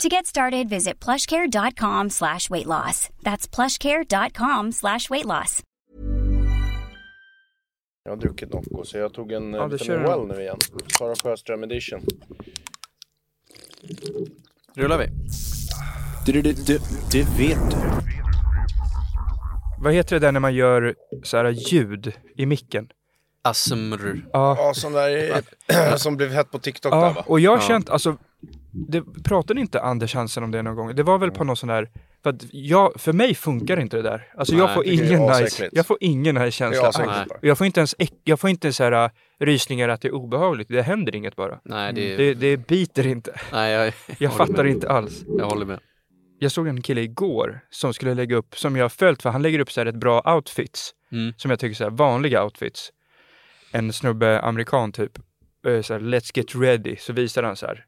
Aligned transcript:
To 0.00 0.08
get 0.08 0.26
started, 0.26 0.68
visit 0.68 0.98
plushcare.com 1.04 2.10
slash 2.10 2.50
weight 2.50 2.66
loss. 2.66 3.08
That's 3.22 3.46
plushcare.com 3.56 4.72
slash 4.72 5.10
weight 5.10 5.26
loss. 5.26 5.62
Jag 8.04 8.12
har 8.12 8.16
druckit 8.16 8.52
Nocco 8.52 8.84
så 8.84 8.98
jag 8.98 9.12
tog 9.14 9.32
en 9.32 9.52
Ja, 9.52 9.68
du. 9.68 9.76
Well 9.98 10.26
nu 10.26 10.40
igen. 10.40 10.56
Sara 10.98 11.14
Sjöström 11.14 11.62
edition. 11.62 12.00
Rullar 14.74 14.98
vi? 14.98 15.06
Du, 16.26 16.42
du, 16.42 16.52
du, 16.52 16.78
du 17.12 17.22
vet 17.22 17.70
du. 17.70 17.76
Vad 19.78 19.94
heter 19.94 20.16
det 20.20 20.26
där 20.26 20.32
när 20.32 20.40
man 20.40 20.54
gör 20.54 20.94
så 21.22 21.36
här 21.36 21.48
ljud 21.50 22.12
i 22.36 22.46
micken? 22.46 22.88
ASMR. 23.42 24.20
Ja, 24.32 24.56
Ja, 24.58 24.72
sån 24.74 24.92
där 24.92 25.96
som 25.96 26.16
blev 26.16 26.30
hett 26.30 26.50
på 26.50 26.58
TikTok 26.58 26.92
där 26.92 26.98
ja 26.98 27.12
va? 27.12 27.24
och 27.26 27.40
jag 27.40 27.50
har 27.50 27.58
Ja. 27.58 27.68
känt, 27.68 27.90
alltså, 27.90 28.16
det, 28.72 29.02
pratade 29.24 29.60
inte 29.60 29.80
Anders 29.80 30.14
Hansen 30.14 30.42
om 30.44 30.50
det 30.50 30.62
någon 30.62 30.76
gång? 30.76 30.94
Det 30.96 31.02
var 31.02 31.18
väl 31.18 31.30
på 31.30 31.44
någon 31.44 31.56
sån 31.56 31.68
där, 31.68 31.88
för 32.22 32.30
att 32.30 32.44
jag, 32.52 33.00
för 33.00 33.12
mig 33.12 33.34
funkar 33.34 33.80
inte 33.80 33.96
det 33.96 34.02
där. 34.02 34.28
Alltså 34.36 34.54
jag 34.54 34.66
Nej, 34.66 34.74
får 34.74 34.86
jag 34.86 34.94
är 34.94 35.04
ingen 35.04 35.42
nice, 35.42 35.68
jag 35.72 35.86
får 35.86 35.96
ingen 36.00 36.34
nice 36.34 36.50
känsla. 36.50 37.26
Jag 37.42 37.58
får 37.58 37.66
inte 37.66 37.80
ens, 37.80 37.94
jag 38.24 38.40
får 38.40 38.50
inte 38.50 38.72
så 38.72 38.84
här 38.84 38.92
äh, 39.04 39.10
rysningar 39.40 39.88
att 39.88 40.00
det 40.00 40.08
är 40.08 40.14
obehagligt. 40.14 40.68
Det 40.68 40.82
händer 40.82 41.16
inget 41.16 41.36
bara. 41.36 41.60
Nej, 41.64 41.92
det, 41.92 42.16
Det, 42.16 42.34
det 42.34 42.56
biter 42.56 43.06
inte. 43.06 43.40
nej 43.52 43.72
jag, 43.72 43.92
Jag 44.18 44.30
håller 44.30 44.46
fattar 44.46 44.64
med. 44.64 44.72
inte 44.72 44.88
alls. 44.88 45.24
Jag 45.38 45.44
håller 45.44 45.66
med. 45.66 45.80
Jag 46.38 46.52
såg 46.52 46.68
en 46.68 46.82
kille 46.82 47.00
igår 47.00 47.60
som 47.70 47.94
skulle 47.94 48.14
lägga 48.14 48.36
upp, 48.36 48.58
som 48.58 48.76
jag 48.76 48.84
har 48.84 48.88
följt 48.88 49.22
för 49.22 49.30
han 49.30 49.42
lägger 49.42 49.58
upp 49.58 49.72
så 49.72 49.80
här 49.80 49.86
ett 49.86 49.94
bra 50.00 50.34
outfits. 50.36 50.90
Mm. 51.12 51.32
Som 51.36 51.50
jag 51.50 51.60
tycker 51.60 51.74
så 51.74 51.84
här 51.84 51.90
vanliga 51.90 52.44
outfits. 52.44 52.90
En 53.72 53.92
snubbe, 53.92 54.40
amerikan 54.40 54.92
typ. 54.92 55.12
Så 55.82 55.92
här, 55.92 56.00
Let's 56.00 56.30
get 56.34 56.54
ready. 56.56 56.96
Så 56.96 57.12
visar 57.12 57.42
han 57.42 57.56
så 57.56 57.66
här. 57.66 57.84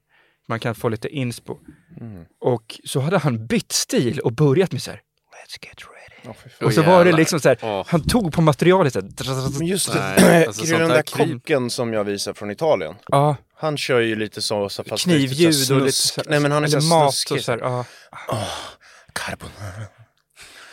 Man 0.49 0.61
kan 0.61 0.75
få 0.75 0.89
lite 0.89 1.09
inspo. 1.09 1.59
Mm. 2.01 2.25
Och 2.41 2.81
så 2.85 3.01
hade 3.01 3.19
han 3.19 3.47
bytt 3.47 3.73
stil 3.73 4.19
och 4.21 4.33
börjat 4.33 4.73
med 4.73 4.83
så 4.83 4.91
här. 4.91 5.01
Let's 5.47 5.67
get 5.67 5.79
ready. 5.79 6.35
Fan. 6.59 6.67
Och 6.67 6.75
så 6.75 6.83
var 6.83 7.05
det 7.05 7.13
liksom 7.13 7.41
så 7.41 7.49
här. 7.49 7.59
Åh. 7.63 7.85
Han 7.89 8.09
tog 8.09 8.33
på 8.33 8.41
materialet 8.43 8.93
så 8.93 9.01
här. 9.01 9.59
Men 9.59 9.67
just 9.67 9.93
det, 9.93 10.01
alltså 10.47 10.61
alltså, 10.61 10.79
den 10.79 10.89
där 10.89 11.03
kocken 11.03 11.71
som 11.71 11.93
jag 11.93 12.05
visar 12.05 12.33
från 12.35 12.51
Italien. 12.51 12.95
Ja, 13.07 13.37
Han 13.57 13.77
kör 13.77 14.01
ju 14.01 14.17
lite 14.17 14.43
så, 14.43 14.69
så 14.69 14.85
fast 14.85 15.05
knivljud 15.05 15.39
lite 15.39 15.53
så 15.53 15.75
och 15.75 15.81
lite 15.81 15.93
snusk. 15.93 16.15
så 16.15 16.21
här, 16.21 16.31
Nej 16.31 16.41
men 16.41 16.53
han 16.53 16.65
är 16.65 16.69
så 16.69 16.81
mat 16.81 17.15
snuskig. 17.15 17.37
och 17.37 17.45
så 17.45 17.53
här. 17.53 17.59
Ja. 17.59 17.85
Carbonara. 19.13 19.87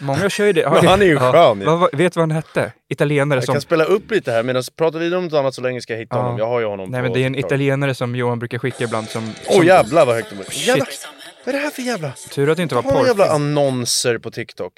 Många 0.01 0.29
kör 0.29 0.45
ju 0.45 0.53
det. 0.53 0.69
Men 0.69 0.87
han 0.87 1.01
är 1.01 1.05
ju 1.05 1.19
skön 1.19 1.59
ju. 1.59 1.65
Vad, 1.65 1.79
vad, 1.79 1.95
vet 1.97 2.13
du 2.13 2.19
vad 2.19 2.29
han 2.31 2.35
hette? 2.35 2.71
Italienare 2.89 3.37
Jag 3.37 3.43
som... 3.45 3.53
kan 3.55 3.61
spela 3.61 3.83
upp 3.83 4.11
lite 4.11 4.31
här 4.31 4.43
medan 4.43 4.63
pratar 4.77 4.99
vidare 4.99 5.17
om 5.17 5.23
något 5.23 5.33
annat 5.33 5.53
så 5.55 5.61
länge 5.61 5.81
ska 5.81 5.93
jag 5.93 5.99
hitta 5.99 6.15
Ja. 6.15 6.21
honom. 6.21 6.37
Jag 6.37 6.47
har 6.47 6.59
ju 6.59 6.65
honom 6.65 6.89
Nej 6.89 7.01
men 7.01 7.13
det 7.13 7.19
är 7.23 7.25
en 7.27 7.33
TikTok. 7.33 7.49
italienare 7.51 7.93
som 7.95 8.15
Johan 8.15 8.39
brukar 8.39 8.57
skicka 8.57 8.83
ibland 8.83 9.07
som... 9.09 9.33
Åh 9.47 9.55
som 9.55 9.65
jävlar 9.65 10.05
vad 10.05 10.15
högt. 10.15 10.31
Jävlar, 10.67 10.85
Shit. 10.85 11.07
vad 11.45 11.55
är 11.55 11.59
det 11.59 11.63
här 11.63 11.71
för 11.71 11.81
jävla... 11.81 12.11
Tur 12.11 12.49
att 12.49 12.57
det 12.57 12.63
inte 12.63 12.75
var 12.75 12.83
Har 12.83 12.91
jävla 13.05 13.13
porrfilm. 13.27 13.35
annonser 13.35 14.17
på 14.17 14.31
TikTok. 14.31 14.73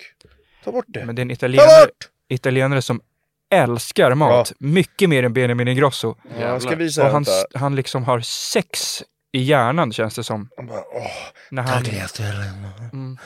Ta 0.64 0.72
bort 0.72 0.86
det. 0.88 1.06
Men 1.06 1.16
det 1.16 1.20
är 1.20 1.22
en 1.24 1.30
Ta 1.30 1.34
italienare, 1.34 1.86
bort! 1.86 2.10
italienare 2.30 2.82
som 2.82 3.02
älskar 3.54 4.16
mat. 4.16 4.52
Mycket 4.60 5.10
mer 5.10 5.24
än 5.24 5.34
Benjamin 5.34 5.68
Ingrosso. 5.68 6.16
Ja, 6.40 6.48
jag 6.48 6.62
ska 6.62 6.76
visa 6.76 7.06
Och 7.06 7.12
han, 7.12 7.26
han 7.54 7.76
liksom 7.76 8.04
har 8.04 8.20
sex 8.20 9.04
i 9.34 9.42
hjärnan 9.44 9.94
känns 9.94 10.16
det 10.16 10.24
som. 10.24 10.50
Han 10.58 10.68
bara, 10.68 10.84
åh, 10.92 11.08
När 11.50 11.62
han... 11.64 11.86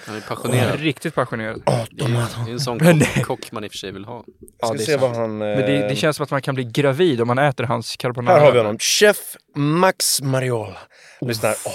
Han 0.06 0.16
är 0.16 0.22
passionerad. 0.28 0.80
Riktigt 0.80 1.16
passionerad. 1.16 1.64
åh, 1.66 1.86
Det 1.92 2.04
är 2.04 2.08
ju- 2.08 2.14
det 2.46 2.52
är 2.52 2.54
en 2.54 2.60
sån 2.60 2.80
kock, 3.16 3.26
kock 3.26 3.52
man 3.52 3.64
i 3.64 3.68
och 3.68 3.72
för 3.72 3.78
sig 3.78 3.92
vill 3.92 4.06
ha. 4.06 4.24
Jag 4.60 4.70
ska 4.80 4.86
se 4.86 4.98
vad 4.98 5.16
han... 5.16 5.38
Men 5.38 5.58
det, 5.58 5.82
eh, 5.84 5.88
det 5.88 5.96
känns 5.96 6.16
som 6.18 6.24
att 6.24 6.32
man 6.32 6.42
kan 6.42 6.56
bli 6.56 6.64
gravid 6.64 7.22
om 7.22 7.28
man 7.28 7.38
äter 7.38 7.64
hans 7.64 7.96
carbonara. 7.98 8.36
Här 8.38 8.46
har 8.46 8.52
vi 8.52 8.58
honom. 8.58 8.78
Chef 8.80 9.36
Max 9.56 10.22
Mariola. 10.22 10.78
Lyssna 11.22 11.50
här. 11.50 11.58
Åh. 11.66 11.72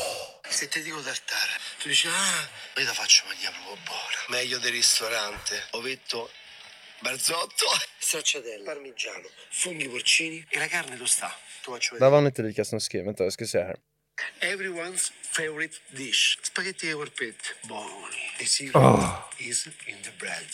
Se 0.51 0.67
ti 0.67 0.81
dico 0.83 0.97
tartare, 0.97 1.55
tu 1.83 1.89
dici 1.89 2.09
ah, 2.09 2.81
io 2.81 2.85
la 2.87 2.93
faccio 3.01 3.23
mangiare 3.29 3.55
proprio 3.65 3.85
buona. 3.89 4.21
Meglio 4.37 4.59
del 4.65 4.73
ristorante. 4.73 5.55
Ovetto, 5.79 6.19
barzotto, 7.05 7.69
stracciatella, 8.09 8.65
parmigiano, 8.71 9.29
funghi 9.63 9.87
porcini 9.95 10.39
e 10.55 10.59
la 10.59 10.67
carne 10.75 10.97
tostata. 10.99 11.33
Tu 11.65 11.71
faccio 11.73 11.91
Där 11.95 11.99
vedere. 11.99 12.11
var 12.11 12.19
han 12.19 12.27
inte 12.27 12.43
lika 12.43 12.65
snuskig. 12.65 13.05
Vänta, 13.05 13.25
jag 13.25 13.33
ska 13.33 13.45
se 13.55 13.59
här. 13.59 13.77
Everyone's 14.41 15.13
favorite 15.33 15.75
dish. 15.91 16.39
Spaghetti 16.43 16.89
e 16.91 16.95
polpette. 16.95 17.45
Buoni. 17.69 18.23
The 18.39 18.45
secret 18.47 18.85
is 19.39 19.67
in 19.87 19.97
the 20.03 20.11
bread. 20.21 20.45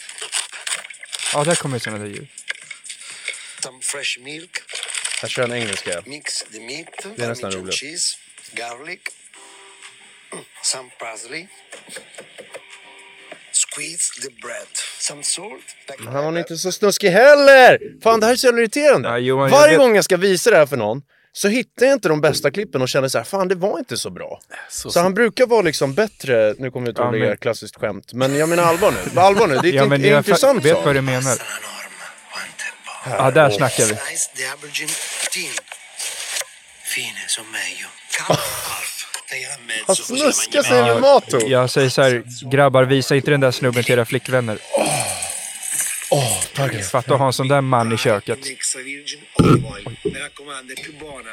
Ja, 1.33 1.45
där 1.45 1.55
kommer 1.55 1.79
sådana 1.79 2.05
där 2.05 2.11
ljud. 2.11 2.29
Some 3.63 3.79
fresh 3.83 4.19
milk. 4.21 4.51
Här 5.23 5.29
kör 5.29 5.43
en 5.45 5.53
engelska. 5.53 6.03
Mix 6.07 6.43
the 6.53 6.61
meat. 6.61 7.17
Det 7.17 7.25
är 7.25 7.29
nästan 7.29 7.53
roligt. 7.53 7.75
cheese. 7.75 8.17
Garlic. 8.53 9.01
Some 10.63 10.91
parsley. 10.99 11.47
Squeeze 13.53 14.21
the 14.23 14.31
bread. 14.43 14.67
Some 14.99 15.23
salt. 15.23 15.63
black 15.87 16.01
Han 16.15 16.25
var 16.33 16.39
inte 16.39 16.57
så 16.57 16.73
snuskig 16.73 17.11
heller! 17.11 17.79
Fan, 18.03 18.21
det 18.21 18.27
här 18.27 18.33
är 18.33 18.37
så 18.37 18.49
irriterande. 18.59 19.09
Ja, 19.09 19.19
Johan, 19.19 19.51
jag 19.51 19.59
Varje 19.59 19.71
vet- 19.73 19.79
gång 19.79 19.95
jag 19.95 20.05
ska 20.05 20.17
visa 20.17 20.51
det 20.51 20.57
här 20.57 20.67
för 20.67 20.77
någon 20.77 21.03
så 21.33 21.49
hittar 21.49 21.87
jag 21.87 21.93
inte 21.93 22.09
de 22.09 22.21
bästa 22.21 22.51
klippen 22.51 22.83
och 22.83 22.89
känner 22.89 23.09
så 23.09 23.19
här, 23.19 23.25
fan 23.25 23.49
det 23.49 23.55
var 23.55 23.79
inte 23.79 23.97
så 23.97 24.11
bra. 24.11 24.41
Så, 24.71 24.91
Så 24.91 25.01
han 25.01 25.15
brukar 25.15 25.47
vara 25.47 25.63
liksom 25.63 25.95
bättre, 25.95 26.55
nu 26.59 26.71
kommer 26.71 26.87
jag 26.87 26.93
ut 26.93 26.99
Ja, 26.99 27.07
att 27.07 27.13
lägga 27.13 27.27
men- 27.27 27.37
klassiskt 27.37 27.77
skämt, 27.77 28.13
men 28.13 28.37
jag 28.37 28.49
menar 28.49 28.63
allvar 28.63 28.93
nu. 29.15 29.21
Allvar 29.21 29.47
nu, 29.47 29.59
det 29.63 29.69
är 29.69 29.73
Ja, 29.75 29.87
men 29.87 30.03
jag 30.05 30.19
intressant 30.19 30.65
vet 30.65 30.77
sak. 30.77 30.85
vad 30.85 30.95
du 30.95 31.01
menar. 31.01 31.33
È 31.35 31.39
buono. 33.07 33.17
Ja, 33.25 33.31
där 33.31 33.51
snackar 33.51 33.85
vi. 33.85 33.95
Han 39.87 39.97
snuskar 39.97 40.63
sig 40.63 40.83
med 40.83 41.01
mat 41.01 41.25
då. 41.31 41.41
Jag 41.47 41.71
säger 41.71 41.89
så 41.89 42.03
här, 42.03 42.23
grabbar 42.51 42.85
visa 42.85 43.17
inte 43.17 43.31
den 43.31 43.41
där 43.41 43.51
snubben 43.51 43.85
till 43.85 43.93
era 43.93 44.05
flickvänner. 44.05 44.59
Åh, 46.11 46.43
tack. 46.55 46.85
Fatta 46.85 47.13
att 47.15 47.19
ha 47.21 47.27
en 47.27 47.33
sån 47.33 47.49
där 47.49 47.61
man 47.61 47.93
i 47.93 47.97
köket. 47.97 48.39
Di 48.43 48.57
Mi 50.29 50.35
raccomando, 50.35 50.73
è 50.73 50.81
più 50.83 50.93
buona. 50.99 51.31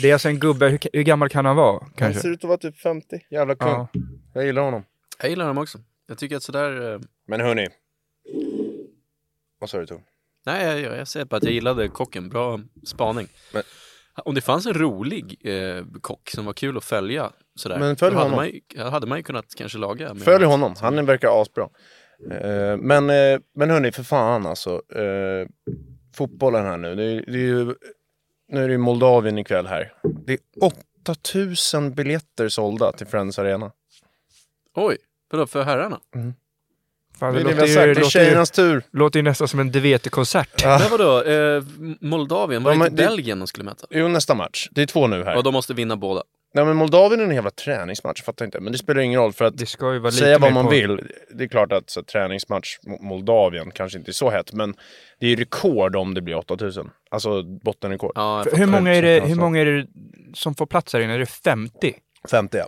Det 0.00 0.08
är 0.08 0.12
alltså 0.12 0.28
en 0.28 0.38
gubbe, 0.38 0.68
hur, 0.68 0.78
hur 0.92 1.02
gammal 1.02 1.28
kan 1.28 1.44
han 1.46 1.56
vara? 1.56 1.78
Han 1.80 1.90
Kanske? 1.96 2.20
ser 2.22 2.30
ut 2.30 2.44
att 2.44 2.48
vara 2.48 2.58
typ 2.58 2.78
50. 2.78 3.20
Jävla 3.30 3.54
kung. 3.54 3.68
Ja. 3.68 3.88
Jag 4.34 4.44
gillar 4.46 4.62
honom. 4.62 4.84
jag 5.20 5.30
gillar 5.30 5.46
dem 5.46 5.58
också. 5.58 5.78
Jag 6.06 6.18
tycker 6.18 6.36
att 6.36 6.42
sådär... 6.42 6.92
eh, 6.94 7.00
Men 7.26 7.40
hörni. 7.40 7.68
Vad 9.58 9.70
sa 9.70 9.78
du 9.78 9.86
Tor? 9.86 10.02
Nej, 10.46 10.66
jag, 10.66 10.80
jag, 10.80 10.98
jag 10.98 11.08
säger 11.08 11.26
bara 11.26 11.36
att 11.36 11.44
jag 11.44 11.52
gillade 11.52 11.88
kocken. 11.88 12.28
Bra 12.28 12.60
spaning. 12.86 13.28
Men- 13.52 13.62
Om 14.24 14.34
det 14.34 14.40
fanns 14.40 14.66
en 14.66 14.74
rolig 14.74 15.40
eh, 15.44 15.84
kock 16.00 16.30
som 16.30 16.44
var 16.44 16.52
kul 16.52 16.76
att 16.76 16.84
följa 16.84 17.32
sådär. 17.54 17.78
Men 17.78 17.96
följ 17.96 18.14
hade 18.16 18.24
honom. 18.30 18.36
man, 18.36 18.46
ju, 18.76 18.82
hade 18.82 19.06
man 19.06 19.18
ju 19.18 19.22
kunnat 19.24 19.54
kanske 19.56 19.78
laga. 19.78 20.14
med- 20.14 20.22
Följ 20.22 20.44
honom, 20.44 20.74
han 20.80 21.06
verkar 21.06 21.42
asbra. 21.42 21.68
Eh, 22.30 22.76
men, 22.76 23.10
eh, 23.10 23.40
men 23.54 23.70
hörni, 23.70 23.92
för 23.92 24.02
fan 24.02 24.46
alltså. 24.46 24.70
Uh, 24.96 25.46
fotbollen 26.20 26.64
här 26.66 26.76
nu. 26.76 26.94
Det 26.94 27.02
är, 27.04 27.24
det 27.26 27.38
är 27.38 27.42
ju, 27.42 27.74
nu 28.48 28.64
är 28.64 28.68
det 28.68 28.72
ju 28.72 28.78
Moldavien 28.78 29.38
ikväll 29.38 29.66
här. 29.66 29.92
Det 30.26 30.32
är 30.32 30.38
8000 31.08 31.94
biljetter 31.94 32.48
sålda 32.48 32.92
till 32.92 33.06
Friends 33.06 33.38
Arena. 33.38 33.70
Oj, 34.74 34.96
vadå 35.30 35.46
för 35.46 35.62
herrarna? 35.62 36.00
Fan, 37.18 37.34
Det 37.34 37.38
det 37.42 37.44
det 37.44 37.54
låter 37.54 37.86
ju, 37.86 37.94
det 37.94 38.00
är 38.00 38.04
tjejernas 38.04 38.50
tur. 38.50 38.82
låter 38.90 39.18
ju 39.18 39.22
nästan 39.22 39.48
som 39.48 39.60
en 39.60 39.70
DVT-konsert. 39.72 40.62
Ja. 40.62 40.78
Men 40.78 40.90
vadå, 40.98 41.22
eh, 41.22 41.62
Moldavien, 42.00 42.62
var 42.62 42.70
Ja, 42.70 42.74
det 42.74 42.78
men 42.78 42.92
inte 42.92 43.02
det- 43.02 43.08
Belgien 43.08 43.38
de 43.38 43.46
skulle 43.46 43.64
möta? 43.64 43.86
Jo, 43.90 44.08
nästa 44.08 44.34
match. 44.34 44.68
Det 44.70 44.82
är 44.82 44.86
två 44.86 45.06
nu 45.06 45.24
här. 45.24 45.36
Och 45.36 45.42
de 45.42 45.52
måste 45.52 45.74
vinna 45.74 45.96
båda. 45.96 46.22
Nej, 46.54 46.64
men 46.64 46.76
Moldavien 46.76 47.20
är 47.20 47.24
en 47.24 47.34
jävla 47.34 47.50
träningsmatch, 47.50 48.22
fattar 48.22 48.44
inte. 48.44 48.60
Men 48.60 48.72
det 48.72 48.78
spelar 48.78 49.00
ingen 49.00 49.20
roll 49.20 49.32
för 49.32 49.44
att 49.44 49.56
Det 49.58 49.66
ska 49.66 49.92
ju 49.92 49.98
vara 49.98 50.10
lite 50.10 50.24
säga 50.24 50.38
vad 50.38 50.52
man 50.52 50.64
på- 50.64 50.70
vill. 50.70 51.00
Det 51.34 51.44
är 51.44 51.48
klart 51.48 51.72
att 51.72 51.90
så, 51.90 52.02
träningsmatch 52.02 52.78
mot 52.86 53.00
Moldavien 53.00 53.70
kanske 53.70 53.98
inte 53.98 54.10
är 54.10 54.12
så 54.12 54.30
hett, 54.30 54.52
men 54.52 54.74
det 55.20 55.26
är 55.26 55.30
ju 55.30 55.36
rekord 55.36 55.96
om 55.96 56.14
det 56.14 56.20
blir 56.20 56.34
8000. 56.36 56.90
Alltså 57.10 57.42
bottenrekord. 57.42 58.12
Ja. 58.14 58.44
Hur 58.52 58.66
många, 58.66 58.94
är 58.94 59.02
det, 59.02 59.14
Alltså. 59.14 59.28
hur 59.28 59.36
många 59.36 59.60
är 59.60 59.64
det 59.66 59.86
som 60.34 60.54
får 60.54 60.66
plats 60.66 60.92
här 60.92 61.00
inne? 61.00 61.14
Är 61.14 61.18
det 61.18 61.26
50? 61.26 61.94
50 62.30 62.56
ja. 62.58 62.66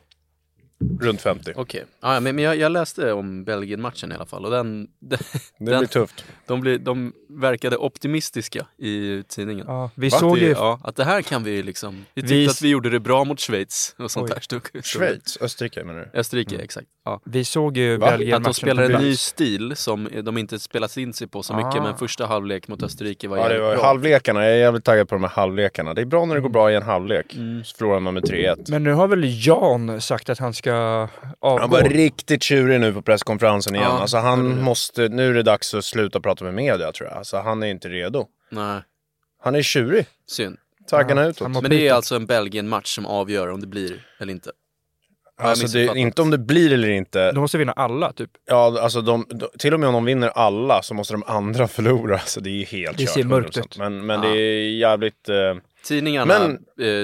Runt 1.01 1.21
50. 1.21 1.53
Okej, 1.57 1.85
ja, 2.01 2.21
men, 2.21 2.37
men 2.37 2.45
jag, 2.45 2.57
jag 2.57 2.73
läste 2.73 3.13
om 3.13 3.45
Belgien-matchen 3.45 4.13
i 4.13 4.15
alla 4.15 4.27
fall 4.27 4.45
och 4.45 4.51
den... 4.51 4.87
den 5.01 5.19
Det 5.59 5.65
blir 5.79 5.87
tufft. 5.87 6.25
De, 6.47 6.61
blir, 6.61 6.79
de 6.79 7.13
verkade 7.29 7.77
optimistiska 7.77 8.67
i 8.79 9.23
tidningen. 9.29 9.67
Ja, 9.69 9.91
vi 9.95 10.09
Va? 10.09 10.19
såg 10.19 10.37
det, 10.37 10.45
ju... 10.45 10.51
ja, 10.51 10.81
att 10.85 10.97
det 10.97 11.05
här 11.05 11.23
kan 11.23 11.45
vi 11.45 11.63
liksom, 11.63 12.05
vi 12.15 12.23
tyckte 12.23 12.35
Vi- 12.35 12.49
att 12.49 12.63
vi 12.63 12.69
gjorde 12.69 12.91
det 12.91 13.01
bra 13.01 13.25
mot 13.25 13.41
Schweiz 13.41 13.95
och 13.99 14.11
sånt 14.11 14.31
Oj. 14.31 14.61
där. 14.73 14.83
Schweiz, 14.83 15.39
Österrike 15.41 15.85
menar 15.85 16.11
du? 16.13 16.19
Österrike, 16.19 16.57
exakt. 16.59 16.87
Ja. 17.05 17.21
Vi 17.25 17.45
såg 17.45 17.77
ju? 17.77 17.99
Belgien 17.99 18.37
Att 18.37 18.45
de 18.45 18.55
spelar 18.55 18.83
en 18.83 19.03
ny 19.03 19.17
stil 19.17 19.77
som 19.77 20.09
de 20.23 20.39
inte 20.39 20.59
spelat 20.59 20.97
in 20.97 21.13
sig 21.13 21.27
på 21.29 21.43
så 21.43 21.55
mycket, 21.57 21.75
Ah. 21.75 21.83
men 21.83 21.97
första 21.99 22.27
halvlek 22.27 22.69
mot 22.69 22.83
Österrike 22.83 23.29
var 23.29 23.37
Ja, 23.37 23.43
jävligt 23.43 23.63
var 23.63 23.75
bra. 23.77 23.85
halvlekarna. 23.85 24.45
Jag 24.45 24.53
är 24.53 24.57
jävligt 24.59 24.85
taggad 24.85 25.09
på 25.09 25.15
de 25.15 25.23
här 25.25 25.31
halvlekarna. 25.31 25.95
Det 25.95 26.01
är 26.01 26.05
bra 26.05 26.25
när 26.25 26.35
det 26.35 26.41
går 26.41 26.49
bra 26.49 26.73
i 26.73 26.75
en 26.75 26.83
halvlek. 26.83 27.35
Mm. 27.35 27.65
Så 27.65 27.77
förlorar 27.77 28.01
man 28.01 28.15
med 28.15 28.23
3-1. 28.25 28.57
Men 28.71 28.85
nu 28.85 28.93
har 28.93 29.09
väl 29.09 29.47
Jan 29.47 30.01
sagt 30.01 30.31
att 30.31 30.39
han 30.39 30.55
ska 30.55 30.73
avgå? 31.41 31.61
Han 31.61 31.71
var 31.71 31.83
riktigt 31.83 32.43
tjurig 32.43 32.81
nu 32.81 32.93
på 32.93 33.03
presskonferensen 33.03 33.75
igen. 33.75 33.87
Ja, 33.91 34.01
alltså 34.01 34.17
han 34.17 34.49
det. 34.57 34.63
måste, 34.63 35.09
nu 35.09 35.31
är 35.31 35.35
det 35.35 35.43
dags 35.43 35.75
att 35.75 35.85
sluta 35.85 36.21
prata 36.21 36.45
med 36.45 36.55
media 36.55 36.93
tror 36.93 37.09
jag. 37.09 37.19
Alltså 37.19 37.37
han 37.37 37.63
är 37.63 37.67
inte 37.67 37.89
redo. 37.89 38.27
Nej, 38.51 38.81
Han 39.43 39.55
är 39.55 39.63
tjurig. 39.63 40.07
synd. 40.27 40.57
Taggarna 40.91 41.23
Ja, 41.23 41.29
utåt. 41.29 41.49
Men 41.63 41.71
det 41.71 41.89
är 41.89 41.93
alltså 41.93 42.17
en 42.17 42.27
Belgien-match 42.27 42.95
som 42.95 43.07
avgör 43.07 43.51
om 43.51 43.61
det 43.61 43.67
blir 43.67 44.07
eller 44.21 44.33
inte. 44.33 44.51
Alltså 45.41 45.67
det, 45.79 45.99
inte 45.99 46.23
om 46.23 46.31
det 46.31 46.39
blir 46.39 46.73
eller 46.73 46.91
inte. 46.91 47.33
De 47.33 47.41
måste 47.41 47.59
vinna 47.59 47.73
alla 47.73 48.13
typ. 48.13 48.31
Ja, 48.47 48.81
alltså 48.81 49.01
de, 49.01 49.27
de, 49.31 49.49
till 49.59 49.75
och 49.75 49.81
med 49.81 49.87
om 49.89 49.95
de 49.95 50.05
vinner 50.05 50.29
alla 50.29 50.83
så 50.83 50.95
måste 50.95 51.15
de 51.15 51.23
andra 51.27 51.69
förlora. 51.69 52.19
Så 52.19 52.41
det 52.41 52.51
är 52.51 52.67
helt 52.67 52.99
Det 52.99 53.05
kört, 53.05 53.15
ser 53.15 53.25
mörkt 53.25 53.57
100%. 53.57 53.61
ut. 53.61 53.79
Men, 53.79 54.07
men 54.07 54.23
Ja. 54.23 54.29
det 54.29 54.39
är 54.41 54.71
jävligt... 54.79 55.29
Eh, 55.29 55.35
Tidningarna 55.85 56.39
Men- 56.39 56.53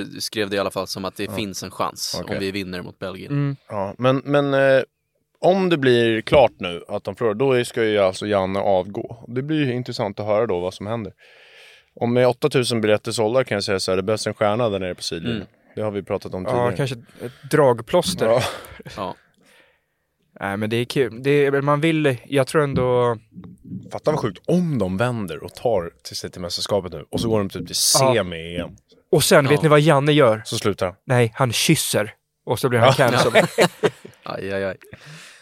eh, 0.01 0.07
skrev 0.19 0.51
det 0.51 0.57
i 0.57 0.59
alla 0.59 0.71
fall 0.71 0.87
som 0.87 1.05
att 1.05 1.17
det 1.17 1.35
finns 1.35 1.63
en 1.63 1.71
chans 1.71 2.21
Okej. 2.23 2.37
om 2.37 2.41
vi 2.41 2.51
vinner 2.51 2.83
mot 2.83 2.99
Belgien. 2.99 3.33
Mm. 3.33 3.57
ja, 3.69 3.95
men 3.99 4.23
men 4.25 4.55
eh, 4.55 4.83
om 5.41 5.69
det 5.69 5.77
blir 5.79 6.21
klart 6.21 6.53
nu 6.59 6.83
att 6.89 7.05
de 7.05 7.17
förlorar, 7.17 7.35
då 7.59 7.65
ska 7.65 7.85
ju 7.85 7.99
alltså 7.99 8.27
Janne 8.27 8.59
avgå. 8.61 9.25
Det 9.29 9.43
blir 9.43 9.65
ju 9.67 9.73
intressant 9.75 10.21
att 10.21 10.27
höra 10.27 10.47
då 10.47 10.61
vad 10.61 10.75
som 10.75 10.87
händer. 10.87 11.13
Om 12.01 12.13
med 12.15 12.27
8000 12.29 12.81
biljetter 12.81 13.13
sålda 13.13 13.45
kan 13.45 13.57
jag 13.57 13.65
säga 13.65 13.81
så 13.81 13.91
här, 13.93 13.97
det 13.97 14.03
behövs 14.03 14.27
en 14.27 14.35
stjärna 14.35 14.69
där 14.69 14.79
nere 14.79 14.95
på 14.95 15.03
sidlinjen. 15.03 15.37
Mm. 15.37 15.49
Det 15.79 15.85
har 15.85 15.91
vi 15.91 16.03
pratat 16.03 16.35
om 16.35 16.43
Ja, 16.43 16.51
tidigare. 16.51 16.77
kanske 16.77 16.97
ett- 16.97 17.23
ett 17.23 17.51
dragplåster. 17.51 18.27
Ja. 18.27 18.43
Ja. 18.97 19.17
Nej, 20.41 20.57
men 20.57 20.71
det 20.71 20.77
är 20.77 20.85
kul. 20.85 21.23
Det 21.23 21.31
är, 21.47 21.61
man 21.63 21.81
vill, 21.81 22.17
jag 22.25 22.47
tror 22.47 22.63
ändå... 22.63 23.19
Fatta 23.93 24.11
vad 24.11 24.21
sjukt 24.21 24.43
om 24.47 24.79
de 24.79 24.97
vänder 24.97 25.45
och 25.45 25.55
tar 25.55 25.93
till 26.05 26.17
sig 26.17 26.31
till 26.31 26.41
mästerskapet 26.41 26.93
nu 26.93 27.05
och 27.11 27.21
så 27.21 27.29
går 27.29 27.39
de 27.39 27.49
typ 27.49 27.67
till 27.67 27.77
Ja. 28.01 28.15
semi 28.15 28.37
i 28.37 28.57
EM. 28.57 28.77
Och 29.13 29.25
sen, 29.25 29.45
Ja. 29.45 29.51
vet 29.51 29.63
ni 29.63 29.69
vad 29.69 29.81
Janne 29.81 30.13
gör? 30.13 30.43
Så 30.45 30.57
slutar 30.59 30.87
han. 30.87 30.95
Nej, 31.05 31.33
han 31.37 31.53
kysser. 31.53 32.15
Och 32.47 32.59
så 32.59 32.69
blir 32.69 32.79
han 32.79 32.93
cancelled. 32.93 33.49
Aj, 34.23 34.53
aj, 34.53 34.65
aj. 34.65 34.77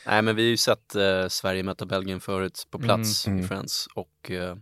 Nej 0.06 0.22
men 0.22 0.36
vi 0.36 0.42
har 0.42 0.48
ju 0.50 0.56
sett 0.56 0.94
eh, 0.94 1.28
Sverige 1.28 1.62
möta 1.62 1.86
Belgien 1.86 2.20
förut 2.20 2.66
på 2.70 2.78
plats 2.78 3.26
Mm. 3.26 3.40
i 3.40 3.42
Friends 3.48 3.86
och 3.94 4.30
eh, 4.30 4.56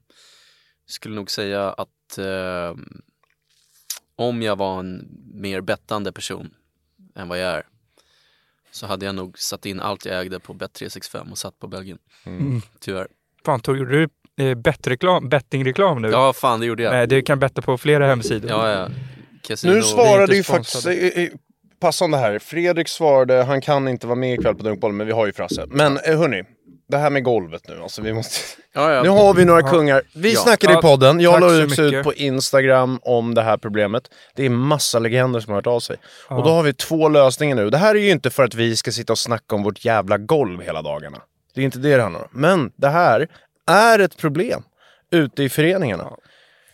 skulle 0.86 1.14
nog 1.14 1.30
säga 1.30 1.70
att 1.70 2.18
eh, 2.18 2.74
om 4.16 4.42
jag 4.42 4.56
var 4.56 4.80
en 4.80 5.08
mer 5.34 5.60
bettande 5.60 6.12
person 6.12 6.54
än 7.16 7.28
vad 7.28 7.38
jag 7.38 7.50
är 7.50 7.62
så 8.70 8.86
hade 8.86 9.06
jag 9.06 9.14
nog 9.14 9.38
satt 9.38 9.66
in 9.66 9.80
allt 9.80 10.04
jag 10.06 10.20
ägde 10.20 10.40
på 10.40 10.54
Bet365 10.54 11.30
och 11.30 11.38
satt 11.38 11.58
på 11.58 11.66
Belgien. 11.66 11.98
Mm. 12.26 12.62
Tyvärr. 12.80 13.06
Fan, 13.44 13.60
tog 13.60 13.76
du 13.76 14.08
eh, 14.36 14.54
bettreklam, 14.54 15.28
bettingreklam 15.28 16.02
nu? 16.02 16.08
Ja 16.08 16.32
fan 16.32 16.60
det 16.60 16.66
gjorde 16.66 16.82
jag. 16.82 16.92
Nej, 16.92 17.06
du 17.06 17.22
kan 17.22 17.38
betta 17.38 17.62
på 17.62 17.78
flera 17.78 18.06
hemsidor. 18.06 18.50
Ja, 18.50 18.70
ja. 18.70 18.88
Casino. 19.42 19.72
Nu 19.72 19.82
svarade 19.82 20.36
ju 20.36 20.42
faktiskt, 20.42 20.86
eh, 20.86 20.92
eh, 20.92 21.28
passande 21.80 22.18
här, 22.18 22.38
Fredrik 22.38 22.88
svarade, 22.88 23.42
han 23.42 23.60
kan 23.60 23.88
inte 23.88 24.06
vara 24.06 24.16
med 24.16 24.34
ikväll 24.34 24.54
på 24.54 24.62
Dunkbollen, 24.62 24.96
men 24.96 25.06
vi 25.06 25.12
har 25.12 25.26
ju 25.26 25.32
Frasse. 25.32 25.66
Men 25.68 25.98
eh, 25.98 26.18
hörni, 26.18 26.42
det 26.88 26.96
här 26.98 27.10
med 27.10 27.24
golvet 27.24 27.68
nu, 27.68 27.82
alltså 27.82 28.02
vi 28.02 28.12
måste... 28.12 28.40
Ja, 28.72 28.92
ja. 28.92 29.02
Nu 29.02 29.08
har 29.08 29.34
vi 29.34 29.44
några 29.44 29.62
kungar. 29.62 30.02
Vi 30.14 30.32
Ja. 30.34 30.40
snackade 30.40 30.72
i 30.72 30.76
podden, 30.76 31.20
jag 31.20 31.40
la 31.40 31.52
ut 31.52 31.78
mycket. 31.78 32.04
på 32.04 32.14
Instagram 32.14 32.98
om 33.02 33.34
det 33.34 33.42
här 33.42 33.56
problemet. 33.56 34.02
Det 34.34 34.44
är 34.44 34.50
massa 34.50 34.98
legender 34.98 35.40
som 35.40 35.50
har 35.50 35.58
hört 35.58 35.66
av 35.66 35.80
sig. 35.80 35.96
Och 36.28 36.44
då 36.44 36.50
har 36.50 36.62
vi 36.62 36.72
två 36.74 37.08
lösningar 37.08 37.56
nu. 37.56 37.70
Det 37.70 37.78
här 37.78 37.94
är 37.94 37.98
ju 37.98 38.10
inte 38.10 38.30
för 38.30 38.44
att 38.44 38.54
vi 38.54 38.76
ska 38.76 38.92
sitta 38.92 39.12
och 39.12 39.18
snacka 39.18 39.54
om 39.54 39.62
vårt 39.62 39.84
jävla 39.84 40.18
golv 40.18 40.62
hela 40.62 40.82
dagarna. 40.82 41.18
Det 41.54 41.60
är 41.60 41.64
inte 41.64 41.78
det 41.78 41.96
det 41.96 42.02
handlar 42.02 42.20
om. 42.22 42.28
Men 42.32 42.70
det 42.76 42.88
här 42.88 43.28
är 43.66 43.98
ett 43.98 44.16
problem 44.16 44.62
ute 45.12 45.42
i 45.42 45.48
föreningarna. 45.48 46.10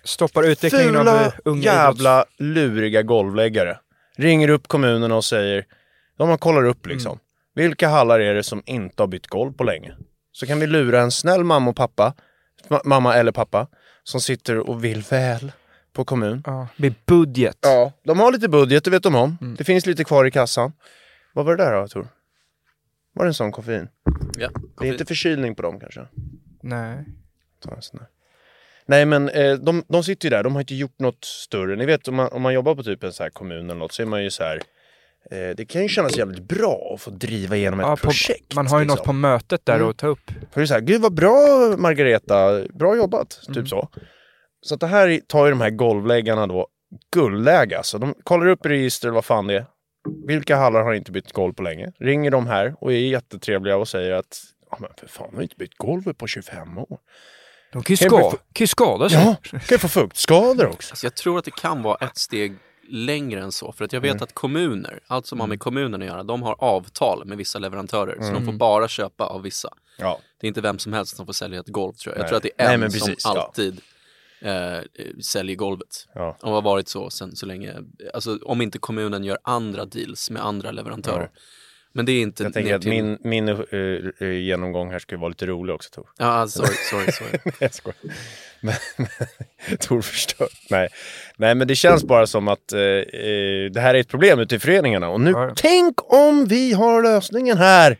Stoppar 0.04 0.42
utvecklingen 0.42 0.96
av 0.96 1.00
Fula 1.04 1.26
eh, 1.26 1.32
unga 1.44 1.62
jävla 1.62 2.24
luriga 2.38 3.02
golvläggare. 3.02 3.78
Ringer 4.16 4.48
upp 4.50 4.68
kommunerna 4.68 5.16
och 5.16 5.24
säger, 5.24 5.64
de 6.18 6.28
har 6.28 6.36
kollar 6.36 6.64
upp 6.64 6.86
liksom. 6.86 7.12
Mm. 7.12 7.20
Vilka 7.54 7.88
hallar 7.88 8.20
är 8.20 8.34
det 8.34 8.42
som 8.42 8.62
inte 8.66 9.02
har 9.02 9.06
bytt 9.08 9.26
golv 9.26 9.52
på 9.52 9.64
länge? 9.64 9.96
Så 10.32 10.46
kan 10.46 10.60
vi 10.60 10.66
lura 10.66 11.00
en 11.00 11.10
snäll 11.10 11.44
mamma 11.44 11.70
och 11.70 11.76
pappa, 11.76 12.14
ma- 12.68 12.80
mamma 12.84 13.14
eller 13.16 13.32
pappa, 13.32 13.66
som 14.02 14.20
sitter 14.20 14.58
och 14.58 14.84
vill 14.84 15.02
väl 15.10 15.52
på 15.92 16.04
kommun. 16.04 16.42
Ja, 16.46 16.68
med 16.76 16.94
budget. 17.06 17.58
Ja, 17.62 17.92
de 18.04 18.20
har 18.20 18.32
lite 18.32 18.48
budget, 18.48 18.84
det 18.84 18.90
vet 18.90 19.02
de 19.02 19.14
om. 19.14 19.38
Mm. 19.40 19.54
Det 19.54 19.64
finns 19.64 19.86
lite 19.86 20.04
kvar 20.04 20.24
i 20.24 20.30
kassan. 20.30 20.72
Vad 21.32 21.44
var 21.44 21.56
det 21.56 21.64
där 21.64 21.80
då, 21.80 21.88
Tor? 21.88 22.08
Var 23.14 23.24
det 23.24 23.28
en 23.30 23.34
sån 23.34 23.52
koffein? 23.52 23.88
Ja, 24.38 24.48
Det 24.80 24.88
är 24.88 24.92
inte 24.92 25.04
förkylning 25.04 25.54
på 25.54 25.62
dem 25.62 25.80
kanske? 25.80 26.06
Nej. 26.62 27.04
Ta 27.64 27.74
en 27.74 27.82
sån 27.82 27.98
där. 27.98 28.08
Nej 28.86 29.04
men 29.04 29.28
eh, 29.28 29.54
de, 29.54 29.84
de 29.88 30.04
sitter 30.04 30.26
ju 30.26 30.30
där, 30.30 30.42
de 30.42 30.52
har 30.54 30.60
inte 30.60 30.74
gjort 30.74 30.98
något 30.98 31.24
större. 31.24 31.76
Ni 31.76 31.86
vet 31.86 32.08
om 32.08 32.14
man, 32.14 32.28
om 32.32 32.42
man 32.42 32.54
jobbar 32.54 32.74
på 32.74 32.82
typ 32.82 33.02
en 33.04 33.12
så 33.12 33.22
här 33.22 33.30
kommun 33.30 33.64
eller 33.70 33.74
något 33.74 33.92
så 33.92 34.02
är 34.02 34.06
man 34.06 34.22
ju 34.24 34.30
så 34.30 34.42
här. 34.44 34.62
Eh, 35.30 35.56
det 35.56 35.64
kan 35.64 35.82
ju 35.82 35.88
kännas 35.88 36.16
jävligt 36.16 36.48
bra 36.48 36.92
att 36.94 37.00
få 37.00 37.10
driva 37.10 37.56
igenom 37.56 37.80
ett 37.80 37.86
Ja, 37.86 37.96
på, 37.96 38.02
projekt. 38.02 38.54
man 38.54 38.66
har 38.66 38.78
ju 38.78 38.84
något 38.84 38.96
på 38.96 39.02
liksom. 39.02 39.20
mötet 39.20 39.66
där 39.66 39.76
Mm. 39.76 39.88
att 39.90 39.96
ta 39.98 40.06
upp. 40.06 40.30
För 40.52 40.60
det 40.60 40.64
är 40.64 40.66
så 40.66 40.74
här, 40.74 40.80
gud 40.80 41.00
vad 41.02 41.14
bra 41.14 41.36
Margareta, 41.78 42.62
bra 42.74 42.96
jobbat. 42.96 43.40
Mm. 43.48 43.54
Typ 43.54 43.68
så. 43.68 43.88
Så 44.62 44.74
att 44.74 44.80
det 44.80 44.86
här 44.86 45.20
tar 45.26 45.44
ju 45.46 45.50
de 45.50 45.60
här 45.60 45.70
golvläggarna 45.70 46.46
då 46.46 46.66
guldläge 47.14 47.76
alltså. 47.76 47.98
De 47.98 48.14
kollar 48.24 48.46
upp 48.46 48.66
i 48.66 48.68
register 48.68 49.08
vad 49.10 49.24
fan 49.24 49.46
det 49.46 49.54
är. 49.56 49.66
Vilka 50.26 50.56
hallar 50.56 50.82
har 50.82 50.92
inte 50.94 51.12
bytt 51.12 51.32
golv 51.32 51.52
på 51.52 51.62
länge? 51.62 51.92
Ringer 52.00 52.30
de 52.30 52.46
här 52.46 52.74
och 52.80 52.92
är 52.92 52.96
jättetrevliga 52.96 53.76
och 53.76 53.88
säger 53.88 54.12
att 54.12 54.40
ja 54.70 54.76
men 54.80 54.90
för 54.96 55.06
fan, 55.08 55.34
har 55.34 55.42
inte 55.42 55.56
bytt 55.56 55.74
golvet 55.76 56.18
på 56.18 56.26
25 56.26 56.78
år. 56.78 56.98
De 57.72 57.82
kan 57.82 57.94
ju, 57.94 57.96
Kan 57.96 58.08
ska, 58.10 58.30
kan 58.30 58.38
ju 58.58 58.66
skada 58.66 59.08
sig. 59.08 59.18
Ja, 59.18 59.36
kan 59.50 59.60
ju 59.70 59.78
få 59.78 59.88
fuktskador 59.88 60.66
också. 60.66 60.92
Alltså 60.92 61.06
jag 61.06 61.14
tror 61.14 61.38
att 61.38 61.44
det 61.44 61.54
kan 61.54 61.82
vara 61.82 61.96
ett 62.06 62.16
steg 62.18 62.56
längre 62.90 63.40
än 63.42 63.52
så. 63.52 63.72
För 63.72 63.84
att 63.84 63.92
jag 63.92 64.00
vet 64.00 64.10
Mm. 64.10 64.22
att 64.22 64.34
kommuner, 64.34 65.00
allt 65.06 65.26
som 65.26 65.40
har 65.40 65.46
med 65.46 65.60
kommunen 65.60 66.02
att 66.02 66.08
göra, 66.08 66.22
de 66.22 66.42
har 66.42 66.56
avtal 66.58 67.24
med 67.24 67.38
vissa 67.38 67.58
leverantörer. 67.58 68.14
Så 68.14 68.22
Mm. 68.28 68.34
de 68.34 68.44
får 68.46 68.52
bara 68.52 68.88
köpa 68.88 69.24
av 69.24 69.42
vissa. 69.42 69.68
Ja. 69.98 70.20
Det 70.40 70.46
är 70.46 70.48
inte 70.48 70.60
vem 70.60 70.78
som 70.78 70.92
helst 70.92 71.16
som 71.16 71.26
får 71.26 71.32
sälja 71.32 71.60
ett 71.60 71.68
golv 71.68 71.92
tror 71.92 72.14
jag. 72.14 72.18
Jag 72.18 72.22
Nej. 72.22 72.28
tror 72.28 72.36
att 72.36 72.42
det 72.42 72.62
är 72.62 72.64
Nej, 72.66 72.74
en 72.74 72.80
men 72.80 72.90
som 72.90 73.08
precis, 73.08 73.24
ja. 73.24 73.42
alltid 73.46 73.80
eh, 74.40 74.78
säljer 75.22 75.56
golvet. 75.56 76.08
Ja. 76.14 76.36
Och 76.42 76.52
har 76.52 76.62
varit 76.62 76.88
så 76.88 77.10
sen 77.10 77.36
så 77.36 77.46
länge. 77.46 77.74
Alltså 78.14 78.38
om 78.42 78.62
inte 78.62 78.78
kommunen 78.78 79.24
gör 79.24 79.38
andra 79.42 79.84
deals 79.84 80.30
med 80.30 80.44
andra 80.44 80.70
leverantörer. 80.70 81.30
Men 81.92 82.06
det 82.06 82.12
är 82.12 82.22
inte 82.22 82.42
Jag 82.42 82.52
tänker 82.52 82.74
att 82.74 82.82
till... 82.82 82.90
min, 82.90 83.18
min 83.20 83.48
eh, 83.48 83.58
eh, 84.18 84.28
genomgång 84.28 84.90
här 84.90 84.98
ska 84.98 85.14
ju 85.14 85.20
vara 85.20 85.28
lite 85.28 85.46
rolig 85.46 85.74
också 85.74 85.90
Tor. 85.90 86.06
Ja, 86.18 86.24
alltså, 86.24 86.62
sorry, 86.62 86.74
sorry, 86.82 87.12
sorry. 87.12 87.38
Nej, 87.44 87.54
jag 87.58 87.74
skojar. 87.74 87.96
Men, 88.60 88.74
Tor 89.78 90.00
förstör. 90.00 90.48
Nej. 90.70 90.88
Nej, 91.36 91.54
men 91.54 91.68
det 91.68 91.76
känns 91.76 92.04
bara 92.04 92.26
som 92.26 92.48
att 92.48 92.72
eh, 92.72 92.78
det 92.78 93.80
här 93.80 93.94
är 93.94 94.00
ett 94.00 94.08
problem 94.08 94.38
ute 94.38 94.54
i 94.54 94.58
föreningarna. 94.58 95.08
Och 95.08 95.20
nu, 95.20 95.30
ja. 95.30 95.52
tänk 95.56 96.12
om 96.12 96.46
vi 96.46 96.72
har 96.72 97.02
lösningen 97.02 97.58
här! 97.58 97.96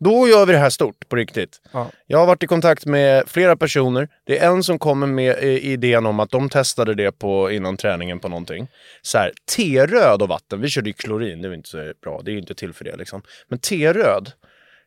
Då 0.00 0.28
gör 0.28 0.46
vi 0.46 0.52
det 0.52 0.58
här 0.58 0.70
stort 0.70 1.08
på 1.08 1.16
riktigt. 1.16 1.60
Ja. 1.72 1.90
Jag 2.06 2.18
har 2.18 2.26
varit 2.26 2.42
i 2.42 2.46
kontakt 2.46 2.86
med 2.86 3.28
flera 3.28 3.56
personer. 3.56 4.08
Det 4.24 4.38
är 4.38 4.48
en 4.48 4.62
som 4.62 4.78
kommer 4.78 5.06
med 5.06 5.36
eh, 5.38 5.44
idén 5.44 6.06
om 6.06 6.20
att 6.20 6.30
de 6.30 6.48
testade 6.48 6.94
det 6.94 7.12
på, 7.12 7.50
innan 7.50 7.76
träningen 7.76 8.20
på 8.20 8.28
någonting. 8.28 8.68
Så 9.02 9.18
här, 9.18 9.32
teröd 9.56 10.22
och 10.22 10.28
vatten. 10.28 10.60
Vi 10.60 10.68
körde 10.68 10.90
ju 10.90 10.94
klorin, 10.94 11.42
det 11.42 11.48
är 11.48 11.54
inte 11.54 11.68
så 11.68 11.92
bra. 12.02 12.20
Det 12.24 12.30
är 12.30 12.32
ju 12.32 12.38
inte 12.38 12.54
till 12.54 12.72
för 12.72 12.84
det 12.84 12.96
liksom. 12.96 13.22
Men 13.48 13.58
teröd 13.58 14.32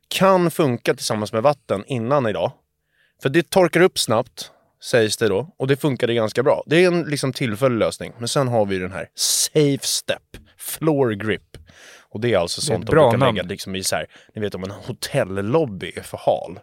kan 0.08 0.52
funka 0.52 0.94
tillsammans 0.94 1.34
med 1.34 1.44
vatten 1.44 1.84
innan 1.88 2.28
idag. 2.28 2.52
För 3.22 3.30
det 3.30 3.50
torkar 3.50 3.82
upp 3.82 4.00
snabbt, 4.00 4.52
sägs 4.84 5.18
det 5.18 5.28
då. 5.28 5.56
Och 5.58 5.68
det 5.68 5.78
funkade 5.78 6.14
ganska 6.14 6.44
bra. 6.44 6.64
Det 6.66 6.84
är 6.84 6.88
en 6.88 7.04
liksom 7.04 7.34
tillfällig 7.34 7.78
lösning. 7.78 8.14
Men 8.18 8.28
sen 8.28 8.48
har 8.48 8.66
vi 8.66 8.80
den 8.80 8.92
här 8.92 9.10
Safe 9.16 9.88
Step, 9.88 10.24
Floor 10.58 11.12
Grip. 11.12 11.47
Och 12.18 12.22
det 12.22 12.34
är 12.34 12.38
alltså 12.38 12.62
Det 12.62 12.66
är 12.66 12.76
sånt 12.76 12.86
de 12.86 12.92
brukar 12.92 13.18
namn. 13.18 13.36
lägga 13.36 13.48
liksom 13.48 13.76
i 13.76 13.84
så 13.84 13.96
här, 13.96 14.06
ni 14.36 14.42
vet 14.42 14.56
om 14.56 14.64
en 14.64 14.72
hotellobby 14.72 15.92
är 15.96 16.02
för 16.02 16.18
hal. 16.18 16.60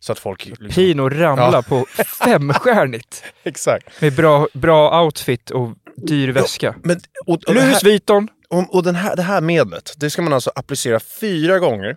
Så 0.00 0.12
att 0.12 0.18
folk... 0.18 0.46
Liksom, 0.46 0.68
Pino 0.68 1.08
ramlar 1.08 1.52
Ja. 1.52 1.62
på 1.62 1.86
femstjärnigt. 2.24 3.24
exakt. 3.42 4.00
Med 4.02 4.14
bra, 4.14 4.48
bra 4.52 5.04
outfit 5.04 5.50
och 5.50 5.68
dyr 5.96 6.28
väska. 6.28 6.74
Men, 6.82 7.00
och, 7.26 7.54
Louis 7.54 7.84
Vuitton. 7.84 8.28
och, 8.48 8.74
och 8.74 8.82
den 8.82 8.94
här, 8.94 9.16
det 9.16 9.22
här 9.22 9.40
medlet, 9.40 9.92
det 9.96 10.10
ska 10.10 10.22
man 10.22 10.32
alltså 10.32 10.50
applicera 10.54 11.00
fyra 11.00 11.58
gånger 11.58 11.96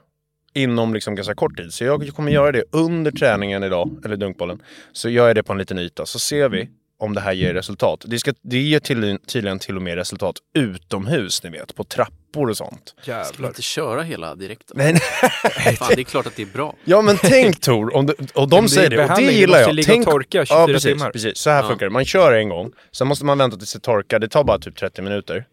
inom 0.53 0.93
liksom 0.93 1.15
ganska 1.15 1.35
kort 1.35 1.57
tid. 1.57 1.73
Så 1.73 1.83
jag 1.83 2.09
kommer 2.15 2.31
göra 2.31 2.51
det 2.51 2.63
under 2.71 3.11
träningen 3.11 3.63
idag, 3.63 4.01
eller 4.05 4.15
dunkbollen. 4.17 4.61
Så 4.93 5.09
gör 5.09 5.27
jag 5.27 5.35
det 5.35 5.43
på 5.43 5.51
en 5.53 5.59
liten 5.59 5.79
yta, 5.79 6.05
så 6.05 6.19
ser 6.19 6.49
vi 6.49 6.69
om 6.99 7.13
det 7.13 7.21
här 7.21 7.33
ger 7.33 7.53
resultat. 7.53 8.03
Det, 8.07 8.19
ska, 8.19 8.33
det 8.41 8.57
ger 8.59 8.79
till, 8.79 9.17
tydligen 9.27 9.59
till 9.59 9.75
och 9.75 9.81
med 9.81 9.95
resultat 9.95 10.35
utomhus, 10.55 11.43
ni 11.43 11.49
vet. 11.49 11.75
På 11.75 11.83
trappor 11.83 12.15
trappor 12.33 12.49
och 12.49 12.57
sånt. 12.57 12.93
Ska 13.01 13.11
man 13.11 13.23
Jävlar. 13.25 13.47
inte 13.49 13.61
köra 13.61 14.01
hela 14.01 14.35
direkt 14.35 14.67
då? 14.67 14.73
Nej, 14.77 14.93
nej. 14.93 15.75
Fan, 15.75 15.91
det 15.95 16.01
är 16.01 16.03
klart 16.03 16.27
att 16.27 16.35
det 16.35 16.41
är 16.41 16.45
bra. 16.53 16.75
Ja 16.83 17.01
men 17.01 17.17
tänk 17.17 17.61
Tor, 17.61 17.95
om 17.95 18.05
du, 18.05 18.15
och 18.33 18.49
de 18.49 18.69
säger 18.69 18.89
det, 18.89 19.03
och 19.09 19.15
det 19.15 19.21
gillar 19.31 19.59
jag. 19.59 19.73
ligga 19.75 19.85
Tänk, 19.87 20.07
och 20.07 20.13
torka 20.13 20.45
24 20.45 20.59
ja, 20.59 20.67
precis, 20.67 20.83
timmar. 20.83 21.11
precis. 21.11 21.37
Så 21.37 21.49
här 21.49 21.61
Ja. 21.63 21.67
funkar 21.69 21.85
det. 21.85 21.89
Man 21.91 22.05
kör 22.05 22.33
en 22.33 22.49
gång, 22.49 22.71
sen 22.91 23.07
måste 23.07 23.25
man 23.25 23.37
vänta 23.37 23.57
tills 23.57 23.73
det 23.73 23.79
torkar. 23.79 24.19
Det 24.19 24.27
tar 24.27 24.43
bara 24.43 24.59
typ 24.59 24.75
30 24.77 25.01
minuter. 25.01 25.45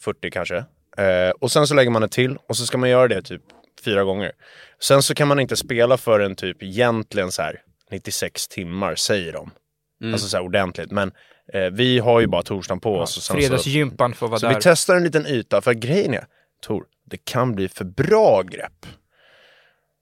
40 0.00 0.30
kanske. 0.30 0.56
Eh, 0.98 1.30
och 1.40 1.50
sen 1.52 1.66
så 1.66 1.74
lägger 1.74 1.90
man 1.90 2.02
det 2.02 2.08
till 2.08 2.36
och 2.48 2.56
så 2.56 2.66
ska 2.66 2.78
man 2.78 2.90
göra 2.90 3.08
det 3.08 3.22
typ 3.22 3.42
fyra 3.84 4.04
gånger. 4.04 4.32
Sen 4.82 5.02
så 5.02 5.14
kan 5.14 5.28
man 5.28 5.40
inte 5.40 5.56
spela 5.56 5.96
förrän 5.96 6.36
typ 6.36 6.62
egentligen 6.62 7.32
så 7.32 7.42
här 7.42 7.56
96 7.90 8.48
timmar 8.48 8.94
säger 8.94 9.32
de. 9.32 9.50
Mm. 10.00 10.14
Alltså 10.14 10.28
så 10.28 10.36
här 10.36 10.44
ordentligt. 10.44 10.90
Men 10.90 11.12
eh, 11.52 11.62
vi 11.62 11.98
har 11.98 12.20
ju 12.20 12.26
bara 12.26 12.42
torsdagen 12.42 12.80
på 12.80 12.98
oss. 12.98 13.16
Och 13.16 13.22
sen 13.22 13.36
så, 13.36 13.40
Fredagsgympan 13.40 14.14
får 14.14 14.28
vara 14.28 14.40
så 14.40 14.46
där. 14.46 14.54
vi 14.54 14.60
testar 14.62 14.96
en 14.96 15.04
liten 15.04 15.26
yta. 15.26 15.60
För 15.60 15.72
grejen 15.72 16.14
är, 16.14 16.26
Tor, 16.62 16.84
det 17.04 17.24
kan 17.24 17.54
bli 17.54 17.68
för 17.68 17.84
bra 17.84 18.42
grepp. 18.42 18.86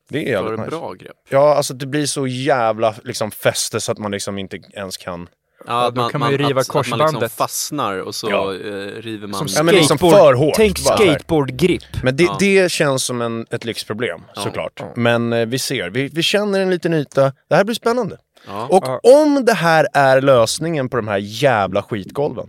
Det 0.09 0.19
är 0.19 0.33
jävligt 0.33 0.59
nice. 0.59 0.71
bra 0.71 0.93
grepp? 0.93 1.17
Ja, 1.29 1.55
alltså 1.55 1.75
det 1.75 1.87
blir 1.87 2.07
så 2.07 2.27
jävla 2.27 2.95
liksom 3.05 3.31
fäste 3.31 3.81
så 3.81 3.93
att 3.93 3.99
man 3.99 4.11
liksom 4.11 4.39
inte 4.39 4.57
ens 4.73 4.97
kan... 4.97 5.29
Ja, 5.67 5.91
då 5.91 6.09
kan 6.09 6.21
man 6.21 6.31
ju 6.31 6.37
riva 6.37 6.61
att, 6.61 6.69
att 6.69 6.75
man 6.75 6.83
liksom 6.83 6.99
korsbandet. 6.99 7.33
fastnar 7.33 7.99
och 8.01 8.15
så 8.15 8.31
Ja. 8.31 8.55
eh, 8.55 8.59
river 9.03 9.27
man... 9.27 9.35
Som 9.39 9.49
Ja, 9.57 9.63
men 9.63 9.75
liksom 9.75 9.97
skateboard- 9.99 10.11
för 10.11 10.35
hårt. 10.35 10.55
Tänk 10.57 10.79
skateboardgrip. 10.79 11.83
Men 12.03 12.17
det, 12.17 12.23
Ja. 12.25 12.37
det 12.41 12.73
känns 12.73 13.05
som 13.05 13.23
en, 13.23 13.47
ett 13.51 13.65
lyxproblem 13.65 14.21
såklart. 14.35 14.83
Men 14.97 15.33
eh, 15.33 15.47
vi 15.47 15.59
ser, 15.59 15.91
vi, 15.91 16.09
vi 16.13 16.23
känner 16.23 16.61
en 16.61 16.71
liten 16.71 16.95
yta. 16.95 17.33
Det 17.49 17.55
här 17.57 17.65
blir 17.65 17.75
spännande. 17.75 18.17
Ja. 18.47 18.67
Och 18.71 18.85
Ja. 18.87 19.01
om 19.23 19.45
det 19.45 19.53
här 19.55 19.87
är 19.93 20.21
lösningen 20.21 20.89
på 20.89 20.97
de 20.97 21.09
här 21.09 21.19
jävla 21.19 21.83
skitgolven, 21.83 22.49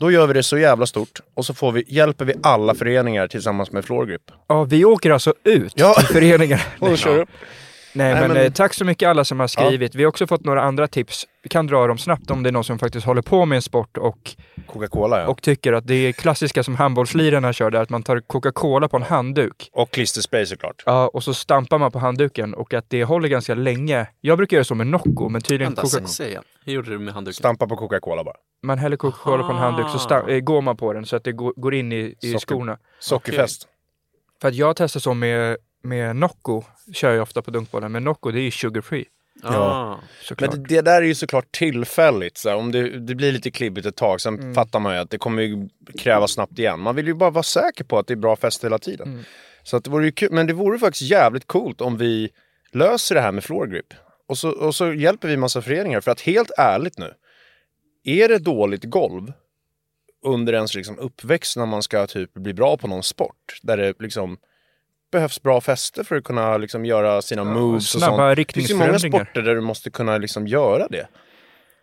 då 0.00 0.10
gör 0.10 0.26
vi 0.26 0.34
det 0.34 0.42
så 0.42 0.58
jävla 0.58 0.86
stort 0.86 1.20
och 1.36 1.46
så 1.46 1.54
får 1.54 1.72
vi, 1.72 1.84
hjälper 1.88 2.24
vi 2.24 2.34
alla 2.42 2.74
föreningar 2.74 3.26
tillsammans 3.28 3.72
med 3.72 3.84
Floorgrip. 3.84 4.22
Ja, 4.48 4.64
vi 4.64 4.84
åker 4.84 5.10
alltså 5.10 5.34
ut 5.44 5.72
Ja. 5.76 5.94
till 5.94 6.06
föreningar. 6.06 6.62
Och 6.80 6.98
kör 6.98 7.18
upp. 7.18 7.28
Nej, 7.98 8.12
Nej, 8.12 8.20
men, 8.22 8.32
men- 8.32 8.46
eh, 8.46 8.52
tack 8.52 8.74
så 8.74 8.84
mycket 8.84 9.08
alla 9.08 9.24
som 9.24 9.40
har 9.40 9.46
skrivit. 9.46 9.94
Vi 9.94 10.02
har 10.02 10.08
också 10.08 10.26
fått 10.26 10.44
några 10.44 10.62
andra 10.62 10.88
tips. 10.88 11.26
Vi 11.42 11.48
kan 11.48 11.66
dra 11.66 11.86
dem 11.86 11.98
snabbt 11.98 12.30
om 12.30 12.42
det 12.42 12.50
är 12.50 12.52
någon 12.52 12.64
som 12.64 12.78
faktiskt 12.78 13.06
håller 13.06 13.22
på 13.22 13.44
med 13.44 13.56
en 13.56 13.62
sport 13.62 13.96
och, 13.98 14.36
Coca-Cola 14.66 15.18
ja. 15.18 15.24
Och, 15.24 15.30
och 15.30 15.42
tycker 15.42 15.72
att 15.72 15.86
det 15.86 15.94
är 15.94 16.12
klassiska 16.12 16.62
som 16.62 16.76
handbollslirarna 16.76 17.52
kör 17.52 17.70
där, 17.70 17.80
att 17.80 17.90
man 17.90 18.02
tar 18.02 18.20
Coca-Cola 18.20 18.88
på 18.88 18.96
en 18.96 19.02
handduk. 19.02 19.70
klisterspray 19.90 20.46
såklart. 20.46 20.82
Ja, 20.86 21.08
och 21.08 21.24
så 21.24 21.34
stampar 21.34 21.78
man 21.78 21.90
på 21.92 21.98
handduken 21.98 22.54
och 22.54 22.74
att 22.74 22.84
det 22.90 23.04
håller 23.04 23.28
ganska 23.28 23.54
länge. 23.54 24.06
Jag 24.20 24.38
brukar 24.38 24.56
göra 24.56 24.64
så 24.64 24.74
med 24.74 24.86
Nocco, 24.86 25.28
men 25.28 25.40
tydligen 25.42 25.74
Vänta, 25.74 25.98
Coca- 25.98 26.26
igen. 26.26 26.42
Hur 26.64 26.72
gjorde 26.72 26.90
du 26.90 26.98
med 26.98 27.14
handduken? 27.14 27.34
Stampa 27.34 27.66
på 27.66 27.76
Coca-Cola 27.76 28.24
bara. 28.24 28.36
man 28.62 28.78
häller 28.78 28.96
Coca-Cola 28.96 29.42
på 29.44 29.52
en 29.52 29.58
handduk 29.58 29.86
så 29.88 29.98
sta- 29.98 30.30
eh, 30.30 30.40
går 30.40 30.60
man 30.62 30.76
på 30.76 30.92
den 30.92 31.06
så 31.06 31.16
att 31.16 31.24
det 31.24 31.32
går, 31.32 31.52
går 31.56 31.74
in 31.74 31.92
i, 31.92 32.14
i 32.20 32.32
Socker. 32.32 32.38
skorna. 32.38 32.78
Sockerfest. 33.00 33.68
För 34.40 34.48
att 34.48 34.54
jag 34.54 34.76
testar 34.76 35.00
så 35.00 35.14
med, 35.14 35.56
med 35.82 36.16
Nocco, 36.16 36.62
kör 36.92 37.12
jag 37.12 37.22
ofta 37.22 37.42
på 37.42 37.50
dunkbollen, 37.50 37.92
men 37.92 38.04
Nocco 38.04 38.30
det 38.30 38.40
är 38.40 38.42
ju 38.42 38.50
sugar 38.50 38.80
free. 38.80 39.04
Ah. 39.42 39.96
Såklart. 40.22 40.52
Men 40.52 40.62
det, 40.62 40.68
det 40.74 40.80
där 40.80 41.02
är 41.02 41.06
ju 41.06 41.14
såklart 41.14 41.52
tillfälligt. 41.52 42.38
Så 42.38 42.48
här, 42.48 42.56
om 42.56 42.72
det, 42.72 42.98
det 42.98 43.14
blir 43.14 43.32
lite 43.32 43.50
klibbigt 43.50 43.86
ett 43.86 43.96
tag, 43.96 44.20
sen 44.20 44.38
Mm. 44.38 44.54
fattar 44.54 44.80
man 44.80 44.94
ju 44.94 45.00
att 45.00 45.10
det 45.10 45.18
kommer 45.18 45.42
ju 45.42 45.68
krävas 45.98 46.32
snabbt 46.32 46.58
igen. 46.58 46.80
Man 46.80 46.96
vill 46.96 47.06
ju 47.06 47.14
bara 47.14 47.30
vara 47.30 47.42
säker 47.42 47.84
på 47.84 47.98
att 47.98 48.06
det 48.06 48.14
är 48.14 48.16
bra 48.16 48.36
fest 48.36 48.64
hela 48.64 48.78
tiden. 48.78 49.08
Mm. 49.08 49.24
Så 49.62 49.76
att 49.76 49.84
det 49.84 49.90
vore 49.90 50.04
ju 50.04 50.12
kul. 50.12 50.32
Men 50.32 50.46
det 50.46 50.52
vore 50.52 50.78
faktiskt 50.78 51.10
jävligt 51.10 51.46
coolt 51.46 51.80
om 51.80 51.96
vi 51.96 52.30
löser 52.72 53.14
det 53.14 53.20
här 53.20 53.32
med 53.32 53.44
floor 53.44 53.66
grip. 53.66 53.94
Och 54.28 54.38
så, 54.38 54.50
och 54.50 54.74
så 54.74 54.92
hjälper 54.92 55.28
vi 55.28 55.36
massa 55.36 55.62
föreningar. 55.62 56.00
För 56.00 56.10
att 56.10 56.20
helt 56.20 56.50
ärligt 56.58 56.98
nu, 56.98 57.12
är 58.04 58.28
det 58.28 58.38
dåligt 58.38 58.84
golv 58.84 59.32
under 60.24 60.52
ens 60.52 60.74
liksom 60.74 60.98
uppväxt 60.98 61.56
när 61.56 61.66
man 61.66 61.82
ska 61.82 62.06
typ 62.06 62.34
bli 62.34 62.54
bra 62.54 62.76
på 62.76 62.88
någon 62.88 63.02
sport, 63.02 63.58
där 63.62 63.76
det 63.76 63.94
liksom 64.00 64.38
behövs 65.10 65.42
bra 65.42 65.60
fäste 65.60 66.04
för 66.04 66.16
att 66.16 66.24
kunna 66.24 66.56
liksom 66.56 66.84
göra 66.84 67.22
sina 67.22 67.44
moves 67.44 67.94
och 67.94 68.00
sånt. 68.00 68.36
Det 68.36 68.52
finns 68.52 68.70
ju 68.70 68.74
många 68.74 68.98
sporter 68.98 69.42
där 69.42 69.54
du 69.54 69.60
måste 69.60 69.90
kunna 69.90 70.18
liksom 70.18 70.46
göra 70.46 70.88
det. 70.88 71.08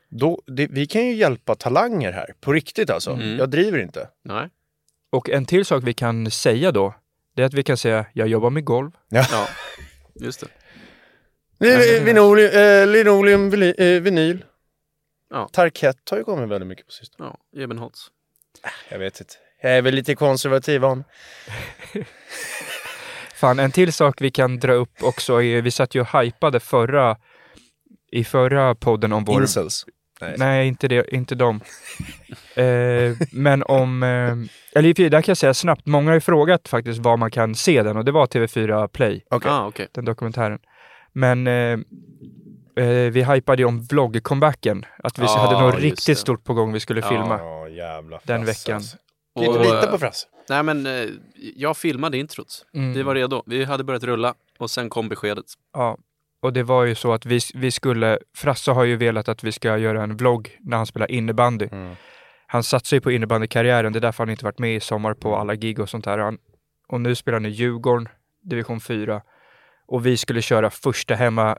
Då, 0.10 0.42
det. 0.48 0.68
Vi 0.72 0.86
kan 0.86 1.06
ju 1.06 1.14
hjälpa 1.14 1.56
talanger 1.56 2.12
här, 2.12 2.34
på 2.42 2.54
riktigt 2.54 2.90
alltså. 2.90 3.12
Mm. 3.12 3.38
Jag 3.38 3.50
driver 3.50 3.80
inte. 3.80 4.10
Nej. 4.24 4.50
Och 5.12 5.30
en 5.30 5.46
till 5.46 5.66
sak 5.66 5.84
vi 5.86 5.94
kan 5.94 6.32
säga 6.32 6.72
då, 6.72 6.94
det 7.36 7.42
är 7.42 7.46
att 7.46 7.54
vi 7.54 7.64
kan 7.64 7.78
säga 7.78 8.06
jag 8.14 8.28
jobbar 8.28 8.50
med 8.50 8.64
golv. 8.66 8.92
Ja, 9.10 9.48
just 10.16 10.40
det. 10.40 10.48
Li- 11.60 12.00
Linoleum, 12.06 12.52
eh, 12.52 12.88
linoleum 12.88 13.54
eh, 13.78 14.02
vinyl. 14.02 14.46
Ja. 15.30 15.50
Tarkett 15.54 16.10
har 16.10 16.18
ju 16.18 16.24
kommit 16.24 16.50
väldigt 16.50 16.68
mycket 16.68 16.86
på 16.86 16.92
sistone. 16.92 17.30
Ja, 17.54 17.62
Ebenholts. 17.64 18.08
Jag 18.90 19.00
vet 19.00 19.20
inte. 19.20 19.34
Jag 19.62 19.78
är 19.78 19.82
väl 19.82 19.94
lite 19.96 20.16
konservativ 20.16 20.86
om. 20.86 21.04
Fan, 23.46 23.60
en 23.60 23.72
till 23.72 23.94
sak 23.94 24.22
vi 24.22 24.32
kan 24.32 24.60
dra 24.60 24.74
upp 24.74 25.04
också 25.04 25.42
är, 25.44 25.62
vi 25.62 25.72
satt 25.72 25.96
ju 25.96 26.02
och 26.02 26.20
hypade 26.22 26.60
förra, 26.60 27.18
i 28.12 28.24
förra 28.24 28.76
podden 28.76 29.14
om 29.14 29.26
vår... 29.26 29.42
Incels. 29.42 29.86
Nej. 30.22 30.36
Nej, 30.38 30.68
inte, 30.68 30.88
det, 30.88 31.14
inte 31.14 31.36
dem. 31.36 31.62
eh, 32.56 33.18
men 33.32 33.64
om, 33.64 34.04
eh, 34.04 34.80
eller 34.80 35.10
där 35.10 35.22
kan 35.22 35.24
jag 35.32 35.38
säga 35.38 35.54
snabbt, 35.54 35.86
många 35.86 36.10
har 36.10 36.14
ju 36.14 36.22
frågat 36.22 36.68
faktiskt 36.68 37.00
var 37.00 37.18
man 37.18 37.32
kan 37.32 37.56
se 37.56 37.84
den 37.84 37.98
och 37.98 38.06
det 38.06 38.12
var 38.12 38.26
TV4 38.26 38.88
Play, 38.88 39.26
Okej. 39.30 39.52
Ah, 39.52 39.68
okej. 39.68 39.88
den 39.92 40.06
dokumentären. 40.06 40.60
Men 41.14 41.48
eh, 41.48 41.80
eh, 42.86 43.12
vi 43.12 43.24
hypade 43.24 43.62
ju 43.62 43.68
om 43.68 43.82
vlogg-comebacken, 43.82 44.86
att 44.98 45.20
vi 45.20 45.24
Ja, 45.24 45.38
hade 45.38 45.60
något 45.62 45.80
riktigt 45.80 46.06
det. 46.06 46.16
stort 46.16 46.44
på 46.44 46.54
gång 46.54 46.74
vi 46.74 46.80
skulle 46.80 47.02
filma. 47.02 47.40
Jävla 47.70 48.20
Den 48.24 48.46
veckan. 48.46 48.76
Alltså. 48.76 48.98
Kan 49.36 49.44
inte 49.44 49.60
Och, 49.60 49.66
lita 49.66 49.88
på 49.88 49.98
Frasse. 49.98 50.28
Nej 50.50 50.64
men 50.64 50.86
eh, 50.86 51.10
jag 51.56 51.78
filmade 51.78 52.18
introt. 52.18 52.66
Mm. 52.74 52.94
Vi 52.94 53.04
var 53.04 53.16
redo. 53.16 53.44
Vi 53.46 53.64
hade 53.64 53.84
börjat 53.84 54.04
rulla 54.04 54.34
och 54.58 54.72
sen 54.72 54.90
kom 54.90 55.10
beskedet. 55.10 55.46
Ja, 55.74 55.98
och 56.42 56.54
det 56.54 56.64
var 56.64 56.84
ju 56.84 56.96
så 56.96 57.14
att 57.14 57.26
vi, 57.26 57.40
vi 57.54 57.72
skulle, 57.72 58.20
Frasse 58.36 58.72
har 58.72 58.84
ju 58.84 58.96
velat 58.96 59.30
att 59.30 59.44
vi 59.44 59.52
ska 59.52 59.78
göra 59.78 60.04
en 60.04 60.18
vlogg 60.18 60.58
när 60.60 60.78
han 60.78 60.86
spelar 60.86 61.12
innebandy. 61.12 61.68
Mm. 61.72 61.96
Han 62.48 62.64
satsar 62.64 62.98
ju 62.98 63.02
på 63.02 63.12
innebandykarriären, 63.12 63.94
det 63.94 64.00
är 64.00 64.02
därför 64.02 64.24
han 64.24 64.30
inte 64.30 64.46
varit 64.46 64.60
med 64.60 64.76
i 64.76 64.80
sommar 64.80 65.14
på 65.14 65.36
alla 65.36 65.56
gig 65.56 65.80
och 65.80 65.90
sånt 65.90 66.06
där. 66.06 66.18
Han, 66.18 66.38
och 66.88 67.02
nu 67.02 67.16
spelar 67.16 67.36
han 67.36 67.46
i 67.46 67.50
Djurgården, 67.50 68.10
division 68.44 68.80
4. 68.80 69.22
Och 69.88 70.06
vi 70.06 70.18
skulle 70.18 70.42
köra 70.42 70.70
första 70.70 71.16
hemma 71.16 71.58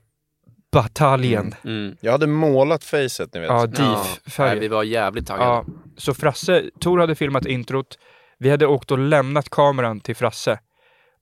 bataljen. 0.83 1.55
Mm. 1.65 1.97
Jag 2.01 2.13
hade 2.13 2.27
målat 2.27 2.85
facet, 2.85 3.35
ni 3.35 3.41
vet. 3.41 3.49
Ja, 3.49 3.61
Ja, 3.61 3.67
DIF-färger. 3.67 4.51
nej, 4.51 4.61
vi 4.61 4.69
var 4.69 4.85
jävligt 4.85 5.27
taggade. 5.27 5.51
Ja, 5.51 5.65
så 5.97 6.15
Frasse, 6.15 6.71
Tor 6.81 6.99
hade 6.99 7.15
filmat 7.15 7.47
introt. 7.47 7.99
Vi 8.39 8.51
hade 8.51 8.67
åkt 8.67 8.91
och 8.91 8.99
lämnat 8.99 9.49
kameran 9.51 10.01
till 10.01 10.17
Frasse. 10.17 10.59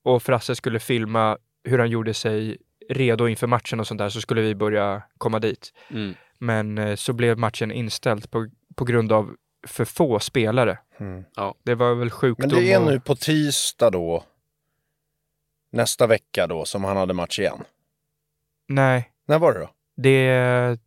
Och 0.05 0.23
Frasse 0.23 0.57
skulle 0.57 0.81
filma 0.81 1.39
hur 1.65 1.79
han 1.79 1.91
gjorde 1.91 2.15
sig 2.15 2.57
redo 2.89 3.29
inför 3.29 3.47
matchen 3.47 3.81
och 3.81 3.87
sånt 3.87 3.99
där, 3.99 4.09
så 4.09 4.21
skulle 4.21 4.41
vi 4.43 4.55
börja 4.55 5.03
komma 5.19 5.39
dit. 5.39 5.73
Mm. 5.91 6.15
Men 6.39 6.79
eh, 6.79 6.95
så 6.97 7.13
blev 7.13 7.39
matchen 7.39 7.73
inställd 7.73 8.31
på, 8.31 8.49
på 8.77 8.85
grund 8.85 9.13
av 9.13 9.35
för 9.67 9.85
få 9.85 10.19
spelare. 10.19 10.79
Mm. 11.01 11.25
Det 11.65 11.75
var 11.75 11.95
väl 11.95 12.11
sjukdom 12.11 12.49
Men 12.51 12.59
det 12.59 12.73
är 12.73 12.81
nu 12.81 13.01
på 13.01 13.17
tisdag 13.17 13.91
då, 13.91 14.25
nästa 15.73 16.07
vecka 16.07 16.47
då, 16.47 16.65
som 16.65 16.85
han 16.85 16.97
hade 16.97 17.15
match 17.15 17.39
igen. 17.39 17.65
Nej, 18.69 19.11
När 19.29 19.39
var 19.39 19.53
det 19.55 19.61
då? 19.61 19.71
det 19.97 20.27
är, 20.29 20.79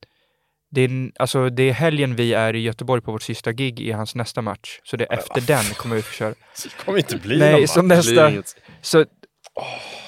det, 0.72 0.82
är, 0.82 1.12
alltså, 1.20 1.50
det 1.50 1.63
är 1.63 1.72
helgen 1.74 2.15
vi 2.15 2.34
är 2.34 2.56
i 2.56 2.60
Göteborg 2.60 3.01
på 3.01 3.12
vårt 3.12 3.22
sista 3.22 3.51
gig 3.51 3.79
i 3.79 3.91
hans 3.91 4.15
nästa 4.15 4.41
match. 4.41 4.79
Så 4.84 4.98
det 4.98 5.06
är 5.10 5.13
efter 5.17 5.41
den 5.41 5.63
kommer 5.63 5.96
vi 5.96 6.01
köra. 6.01 6.29
Det 6.63 6.86
kommer 6.86 6.98
inte 6.98 7.17
bli 7.17 7.38
någon 7.38 7.48
Nej, 7.51 7.62
match. 7.62 7.70
som 7.70 7.88
Det 7.88 7.96
nästa... 7.96 8.32
Så, 8.82 9.06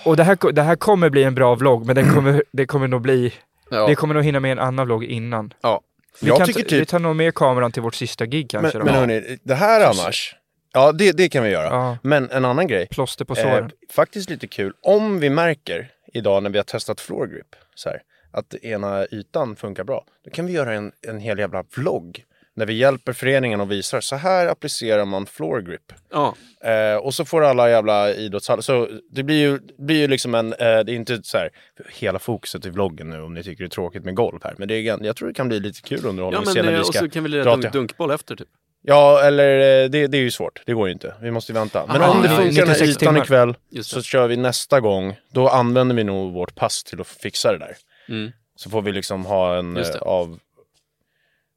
och 0.05 0.17
det 0.17 0.23
här, 0.23 0.51
det 0.51 0.61
här 0.61 0.75
kommer 0.75 1.09
bli 1.09 1.23
en 1.23 1.35
bra 1.35 1.55
vlogg, 1.55 1.85
men 1.85 1.95
den 1.95 2.09
kommer, 2.13 2.43
det 2.51 2.65
kommer 2.65 2.87
nog 2.87 3.01
bli... 3.01 3.33
Ja. 3.71 3.87
Vi 3.87 3.95
kommer 3.95 4.13
nog 4.13 4.23
hinna 4.23 4.39
med 4.39 4.51
en 4.51 4.59
annan 4.59 4.85
vlogg 4.85 5.03
innan. 5.03 5.53
Ja. 5.61 5.81
Vi, 6.21 6.27
Jag 6.27 6.37
kan, 6.37 6.47
tycker 6.47 6.61
ta- 6.61 6.69
typ- 6.69 6.81
vi 6.81 6.85
tar 6.85 6.99
nog 6.99 7.15
med 7.15 7.33
kameran 7.35 7.71
till 7.71 7.81
vårt 7.81 7.95
sista 7.95 8.25
gig 8.25 8.49
kanske. 8.49 8.77
Men, 8.77 8.87
då. 8.87 8.91
men 8.91 8.99
hörni, 8.99 9.37
det 9.43 9.55
här 9.55 9.85
annars, 9.85 10.35
ja 10.73 10.91
det, 10.91 11.11
det 11.11 11.29
kan 11.29 11.43
vi 11.43 11.49
göra. 11.49 11.65
ja, 11.65 11.97
Men 12.03 12.29
en 12.31 12.45
annan 12.45 12.67
grej, 12.67 12.87
plåster 12.87 13.25
på 13.25 13.33
eh, 13.35 13.41
såren. 13.43 13.71
faktiskt 13.91 14.29
lite 14.29 14.47
kul, 14.47 14.73
om 14.83 15.19
vi 15.19 15.29
märker 15.29 15.91
idag 16.13 16.43
när 16.43 16.49
vi 16.49 16.57
har 16.57 16.63
testat 16.63 17.01
floor 17.01 17.27
grip, 17.27 17.55
så 17.75 17.89
här, 17.89 17.99
att 18.31 18.53
ena 18.53 19.05
ytan 19.11 19.55
funkar 19.55 19.83
bra, 19.83 20.05
då 20.25 20.31
kan 20.31 20.45
vi 20.45 20.53
göra 20.53 20.73
en, 20.73 20.91
en 21.07 21.19
hel 21.19 21.39
jävla 21.39 21.63
vlogg. 21.75 22.23
När 22.55 22.65
vi 22.65 22.73
hjälper 22.73 23.13
föreningen 23.13 23.61
och 23.61 23.71
visar, 23.71 24.01
så 24.01 24.15
här 24.15 24.47
applicerar 24.47 25.05
man 25.05 25.25
floor 25.25 25.61
grip. 25.61 25.93
Ja. 26.11 26.35
Eh, 26.63 26.95
och 26.95 27.13
så 27.13 27.25
får 27.25 27.43
alla 27.43 27.69
jävla 27.69 28.13
idrottshallar, 28.13 28.61
så 28.61 28.87
det 29.11 29.23
blir 29.23 29.39
ju, 29.39 29.59
blir 29.77 29.97
ju 29.99 30.07
liksom 30.07 30.35
en, 30.35 30.53
eh, 30.53 30.57
det 30.59 30.65
är 30.65 30.89
inte 30.89 31.19
så 31.23 31.37
här, 31.37 31.49
hela 31.89 32.19
fokuset 32.19 32.65
i 32.65 32.69
vloggen 32.69 33.09
nu 33.09 33.21
om 33.21 33.33
ni 33.33 33.43
tycker 33.43 33.63
det 33.63 33.67
är 33.67 33.69
tråkigt 33.69 34.05
med 34.05 34.15
golf 34.15 34.43
här. 34.43 34.55
Men 34.57 34.67
det 34.67 34.75
är, 34.75 35.05
jag 35.05 35.15
tror 35.15 35.27
det 35.27 35.33
kan 35.33 35.47
bli 35.47 35.59
lite 35.59 35.81
kul 35.81 36.05
underhållning 36.05 36.43
Ja 36.45 36.53
men 36.55 36.65
när 36.65 36.71
vi 36.73 36.79
och 36.79 36.85
ska 36.85 36.99
så 36.99 37.09
kan 37.09 37.23
vi 37.23 37.29
lira 37.29 37.43
till- 37.43 37.61
dunk, 37.61 37.73
dunkboll 37.73 38.11
efter 38.11 38.35
typ. 38.35 38.47
Ja, 38.81 39.21
eller 39.23 39.83
eh, 39.83 39.89
det, 39.89 40.07
det 40.07 40.17
är 40.17 40.21
ju 40.21 40.31
svårt. 40.31 40.61
Det 40.65 40.73
går 40.73 40.87
ju 40.87 40.93
inte. 40.93 41.13
Vi 41.21 41.31
måste 41.31 41.53
vänta. 41.53 41.85
Men 41.87 42.01
Aha, 42.01 42.11
om 42.11 42.21
det 42.21 42.29
funkar 42.29 42.43
den 42.43 42.67
här 42.67 42.79
96 42.79 42.89
ytan 42.89 43.17
ikväll 43.17 43.55
så 43.81 44.01
kör 44.01 44.27
vi 44.27 44.37
nästa 44.37 44.79
gång. 44.79 45.15
Då 45.31 45.47
använder 45.47 45.95
vi 45.95 46.03
nog 46.03 46.33
vårt 46.33 46.55
pass 46.55 46.83
till 46.83 47.01
att 47.01 47.07
fixa 47.07 47.51
det 47.51 47.57
där. 47.57 47.75
Mm. 48.09 48.31
Så 48.55 48.69
får 48.69 48.81
vi 48.81 48.91
liksom 48.91 49.25
ha 49.25 49.57
en 49.57 49.77
eh, 49.77 49.95
av... 50.01 50.39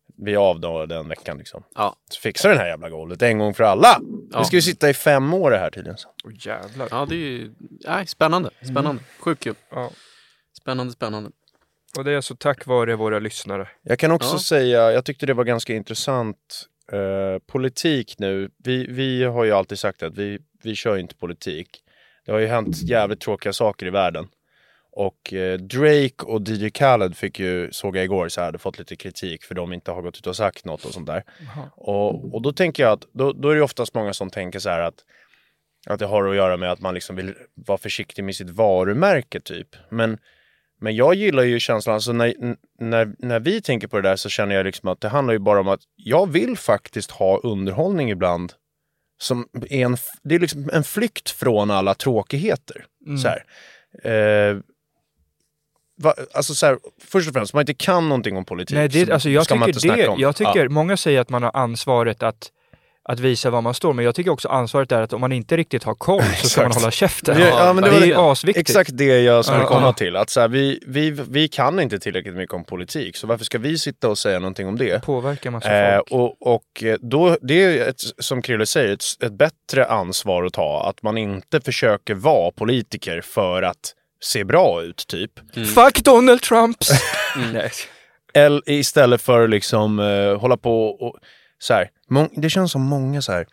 bli 0.07 0.37
av 0.37 0.61
då 0.61 0.87
den 0.87 1.09
veckan 1.09 1.39
liksom. 1.39 1.65
Ja. 1.75 1.97
Så 2.11 2.21
fixar 2.21 2.49
vi 2.49 2.55
det 2.55 2.61
här 2.61 2.69
jävla 2.69 2.91
golvet 2.91 3.23
en 3.23 3.39
gång 3.39 3.55
för 3.55 3.65
alla. 3.65 4.01
Ja. 4.33 4.39
Vi 4.39 4.45
ska 4.45 4.57
ju 4.57 4.63
sitta 4.63 4.91
i 4.91 4.95
fem 4.95 5.35
år 5.35 5.51
det 5.51 5.59
här 5.59 5.71
tydligen. 5.71 5.97
Åh 6.25 6.33
jävlar. 6.41 6.89
Ja, 6.91 7.07
det 7.09 7.15
är 7.15 7.19
ju 7.19 7.55
nej, 7.87 8.07
spännande. 8.07 8.51
Spännande. 8.63 9.03
Sjukt 9.19 9.43
kul. 9.45 9.55
Ja. 9.71 9.91
Spännande, 10.61 10.93
spännande. 10.93 11.31
Och 11.99 12.05
det 12.05 12.13
är 12.13 12.21
så 12.21 12.37
tack 12.37 12.67
vare 12.67 12.97
våra 12.97 13.19
lyssnare. 13.19 13.69
Jag 13.83 13.99
kan 13.99 14.11
också 14.11 14.35
Ja. 14.35 14.39
säga, 14.39 14.93
jag 14.93 15.05
tyckte 15.05 15.27
det 15.27 15.35
var 15.35 15.45
ganska 15.45 15.75
intressant. 15.75 16.69
Eh, 16.93 17.39
politik 17.47 18.15
nu, 18.19 18.51
vi, 18.65 18.87
vi 18.87 19.25
har 19.25 19.45
ju 19.45 19.53
alltid 19.53 19.79
sagt 19.79 20.03
att 20.03 20.17
vi, 20.19 20.39
vi 20.63 20.75
kör 20.75 20.95
ju 20.95 21.01
inte 21.01 21.15
politik. 21.15 21.69
Det 22.27 22.33
har 22.33 22.39
ju 22.39 22.47
hänt 22.47 22.83
jävligt 22.83 23.21
tråkiga 23.21 23.53
saker 23.53 23.87
i 23.87 23.91
världen. 23.91 24.29
Och 24.93 25.33
eh, 25.33 25.59
Drake 25.59 26.25
och 26.25 26.49
DJ 26.49 26.71
Khaled 26.71 27.17
fick 27.17 27.39
ju, 27.39 27.73
såg 27.73 27.97
jag 27.97 28.05
igår, 28.05 28.29
så 28.29 28.41
här, 28.41 28.47
hade 28.49 28.59
fått 28.59 28.79
lite 28.79 28.97
kritik 28.97 29.45
för 29.45 29.55
de 29.55 29.73
inte 29.73 29.91
har 29.91 30.03
gått 30.03 30.17
ut 30.17 30.27
och 30.27 30.37
sagt 30.37 30.65
något 30.65 30.85
och 30.85 30.93
sånt 30.93 31.07
där. 31.07 31.25
Och, 31.77 32.35
och 32.35 32.43
då 32.43 32.53
tänker 32.53 32.83
jag 32.83 32.93
att, 32.93 33.07
då, 33.13 33.33
då 33.33 33.49
är 33.49 33.55
det 33.55 33.63
oftast 33.63 33.95
många 33.95 34.13
som 34.13 34.31
tänker 34.31 34.59
så 34.59 34.71
här 34.71 34.81
att 34.81 35.05
att 35.87 35.99
det 35.99 36.07
har 36.07 36.25
att 36.25 36.37
göra 36.37 36.57
med 36.57 36.73
att 36.73 36.81
man 36.81 36.95
liksom 36.95 37.17
vill 37.17 37.35
vara 37.55 37.79
försiktig 37.79 38.25
med 38.25 38.37
sitt 38.37 38.51
varumärke 38.51 39.41
typ. 39.41 39.69
Men, 39.89 40.19
men 40.81 40.97
jag 40.97 41.15
gillar 41.15 41.43
ju 41.43 41.61
känslan, 41.61 41.95
alltså 41.95 42.13
när, 42.13 42.35
när, 42.79 43.15
när 43.19 43.41
vi 43.41 43.61
tänker 43.61 43.89
på 43.89 43.97
det 43.97 44.09
där 44.09 44.17
så 44.17 44.29
känner 44.29 44.55
jag 44.55 44.67
liksom 44.67 44.89
att 44.89 45.01
det 45.01 45.09
handlar 45.09 45.33
ju 45.33 45.39
bara 45.39 45.61
om 45.61 45.69
att 45.69 45.81
jag 45.97 46.33
vill 46.33 46.57
faktiskt 46.57 47.11
ha 47.11 47.39
underhållning 47.39 48.11
ibland. 48.11 48.53
Som 49.19 49.49
är 49.71 49.85
en, 49.85 49.97
det 50.23 50.35
är 50.35 50.39
liksom 50.39 50.71
en 50.73 50.85
flykt 50.85 51.31
från 51.31 51.71
alla 51.71 51.95
tråkigheter. 51.95 52.87
Mm. 53.07 53.19
Så 53.19 53.29
här. 53.29 53.45
Eh, 54.05 54.57
va, 55.97 56.15
alltså 56.35 56.55
så 56.55 56.67
här, 56.67 56.79
först 57.09 57.29
och 57.29 57.35
främst, 57.35 57.55
man 57.55 57.61
inte 57.61 57.75
kan 57.75 58.09
någonting 58.09 58.37
om 58.37 58.45
politik 58.45 58.77
Nej, 58.77 58.89
det, 58.89 59.07
så 59.07 59.13
alltså 59.13 59.31
jag 59.31 59.45
ska 59.45 59.55
man 59.55 59.69
inte 59.69 59.81
tycker, 59.81 59.95
snacka 59.95 60.03
det, 60.03 60.09
om 60.15 60.21
jag 60.21 60.37
tycker 60.37 60.63
Ja. 60.65 60.69
många 60.69 60.97
säger 60.97 61.21
att 61.21 61.29
man 61.31 61.43
har 61.43 61.51
ansvaret 61.57 62.23
att, 62.23 62.51
att 63.05 63.21
visa 63.21 63.51
var 63.51 63.61
man 63.63 63.75
står, 63.75 63.93
men 63.93 64.05
jag 64.05 64.15
tycker 64.15 64.31
också 64.31 64.49
ansvaret 64.49 64.93
är 64.93 65.03
att 65.03 65.13
om 65.13 65.21
man 65.21 65.33
inte 65.33 65.57
riktigt 65.57 65.85
har 65.85 65.95
koll 65.95 66.23
så 66.43 66.49
ska 66.49 66.63
man 66.63 66.73
hålla 66.73 66.91
käften. 66.91 67.41
Ja, 67.41 67.47
ja, 67.47 67.73
men 67.73 67.85
det 67.85 67.91
det, 67.91 67.97
är 67.97 68.07
det- 68.07 68.17
asviktigt. 68.19 68.69
Exakt 68.69 68.91
det 68.95 69.21
jag 69.21 69.45
skulle 69.45 69.65
komma 69.65 69.93
till. 69.93 70.17
Att 70.17 70.31
så 70.31 70.41
här, 70.41 70.49
vi, 70.49 70.83
vi, 70.87 71.11
vi 71.11 71.49
kan 71.49 71.81
inte 71.81 71.99
tillräckligt 71.99 72.35
mycket 72.35 72.55
om 72.55 72.65
politik, 72.65 73.17
så 73.17 73.27
varför 73.27 73.45
ska 73.45 73.59
vi 73.59 73.79
sitta 73.79 74.09
och 74.09 74.19
säga 74.19 74.39
någonting 74.39 74.69
om 74.69 74.79
det? 74.79 75.03
Påverkar 75.05 75.51
massa 75.51 75.73
Eh, 75.73 75.97
folk. 75.97 76.11
och 76.11 76.55
och 76.55 76.83
eh, 76.83 76.97
då, 77.01 77.37
det 77.43 77.63
är 77.65 77.89
ett, 77.89 78.01
som 78.19 78.43
Krille 78.43 78.67
säger, 78.67 78.93
ett, 78.93 79.05
ett 79.25 79.33
bättre 79.33 79.87
ansvar 79.87 80.45
att 80.45 80.53
ta. 80.53 80.89
Att 80.89 81.03
man 81.03 81.19
inte 81.19 81.61
försöker 81.61 82.15
vara 82.15 82.51
politiker 82.53 83.21
för 83.21 83.63
att 83.63 83.95
se 84.23 84.45
bra 84.45 84.83
ut, 84.83 85.07
typ. 85.09 85.33
Fuck 85.75 86.05
Donald 86.05 86.43
Trumps! 86.43 86.91
Mm. 87.37 87.69
Eller 88.35 88.63
istället 88.67 89.23
för 89.23 89.49
liksom 89.49 89.99
eh, 89.99 90.41
hålla 90.41 90.57
på 90.57 90.87
och 90.89 91.17
så 91.59 91.75
här. 91.75 91.91
Det 92.37 92.51
känns 92.51 92.73
som 92.73 92.83
många 92.83 93.23
så 93.23 93.33
här 93.33 93.47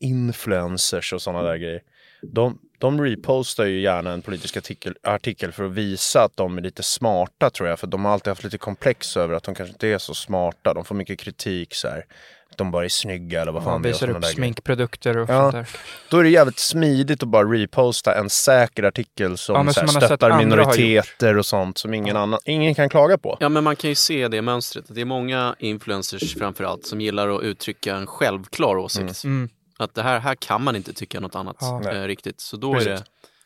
influencers 0.00 1.12
och 1.12 1.22
sådana 1.22 1.42
där 1.42 1.56
grejer. 1.56 1.80
De, 2.22 2.58
de 2.78 3.00
repostar 3.00 3.64
ju 3.64 3.80
gärna 3.80 4.12
en 4.12 4.22
politisk 4.22 4.56
artikel, 4.56 4.96
artikel 5.02 5.52
för 5.52 5.64
att 5.64 5.72
visa 5.72 6.22
att 6.22 6.36
de 6.36 6.58
är 6.58 6.62
lite 6.62 6.82
smarta 6.82 7.50
tror 7.50 7.68
jag. 7.68 7.78
För 7.78 7.86
de 7.86 8.04
har 8.04 8.12
alltid 8.12 8.30
haft 8.30 8.44
lite 8.44 8.58
komplex 8.58 9.16
över 9.16 9.34
att 9.34 9.44
de 9.44 9.54
kanske 9.54 9.72
inte 9.72 9.88
är 9.88 9.98
så 9.98 10.14
smarta. 10.14 10.74
De 10.74 10.84
får 10.84 10.94
mycket 10.94 11.18
kritik 11.18 11.74
så 11.74 11.88
här. 11.88 12.04
De 12.56 12.70
bara 12.70 12.84
är 12.84 12.88
snygga 12.88 13.42
eller 13.42 13.52
vad 13.52 13.62
fan 13.64 13.72
Man 13.72 13.82
det 13.82 13.88
är. 13.88 13.90
och 13.90 13.94
visar 14.08 14.10
upp 14.18 14.24
sminkprodukter 14.24 15.16
och 15.18 15.30
Ja. 15.30 15.50
sånt 15.50 15.52
där. 15.52 15.68
Då 16.10 16.18
är 16.18 16.22
det 16.22 16.28
jävligt 16.30 16.58
smidigt 16.58 17.22
att 17.22 17.28
bara 17.28 17.44
reposta 17.44 18.14
en 18.18 18.30
säker 18.30 18.82
artikel 18.82 19.36
som, 19.38 19.54
Ja, 19.56 19.62
men 19.62 19.74
så 19.74 19.80
här, 19.80 19.86
som 19.86 19.94
man 19.94 20.02
har 20.02 20.08
sett 20.08 20.18
stöttar 20.20 20.38
minoriteter 20.38 21.38
och 21.38 21.46
sånt 21.46 21.78
som 21.78 21.94
ingen, 21.94 22.16
annan, 22.16 22.38
ingen 22.44 22.74
kan 22.74 22.88
klaga 22.88 23.18
på. 23.18 23.36
Ja, 23.40 23.48
men 23.48 23.64
man 23.64 23.76
kan 23.76 23.90
ju 23.90 23.94
se 23.96 24.28
det 24.28 24.42
mönstret. 24.42 24.84
Det 24.88 25.00
är 25.00 25.04
många 25.04 25.54
influencers 25.58 26.34
framförallt 26.38 26.86
som 26.86 27.00
gillar 27.00 27.28
att 27.28 27.42
uttrycka 27.42 27.96
en 27.96 28.06
självklar 28.06 28.76
åsikt. 28.76 29.24
Mm. 29.24 29.48
Att 29.78 29.94
det 29.94 30.02
här, 30.02 30.18
här 30.20 30.34
kan 30.34 30.62
man 30.62 30.76
inte 30.76 30.92
tycka 30.92 31.20
något 31.20 31.34
annat 31.34 31.56
Ja. 31.60 31.90
eh, 31.92 32.02
riktigt. 32.02 32.40
Så 32.40 32.56
då 32.56 32.70
är 32.74 32.78
Precis. 32.78 32.90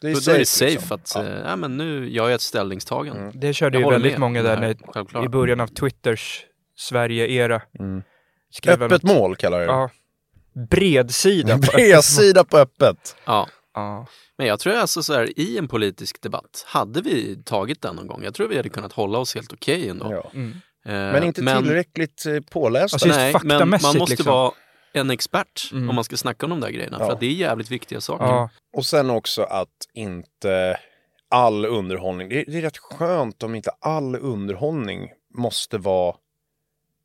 det, 0.01 0.09
Det 0.09 0.15
då, 0.15 0.21
då 0.27 0.33
är 0.33 0.39
det 0.39 0.45
safe 0.47 0.71
liksom. 0.73 0.97
att, 0.97 1.13
Ja. 1.15 1.25
ja. 1.45 1.57
men 1.57 1.77
nu 1.77 2.09
gör 2.11 2.25
jag 2.25 2.35
ett 2.35 2.41
ställningstagande. 2.41 3.21
Mm. 3.21 3.33
Det 3.41 3.55
körde 3.55 3.79
Jag 3.81 3.87
ju 3.87 3.91
väldigt 3.93 4.13
med 4.13 4.21
många 4.21 4.43
där 4.43 4.57
här, 4.57 4.77
när, 5.15 5.25
i 5.25 5.29
början 5.29 5.61
av 5.61 5.67
Twitters 5.67 6.45
Sverige-era. 6.77 7.63
Mm. 7.79 8.03
Skrev 8.51 8.83
Öppet 8.83 9.03
något- 9.03 9.17
mål 9.17 9.37
kallar 9.37 9.59
jag 9.61 9.69
det. 9.69 9.73
Ja. 9.73 9.91
Bredsida. 10.71 11.55
på. 11.55 11.61
Bredsida 11.61 12.45
på 12.45 12.59
öppet. 12.59 13.17
Ja. 13.25 13.49
Ja. 13.75 14.07
Men 14.39 14.47
jag 14.47 14.61
tror 14.61 14.75
alltså 14.75 15.03
så 15.03 15.15
här, 15.15 15.41
i 15.41 15.59
en 15.59 15.69
politisk 15.69 16.23
debatt, 16.23 16.65
hade 16.67 17.01
vi 17.01 17.43
tagit 17.45 17.83
den 17.83 17.97
någon 17.97 18.07
gång, 18.07 18.25
jag 18.25 18.35
tror 18.35 18.49
vi 18.49 18.57
hade 18.57 18.69
kunnat 18.69 18.93
hålla 18.93 19.19
oss 19.19 19.35
helt 19.35 19.53
okej 19.53 19.89
ändå. 19.89 20.13
Ja. 20.13 20.31
Mm. 20.35 20.51
Eh, 20.87 20.93
Men 20.93 21.25
inte 21.25 21.41
tillräckligt 21.41 22.27
eh, 22.27 22.41
pålästa. 22.51 22.95
Alltså, 22.95 23.09
Nej, 23.09 23.35
men 23.45 23.69
man 23.69 23.81
måste 23.81 23.99
liksom. 23.99 24.27
vara 24.33 24.53
en 24.93 25.11
expert 25.11 25.69
Mm. 25.73 25.89
om 25.89 25.95
man 25.95 26.05
ska 26.05 26.17
snacka 26.17 26.47
om 26.47 26.51
de 26.51 26.61
där 26.61 26.71
grejerna. 26.71 26.97
Ja. 27.01 27.07
För 27.07 27.13
att 27.13 27.21
det 27.21 27.27
är 27.27 27.33
jävligt 27.33 27.71
viktiga 27.71 28.01
saker. 28.01 28.25
Ja. 28.25 28.51
Och 28.77 28.87
sen 28.87 29.11
också 29.11 29.43
att 29.43 29.69
inte 29.95 30.79
all 31.31 31.65
underhållning, 31.67 32.29
det 32.29 32.41
är, 32.41 32.45
det 32.53 32.59
är 32.59 32.63
rätt 32.63 32.79
skönt 32.79 33.43
om 33.43 33.55
inte 33.55 33.71
all 33.81 34.17
underhållning 34.17 35.09
måste 35.35 35.79
vara 35.79 36.15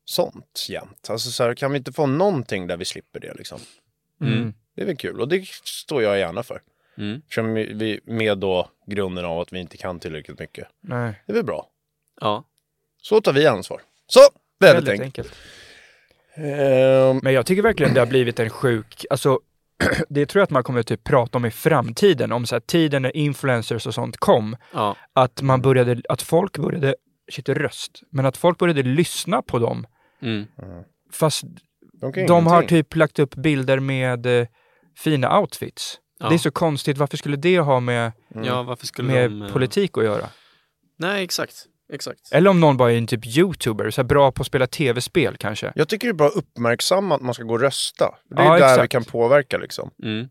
sånt 0.04 0.66
jämt. 0.68 1.10
Alltså 1.10 1.30
så 1.30 1.42
här, 1.44 1.54
kan 1.54 1.72
vi 1.72 1.78
inte 1.78 1.92
få 1.92 2.06
någonting 2.06 2.66
där 2.66 2.76
vi 2.76 2.84
slipper 2.84 3.20
det 3.20 3.34
liksom? 3.34 3.60
Mm. 4.20 4.54
Det 4.74 4.82
är 4.82 4.86
väl 4.86 4.96
kul 4.96 5.20
och 5.20 5.28
det 5.28 5.48
står 5.64 6.02
jag 6.02 6.18
gärna 6.18 6.42
för. 6.42 6.62
Mm. 6.98 7.22
Vi- 7.54 7.72
vi, 7.74 8.00
med 8.04 8.38
då 8.38 8.68
grunden 8.86 9.24
av 9.24 9.40
att 9.40 9.52
vi 9.52 9.58
inte 9.58 9.76
kan 9.76 10.00
tillräckligt 10.00 10.38
mycket. 10.38 10.68
Nej. 10.80 11.22
Det 11.26 11.32
är 11.32 11.34
väl 11.34 11.44
bra. 11.44 11.68
Ja. 12.20 12.44
Så 13.02 13.20
tar 13.20 13.32
vi 13.32 13.46
ansvar. 13.46 13.80
Så, 14.06 14.20
väldigt, 14.60 14.88
Väldigt 14.88 15.04
enkelt. 15.04 15.26
enkelt. 15.28 15.38
Ehm, 16.36 17.20
Men 17.22 17.32
jag 17.32 17.46
tycker 17.46 17.62
verkligen 17.62 17.94
det 17.94 18.00
har 18.00 18.06
blivit 18.06 18.40
en 18.40 18.50
sjuk, 18.50 19.06
alltså 19.10 19.40
det 20.08 20.26
tror 20.26 20.40
jag 20.40 20.44
att 20.44 20.50
man 20.50 20.64
kommer 20.64 20.82
typ 20.82 21.04
prata 21.04 21.38
om 21.38 21.44
i 21.44 21.50
framtiden, 21.50 22.32
om 22.32 22.46
så 22.46 22.54
här 22.54 22.60
tiden 22.60 23.02
när 23.02 23.16
influencers 23.16 23.86
och 23.86 23.94
sånt 23.94 24.16
kom, 24.16 24.56
ja. 24.72 24.96
att 25.12 25.42
man 25.42 25.62
började, 25.62 26.02
att 26.08 26.22
folk 26.22 26.58
började, 26.58 26.94
shit 27.32 27.48
röst, 27.48 28.02
men 28.10 28.26
att 28.26 28.36
folk 28.36 28.58
började 28.58 28.82
lyssna 28.82 29.42
på 29.42 29.58
dem. 29.58 29.86
Mm. 30.24 30.44
Fast 31.12 31.42
de, 32.00 32.26
de 32.26 32.46
har 32.46 32.62
typ 32.62 32.96
lagt 32.96 33.18
upp 33.18 33.34
bilder 33.34 33.78
med 33.80 34.26
eh, 34.40 34.46
fina 34.98 35.40
outfits. 35.40 35.98
Ja. 36.18 36.28
Det 36.28 36.34
är 36.34 36.38
så 36.38 36.50
konstigt, 36.50 36.98
varför 36.98 37.16
skulle 37.16 37.36
det 37.36 37.58
ha 37.58 37.80
med, 37.80 38.12
ja, 38.44 38.62
varför 38.62 38.86
skulle 38.86 39.08
med 39.12 39.30
de... 39.30 39.42
eh, 39.42 39.52
politik 39.52 39.98
att 39.98 40.04
göra? 40.04 40.26
Nej, 40.98 41.24
exakt. 41.24 41.54
Exakt. 41.92 42.20
Eller 42.32 42.50
om 42.50 42.60
någon 42.60 42.76
bara 42.76 42.92
är 42.92 42.98
en 42.98 43.06
typ 43.06 43.26
youtuber, 43.26 43.90
så 43.90 44.00
här 44.00 44.06
bra 44.08 44.32
på 44.32 44.40
att 44.40 44.46
spela 44.46 44.66
tv-spel 44.66 45.36
kanske. 45.36 45.72
Jag 45.74 45.88
tycker 45.88 46.06
det 46.08 46.12
är 46.12 46.14
bra 46.14 46.26
att 46.26 46.36
uppmärksamma 46.36 47.14
att 47.14 47.20
man 47.20 47.34
ska 47.34 47.42
gå 47.42 47.54
och 47.54 47.60
rösta. 47.60 48.14
Det 48.30 48.42
är 48.42 48.44
Ja, 48.44 48.50
där 48.52 48.58
vi 48.58 48.64
exakt. 48.72 48.92
kan 48.92 49.04
påverka 49.04 49.58
liksom. 49.58 49.90
Mm. 50.02 50.28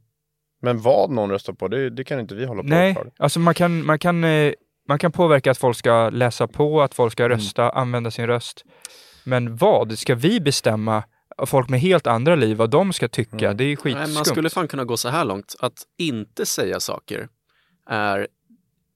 Men 0.61 0.81
vad 0.81 1.09
någon 1.09 1.29
röstar 1.31 1.53
på, 1.53 1.67
det, 1.67 1.89
det 1.89 2.03
kan 2.03 2.19
inte 2.19 2.35
vi 2.35 2.45
hålla 2.45 2.61
på 2.63 2.67
Nej, 2.69 2.93
för. 2.93 3.11
alltså 3.17 3.39
man 3.39 3.53
kan, 3.53 3.85
man 3.85 3.99
kan, 3.99 4.23
eh, 4.23 4.53
man 4.87 4.99
kan 4.99 5.11
påverka 5.11 5.51
att 5.51 5.57
folk 5.57 5.77
ska 5.77 6.09
läsa 6.09 6.47
på, 6.47 6.81
att 6.81 6.93
folk 6.93 7.19
Mm. 7.19 7.29
ska 7.29 7.35
rösta, 7.37 7.69
använda 7.69 8.11
sin 8.11 8.27
röst. 8.27 8.63
Men 9.23 9.55
vad? 9.55 9.99
Ska 9.99 10.15
vi 10.15 10.39
bestämma, 10.39 11.03
folk 11.45 11.69
med 11.69 11.79
helt 11.79 12.07
andra 12.07 12.35
liv, 12.35 12.57
vad 12.57 12.69
de 12.69 12.93
ska 12.93 13.07
tycka? 13.07 13.45
Mm. 13.45 13.57
Det 13.57 13.63
är 13.63 13.77
Nej, 13.83 13.93
man 13.93 14.05
skitskumt. 14.07 14.25
skulle 14.25 14.49
fan 14.49 14.67
kunna 14.67 14.85
gå 14.85 14.97
så 14.97 15.09
här 15.09 15.25
långt. 15.25 15.55
Att 15.59 15.83
inte 15.97 16.45
säga 16.45 16.79
saker 16.79 17.27
är 17.89 18.19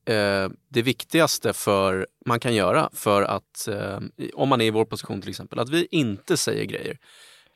eh, 0.06 0.50
det 0.70 0.82
viktigaste 0.82 1.54
för 1.54 2.08
man 2.26 2.40
kan 2.40 2.56
göra 2.56 2.90
för 2.94 3.22
att, 3.24 3.68
eh, 3.68 4.00
om 4.34 4.50
man 4.50 4.62
är 4.62 4.66
i 4.66 4.70
vår 4.70 4.86
position 4.86 5.22
till 5.22 5.30
exempel, 5.30 5.60
att 5.60 5.70
vi 5.70 5.88
inte 5.92 6.38
säger 6.38 6.66
grejer 6.66 6.98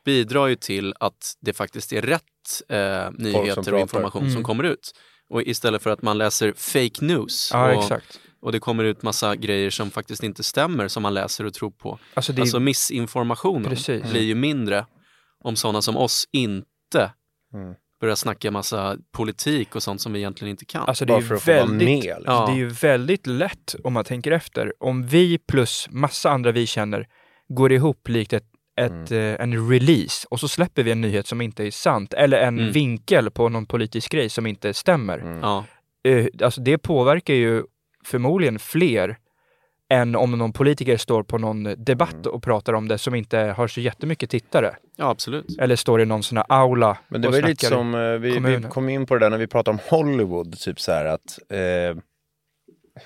bidrar 0.04 0.46
ju 0.46 0.56
till 0.56 0.94
att 1.00 1.36
det 1.40 1.52
faktiskt 1.52 1.92
är 1.92 2.02
rätt 2.02 2.22
eh, 2.68 3.10
nyheter 3.18 3.74
och 3.74 3.80
information 3.80 4.22
som 4.22 4.30
Mm. 4.30 4.42
kommer 4.42 4.64
ut. 4.64 4.92
Och 5.32 5.42
istället 5.42 5.82
för 5.82 5.90
att 5.90 6.02
man 6.02 6.18
läser 6.18 6.52
fake 6.56 7.04
news 7.04 7.50
Ja, 7.52 7.72
och, 7.76 7.82
exakt. 7.82 8.20
och 8.42 8.52
det 8.52 8.58
kommer 8.60 8.84
ut 8.84 9.02
massa 9.02 9.36
grejer 9.36 9.70
som 9.70 9.90
faktiskt 9.90 10.22
inte 10.22 10.42
stämmer 10.42 10.88
som 10.88 11.02
man 11.02 11.14
läser 11.14 11.44
och 11.44 11.54
tror 11.54 11.70
på. 11.70 11.98
Alltså 12.14 12.32
är, 12.32 12.40
Alltså 12.40 12.60
missinformationen 12.60 13.70
Precis. 13.70 14.10
blir 14.10 14.22
ju 14.22 14.34
mindre 14.34 14.86
om 15.44 15.56
sådana 15.56 15.82
som 15.82 15.96
oss 15.96 16.28
inte 16.32 17.12
Mm. 17.54 17.74
börjar 18.00 18.14
snacka 18.14 18.50
massa 18.50 18.96
politik 19.12 19.76
och 19.76 19.82
sånt 19.82 20.00
som 20.00 20.12
vi 20.12 20.18
egentligen 20.18 20.50
inte 20.50 20.64
kan. 20.64 20.88
alltså 20.88 21.04
det 21.04 21.12
är 21.14 21.20
ju 21.20 21.36
väldigt, 21.36 21.88
med. 21.88 22.16
Liksom. 22.16 22.24
Ja. 22.26 22.46
det 22.46 22.52
är 22.52 22.56
ju 22.56 22.68
väldigt 22.68 23.26
lätt 23.26 23.74
om 23.84 23.92
man 23.92 24.04
tänker 24.04 24.30
efter. 24.30 24.72
Om 24.80 25.06
vi 25.06 25.38
plus 25.38 25.88
massa 25.90 26.30
andra 26.30 26.52
vi 26.52 26.66
känner 26.66 27.06
går 27.48 27.72
ihop 27.72 28.08
likt 28.08 28.32
ett, 28.32 28.44
ett, 28.80 29.10
Mm. 29.10 29.34
eh, 29.34 29.40
en 29.40 29.70
release 29.70 30.26
och 30.30 30.40
så 30.40 30.48
släpper 30.48 30.82
vi 30.82 30.90
en 30.92 31.00
nyhet 31.00 31.26
som 31.26 31.40
inte 31.40 31.66
är 31.66 31.70
sant 31.70 32.14
eller 32.14 32.38
en 32.40 32.58
Mm. 32.58 32.72
vinkel 32.72 33.30
på 33.30 33.48
någon 33.48 33.66
politisk 33.66 34.12
grej 34.12 34.28
som 34.28 34.46
inte 34.46 34.74
stämmer. 34.74 35.18
Mm. 35.18 35.38
ja. 35.42 35.64
eh, 36.04 36.26
alltså 36.42 36.60
det 36.60 36.78
påverkar 36.78 37.34
ju 37.34 37.62
förmodligen 38.04 38.58
fler 38.58 39.16
än 39.90 40.16
om 40.16 40.30
någon 40.38 40.52
politiker 40.52 40.96
står 40.96 41.22
på 41.22 41.38
någon 41.38 41.64
debatt 41.84 42.12
Mm. 42.12 42.26
och 42.34 42.42
pratar 42.42 42.72
om 42.72 42.88
det 42.88 42.98
som 42.98 43.14
inte 43.14 43.38
har 43.38 43.68
så 43.68 43.80
jättemycket 43.80 44.30
tittare. 44.30 44.76
ja, 44.96 45.08
absolut. 45.10 45.58
Eller 45.60 45.76
står 45.76 46.00
i 46.00 46.04
någon 46.04 46.22
sån 46.22 46.36
här 46.38 46.46
aula 46.48 46.98
Men 47.08 47.20
det 47.22 47.28
och 47.28 47.34
var 47.34 47.42
lite 47.42 47.66
som, 47.66 47.94
eh, 47.94 48.00
vi, 48.12 48.38
vi 48.38 48.62
kom 48.70 48.88
in 48.88 49.06
på 49.06 49.14
det 49.14 49.20
där 49.20 49.30
när 49.30 49.38
vi 49.38 49.46
pratade 49.46 49.74
om 49.78 49.98
Hollywood, 49.98 50.58
typ 50.58 50.80
så 50.80 50.92
här 50.92 51.04
att 51.04 51.38
eh, 51.50 51.96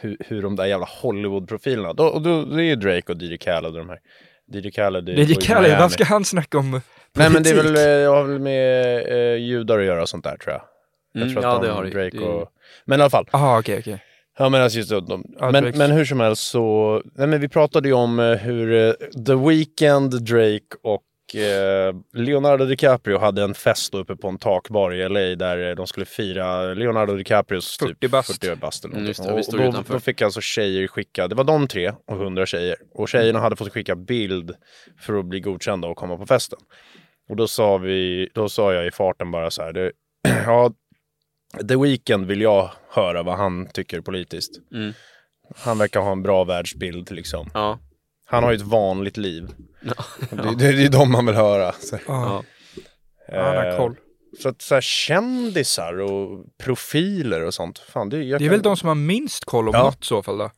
hur, 0.00 0.16
hur 0.20 0.42
de 0.42 0.57
där 0.57 0.66
jävla 0.66 0.87
Hollywood-profilerna, 1.02 1.92
då, 1.92 2.05
och 2.05 2.22
då, 2.22 2.44
det 2.44 2.62
är 2.62 2.66
ju 2.66 2.76
Drake 2.76 3.12
och 3.12 3.22
DJ 3.22 3.37
Khaled 3.37 3.72
och 3.72 3.79
de 3.79 3.88
här. 3.88 3.98
DJ 4.52 4.70
Khaled. 4.70 5.09
DJ 5.09 5.35
Khaled, 5.35 5.78
vad 5.78 5.92
ska 5.92 6.04
han 6.04 6.24
snacka 6.24 6.59
om 6.59 6.80
Nej 7.14 7.30
men 7.30 7.42
det 7.42 7.50
är 7.50 7.54
väl, 7.54 7.64
politik? 7.66 7.87
eh, 7.87 7.92
jag 7.92 8.14
har 8.14 8.24
väl 8.24 8.38
med 8.38 8.96
eh, 9.32 9.37
judar 9.42 9.78
att 9.78 9.85
göra 9.85 10.02
och 10.02 10.09
sånt 10.09 10.24
där 10.24 10.37
tror 10.37 10.52
jag. 10.52 10.62
Jag 11.12 11.22
Mm, 11.22 11.35
tror 11.35 11.44
ja, 11.44 11.56
att 11.56 11.62
det 11.62 11.68
de, 11.68 11.72
har. 11.74 11.85
Drake 11.85 12.18
Det 12.18 12.24
och... 12.24 12.48
Men 12.85 12.98
i 13.00 13.02
alla 13.02 13.11
fall. 13.11 13.28
Jaha, 13.32 13.59
okej, 13.59 13.78
okej. 13.78 14.02
Ja 14.38 14.48
men 14.48 14.62
alltså 14.62 14.78
just 14.78 14.90
de, 14.90 15.24
Ja, 15.40 15.50
men, 15.50 15.62
Drakes. 15.62 15.78
men 15.78 15.90
hur 15.90 16.04
som 16.04 16.20
helst 16.20 16.42
så, 16.48 17.02
nej 17.14 17.26
men 17.26 17.40
vi 17.40 17.48
pratade 17.48 17.88
ju 17.88 17.94
om 17.94 18.18
eh, 18.20 18.26
hur 18.32 18.72
eh, 18.88 18.92
The 19.26 19.35
Weeknd, 19.35 20.22
Drake 20.24 20.76
och 20.82 21.02
eh, 21.35 21.95
Leonardo 22.12 22.65
DiCaprio 22.65 23.19
hade 23.19 23.43
en 23.43 23.55
fest 23.55 23.95
uppe 23.95 24.17
på 24.17 24.29
en 24.29 24.39
takbar 24.39 24.95
i 24.95 25.09
LA 25.09 25.21
där 25.21 25.69
eh, 25.69 25.75
de 25.75 25.87
skulle 25.87 26.07
fira 26.07 26.75
Leonardo 26.75 27.17
DiCaprios 27.17 27.77
40 27.79 27.95
typ 27.95 28.11
bast. 28.11 28.43
40 28.45 28.57
bast 28.57 28.85
eller 28.85 28.95
Mm, 28.95 29.07
just 29.07 29.23
det, 29.23 29.33
och, 29.33 29.73
då, 29.73 29.83
då 29.89 30.01
fick 30.01 30.23
alltså 30.23 30.41
tjejer 30.41 30.89
skicka, 30.89 31.29
det 31.29 31.35
var 31.35 31.45
de 31.45 31.69
tre 31.69 31.93
och 32.07 32.17
100 32.17 32.47
tjejer. 32.47 32.77
Och 32.95 33.09
tjejerna 33.09 33.39
hade 33.39 33.57
fått 33.57 33.73
skicka 33.73 33.97
bild 33.97 34.55
för 35.01 35.19
att 35.19 35.25
bli 35.25 35.41
godkända 35.41 35.89
och 35.89 35.97
komma 35.97 36.17
på 36.17 36.27
festen. 36.27 36.59
Och 37.29 37.37
då 37.37 37.49
sa 37.49 37.79
vi, 37.79 38.29
då 38.35 38.49
sa 38.49 38.73
jag 38.73 38.87
i 38.87 38.91
farten 38.91 39.31
bara 39.31 39.51
så 39.51 39.62
här, 39.62 39.73
det, 39.73 39.93
ja, 40.47 40.73
The 41.69 41.77
Weeknd 41.77 42.27
vill 42.27 42.41
jag 42.41 42.71
höra 42.91 43.23
vad 43.23 43.37
han 43.37 43.69
tycker 43.73 44.01
politiskt. 44.01 44.53
Mm. 44.73 44.93
Han 45.57 45.79
verkar 45.79 46.01
ha 46.01 46.12
en 46.12 46.23
bra 46.23 46.45
världsbild 46.45 47.11
liksom. 47.11 47.51
Ja. 47.55 47.79
Han 48.27 48.43
har 48.45 48.51
ju 48.51 48.57
ett 48.57 48.62
vanligt 48.62 49.17
liv. 49.17 49.49
Ja. 49.83 50.05
Det, 50.31 50.37
det, 50.59 50.73
det 50.73 50.85
är 50.85 50.89
de 50.89 51.12
man 51.12 51.27
vill 51.27 51.35
höra. 51.35 51.73
Så, 51.73 51.99
Ja, 52.07 52.43
Ja. 53.29 53.45
han 53.45 53.57
har 53.57 53.71
eh, 53.71 53.77
koll. 53.77 53.97
så 54.43 54.49
att 54.49 54.62
så 54.62 54.75
här, 54.75 54.81
kändisar 54.81 56.01
och 56.01 56.45
profiler 56.59 57.41
och 57.45 57.55
sånt. 57.55 57.79
Fan, 57.79 58.09
det, 58.09 58.17
jag 58.23 58.41
Det 58.41 58.45
är 58.45 58.49
kan- 58.49 58.51
väl 58.55 58.62
de 58.62 58.77
som 58.77 58.89
har 58.89 58.95
minst 58.95 59.45
koll 59.45 59.69
om 59.69 59.75
Ja. 59.75 59.83
något 59.85 60.03
i 60.03 60.07
så 60.07 60.23
fall 60.23 60.39
då? 60.39 60.51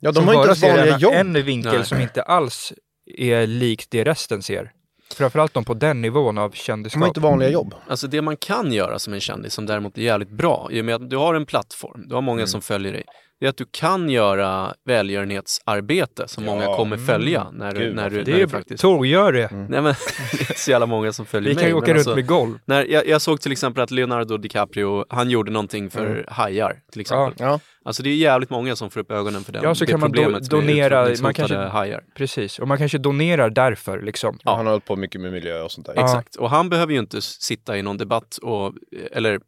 Ja, 0.00 0.10
de 0.12 0.14
som 0.14 0.26
har 0.28 0.34
inte 0.34 0.46
ens 0.46 0.60
ser 0.60 0.68
vanliga 0.76 0.94
en, 0.94 1.00
jobb. 1.00 1.12
en 1.14 1.32
vinkel 1.44 1.72
Nej. 1.72 1.84
som 1.86 2.00
inte 2.00 2.22
alls 2.22 2.72
är 3.18 3.46
likt 3.46 3.90
det 3.90 4.04
resten 4.04 4.42
ser. 4.42 4.72
Framförallt 5.14 5.54
de 5.54 5.64
på 5.64 5.74
den 5.74 6.02
nivån 6.02 6.38
av 6.38 6.50
De 6.50 6.56
kändisskap. 6.56 7.00
har 7.00 7.08
inte 7.08 7.20
vanliga 7.20 7.48
jobb. 7.50 7.74
Alltså 7.88 8.06
det 8.06 8.22
man 8.22 8.36
kan 8.36 8.72
göra 8.72 8.98
som 8.98 9.12
en 9.12 9.20
kändis 9.20 9.54
som 9.54 9.66
däremot 9.66 9.98
är 9.98 10.02
jävligt 10.02 10.30
bra, 10.30 10.68
i 10.70 10.80
och 10.80 10.84
med 10.84 10.94
att 10.94 11.10
du 11.10 11.16
har 11.16 11.34
en 11.34 11.46
plattform, 11.46 12.04
du 12.08 12.14
har 12.14 12.22
många 12.22 12.46
som 12.46 12.60
följer 12.62 12.92
dig, 12.92 13.04
det 13.42 13.46
är 13.46 13.50
att 13.50 13.56
du 13.56 13.66
kan 13.70 14.08
göra 14.10 14.74
välgörenhetsarbete 14.84 16.28
som 16.28 16.44
många 16.44 16.64
Ja. 16.64 16.76
kommer 16.76 16.96
följa 16.96 17.46
när 17.52 17.72
du, 17.72 17.80
Gud, 17.80 17.94
när 17.96 18.10
du. 18.10 18.22
Det 18.22 18.30
när 18.32 18.38
är 18.38 18.42
du 18.42 18.48
faktiskt... 18.48 18.82
Tor, 18.82 19.06
gör 19.06 19.32
det. 19.32 19.52
Mm. 19.52 19.66
Nej 19.66 19.82
men 19.82 19.94
det 20.38 20.50
är 20.50 20.54
så 20.58 20.70
jävla 20.70 20.86
många 20.86 21.12
som 21.12 21.26
följer 21.26 21.48
Vi 21.48 21.54
mig. 21.54 21.62
kan 21.62 21.70
ju 21.70 21.74
åka 21.76 21.90
runt 21.90 21.98
alltså, 21.98 22.14
med 22.14 22.26
golv. 22.26 22.58
när 22.64 22.84
jag, 22.84 23.06
jag 23.06 23.22
såg 23.22 23.40
till 23.40 23.52
exempel 23.52 23.82
att 23.82 23.90
Leonardo 23.90 24.36
DiCaprio, 24.36 25.04
han 25.08 25.30
gjorde 25.30 25.50
någonting 25.50 25.90
för 25.90 26.24
hajar 26.28 26.76
till 26.92 27.00
exempel. 27.00 27.34
Ja. 27.46 27.60
Alltså 27.84 28.02
det 28.02 28.10
är 28.10 28.14
jävligt 28.14 28.50
många 28.50 28.76
som 28.76 28.90
får 28.90 29.00
upp 29.00 29.10
ögonen 29.10 29.44
för 29.44 29.52
den, 29.52 29.62
Ja, 29.62 29.74
så 29.74 29.84
det 29.84 29.90
kan 29.90 30.00
man 30.00 30.10
do- 30.10 30.14
problemet 30.14 30.42
med 30.42 30.50
donera- 30.50 31.22
man 31.22 31.34
kanske- 31.34 31.56
hajar. 31.56 32.00
Precis, 32.16 32.58
och 32.58 32.68
man 32.68 32.78
kanske 32.78 32.98
donerar 32.98 33.50
därför 33.50 34.02
liksom. 34.02 34.38
Ja. 34.44 34.56
Han 34.56 34.66
har 34.66 34.72
hållit 34.72 34.84
på 34.86 34.96
mycket 34.96 35.20
med 35.20 35.32
miljö 35.32 35.62
och 35.62 35.72
sånt 35.72 35.86
där. 35.86 35.94
Ja. 35.96 36.04
Exakt, 36.04 36.36
och 36.36 36.50
han 36.50 36.68
behöver 36.68 36.92
ju 36.92 36.98
inte 36.98 37.22
sitta 37.22 37.76
i 37.78 37.82
någon 37.82 37.96
debatt 37.98 38.38
och, 38.42 38.72
eller 39.12 39.32
eh, 39.34 39.38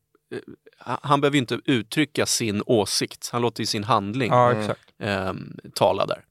han 1.03 1.21
behöver 1.21 1.35
ju 1.35 1.41
inte 1.41 1.59
uttrycka 1.65 2.27
sin 2.27 2.63
åsikt, 2.67 3.29
han 3.33 3.43
låter 3.43 3.61
ju 3.63 3.67
sin 3.67 3.85
handling 3.85 4.31
Ja, 4.33 4.55
ehm, 5.03 5.57
tala 5.75 6.07
där. 6.07 6.25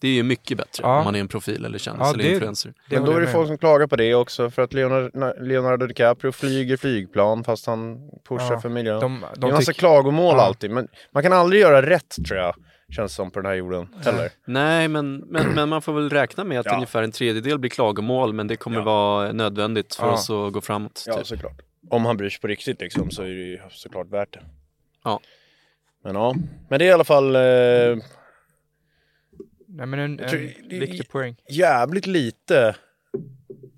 Det 0.00 0.08
är 0.08 0.12
ju 0.12 0.22
mycket 0.22 0.56
bättre 0.58 0.82
Ja. 0.82 0.98
om 0.98 1.04
man 1.04 1.14
är 1.14 1.20
en 1.20 1.28
profil 1.28 1.64
eller 1.64 1.78
kändis 1.78 2.00
Ja, 2.06 2.14
eller 2.14 2.24
det- 2.24 2.30
influencer. 2.32 2.72
Det 2.90 2.96
Men 2.96 3.04
då 3.04 3.12
är 3.12 3.20
det 3.20 3.26
folk 3.26 3.46
som 3.48 3.58
klagar 3.58 3.86
på 3.86 3.96
det 3.96 4.14
också 4.14 4.50
för 4.50 4.62
att 4.62 4.72
Leonardo, 4.72 5.42
Leonardo 5.44 5.86
DiCaprio 5.86 6.32
flyger 6.32 6.76
flygplan 6.76 7.44
fast 7.44 7.66
han 7.66 7.96
pushar 8.28 8.52
Ja. 8.52 8.60
för 8.60 8.68
miljön. 8.68 9.02
om. 9.04 9.20
det 9.20 9.26
är 9.26 9.30
De, 9.30 9.34
en 9.34 9.40
de 9.40 9.52
massa 9.52 9.72
klagomål 9.72 10.34
Ja. 10.36 10.42
alltid 10.42 10.70
men 10.70 10.88
man 11.14 11.22
kan 11.22 11.32
aldrig 11.32 11.62
göra 11.62 11.82
rätt 11.90 12.16
tror 12.28 12.38
jag. 12.40 12.54
Känns 12.96 13.14
som 13.14 13.30
på 13.30 13.40
den 13.40 13.46
här 13.46 13.54
jorden. 13.56 13.88
Eller? 14.06 14.30
Nej, 14.46 14.88
men, 14.88 15.16
men, 15.16 15.46
men 15.54 15.68
man 15.68 15.82
får 15.82 15.92
väl 15.92 16.10
räkna 16.10 16.44
med 16.44 16.60
att 16.60 16.66
Ja. 16.66 16.74
ungefär 16.74 17.02
en 17.02 17.12
tredjedel 17.12 17.58
blir 17.58 17.70
klagomål, 17.70 18.32
men 18.32 18.46
det 18.46 18.56
kommer 18.56 18.78
Ja. 18.78 18.84
vara 18.84 19.32
nödvändigt 19.32 19.94
för 19.94 20.06
Ja. 20.06 20.12
oss 20.12 20.30
att 20.30 20.52
gå 20.52 20.60
framåt. 20.60 21.04
Ja, 21.06 21.16
typ. 21.16 21.26
såklart. 21.26 21.60
Om 21.90 22.04
han 22.04 22.16
bryr 22.16 22.30
sig 22.30 22.40
på 22.40 22.46
riktigt 22.46 22.80
liksom 22.80 23.10
så 23.10 23.22
är 23.22 23.26
det 23.26 23.32
ju 23.32 23.58
såklart 23.70 24.10
värt 24.10 24.32
det. 24.32 24.42
Ja. 25.04 25.20
Men 26.04 26.14
ja, 26.14 26.34
men 26.68 26.78
det 26.78 26.84
är 26.84 26.88
i 26.88 26.92
alla 26.92 27.04
fall 27.04 27.36
eh, 27.36 27.96
Nej, 29.66 29.86
men 29.86 29.94
en, 29.94 30.20
en 30.20 30.30
viktig 30.68 31.08
poäng. 31.08 31.36
jävligt 31.48 32.06
lite 32.06 32.76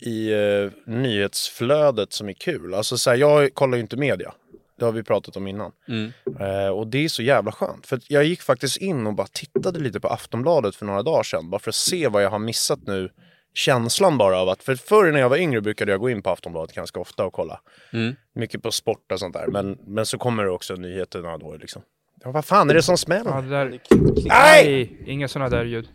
i 0.00 0.32
eh, 0.32 0.70
nyhetsflödet 0.86 2.12
som 2.12 2.28
är 2.28 2.32
kul. 2.32 2.74
Alltså 2.74 2.98
så 2.98 3.10
här, 3.10 3.16
jag 3.16 3.54
kollar 3.54 3.76
ju 3.76 3.80
inte 3.80 3.96
media. 3.96 4.34
Det 4.78 4.84
har 4.84 4.92
vi 4.92 5.02
pratat 5.02 5.36
om 5.36 5.46
innan. 5.46 5.72
Mm. 5.88 6.12
Eh, 6.40 6.68
och 6.68 6.86
det 6.86 7.04
är 7.04 7.08
så 7.08 7.22
jävla 7.22 7.52
skönt. 7.52 7.86
För 7.86 8.00
jag 8.08 8.24
gick 8.24 8.42
faktiskt 8.42 8.76
in 8.76 9.06
och 9.06 9.14
bara 9.14 9.26
tittade 9.26 9.80
lite 9.80 10.00
på 10.00 10.08
Aftonbladet 10.08 10.76
för 10.76 10.86
några 10.86 11.02
dagar 11.02 11.22
sedan. 11.22 11.50
Bara 11.50 11.58
för 11.58 11.70
att 11.70 11.74
se 11.74 12.08
vad 12.08 12.22
jag 12.22 12.30
har 12.30 12.38
missat 12.38 12.78
nu. 12.86 13.10
Känslan 13.54 14.18
bara 14.18 14.38
av 14.38 14.48
att, 14.48 14.62
för 14.62 14.74
förr 14.74 15.12
när 15.12 15.20
jag 15.20 15.28
var 15.28 15.36
yngre 15.36 15.60
brukade 15.60 15.92
jag 15.92 16.00
gå 16.00 16.10
in 16.10 16.22
på 16.22 16.30
Aftonbladet 16.30 16.74
ganska 16.74 17.00
ofta 17.00 17.24
och 17.24 17.32
kolla. 17.32 17.60
Mm. 17.92 18.16
Mycket 18.34 18.62
på 18.62 18.70
sport 18.70 19.12
och 19.12 19.18
sånt 19.18 19.34
där. 19.34 19.46
Men, 19.46 19.78
men 19.86 20.06
så 20.06 20.18
kommer 20.18 20.44
det 20.44 20.50
också 20.50 20.74
nyheterna 20.74 21.38
då 21.38 21.56
liksom. 21.56 21.82
Ja, 22.24 22.30
vad 22.30 22.44
fan 22.44 22.70
är 22.70 22.74
det 22.74 22.82
som 22.82 22.98
smäller? 22.98 23.30
Ja, 23.30 23.40
det 23.40 23.48
där... 23.48 23.64
Nej! 23.68 23.80
Nej! 24.28 24.98
Inga 25.06 25.28
sådana 25.28 25.48
där 25.48 25.64
ljud. 25.64 25.88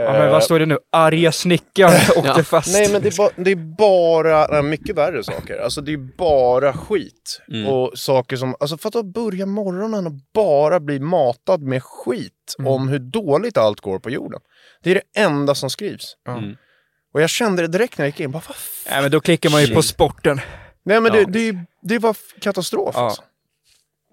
Ja, 0.00 0.12
men 0.12 0.30
vad 0.30 0.42
står 0.44 0.58
det 0.58 0.66
nu? 0.66 0.78
Arga 0.92 1.32
snickaren 1.32 2.00
åkte 2.16 2.32
Ja. 2.36 2.42
fast. 2.42 2.72
Nej 2.72 2.92
men 2.92 3.02
det 3.02 3.08
är, 3.08 3.16
ba, 3.16 3.30
det 3.36 3.50
är 3.50 3.76
bara, 3.76 4.46
nej, 4.46 4.62
mycket 4.62 4.96
värre 4.96 5.24
saker. 5.24 5.58
Alltså 5.58 5.80
det 5.80 5.92
är 5.92 6.16
bara 6.18 6.72
skit. 6.72 7.40
Mm. 7.48 7.66
Och 7.66 7.98
saker 7.98 8.36
som, 8.36 8.54
alltså 8.60 8.76
för 8.78 8.98
att 8.98 9.06
börja 9.06 9.46
morgonen 9.46 10.06
och 10.06 10.12
bara 10.34 10.80
bli 10.80 11.00
matad 11.00 11.62
med 11.62 11.82
skit 11.82 12.32
Mm. 12.58 12.72
om 12.72 12.88
hur 12.88 12.98
dåligt 12.98 13.56
allt 13.56 13.80
går 13.80 13.98
på 13.98 14.10
jorden. 14.10 14.40
Det 14.82 14.90
är 14.90 14.94
det 14.94 15.20
enda 15.20 15.54
som 15.54 15.70
skrivs. 15.70 16.16
Ja. 16.24 16.38
Mm. 16.38 16.56
Och 17.14 17.22
jag 17.22 17.30
kände 17.30 17.62
det 17.62 17.68
direkt 17.68 17.98
när 17.98 18.04
jag 18.04 18.08
gick 18.10 18.20
in, 18.20 18.30
bara 18.30 18.42
vad 18.48 18.56
fan? 18.56 18.92
Nej, 18.92 19.02
men 19.02 19.10
då 19.10 19.20
klickar 19.20 19.50
man 19.50 19.62
ju 19.64 19.74
på 19.74 19.82
sporten. 19.82 20.40
Nej 20.84 21.00
men 21.00 21.14
Ja. 21.14 21.24
det, 21.26 21.52
det, 21.52 21.58
det 21.82 21.98
var 21.98 22.16
katastrof 22.40 22.94
Ja. 22.94 23.04
alltså. 23.04 23.22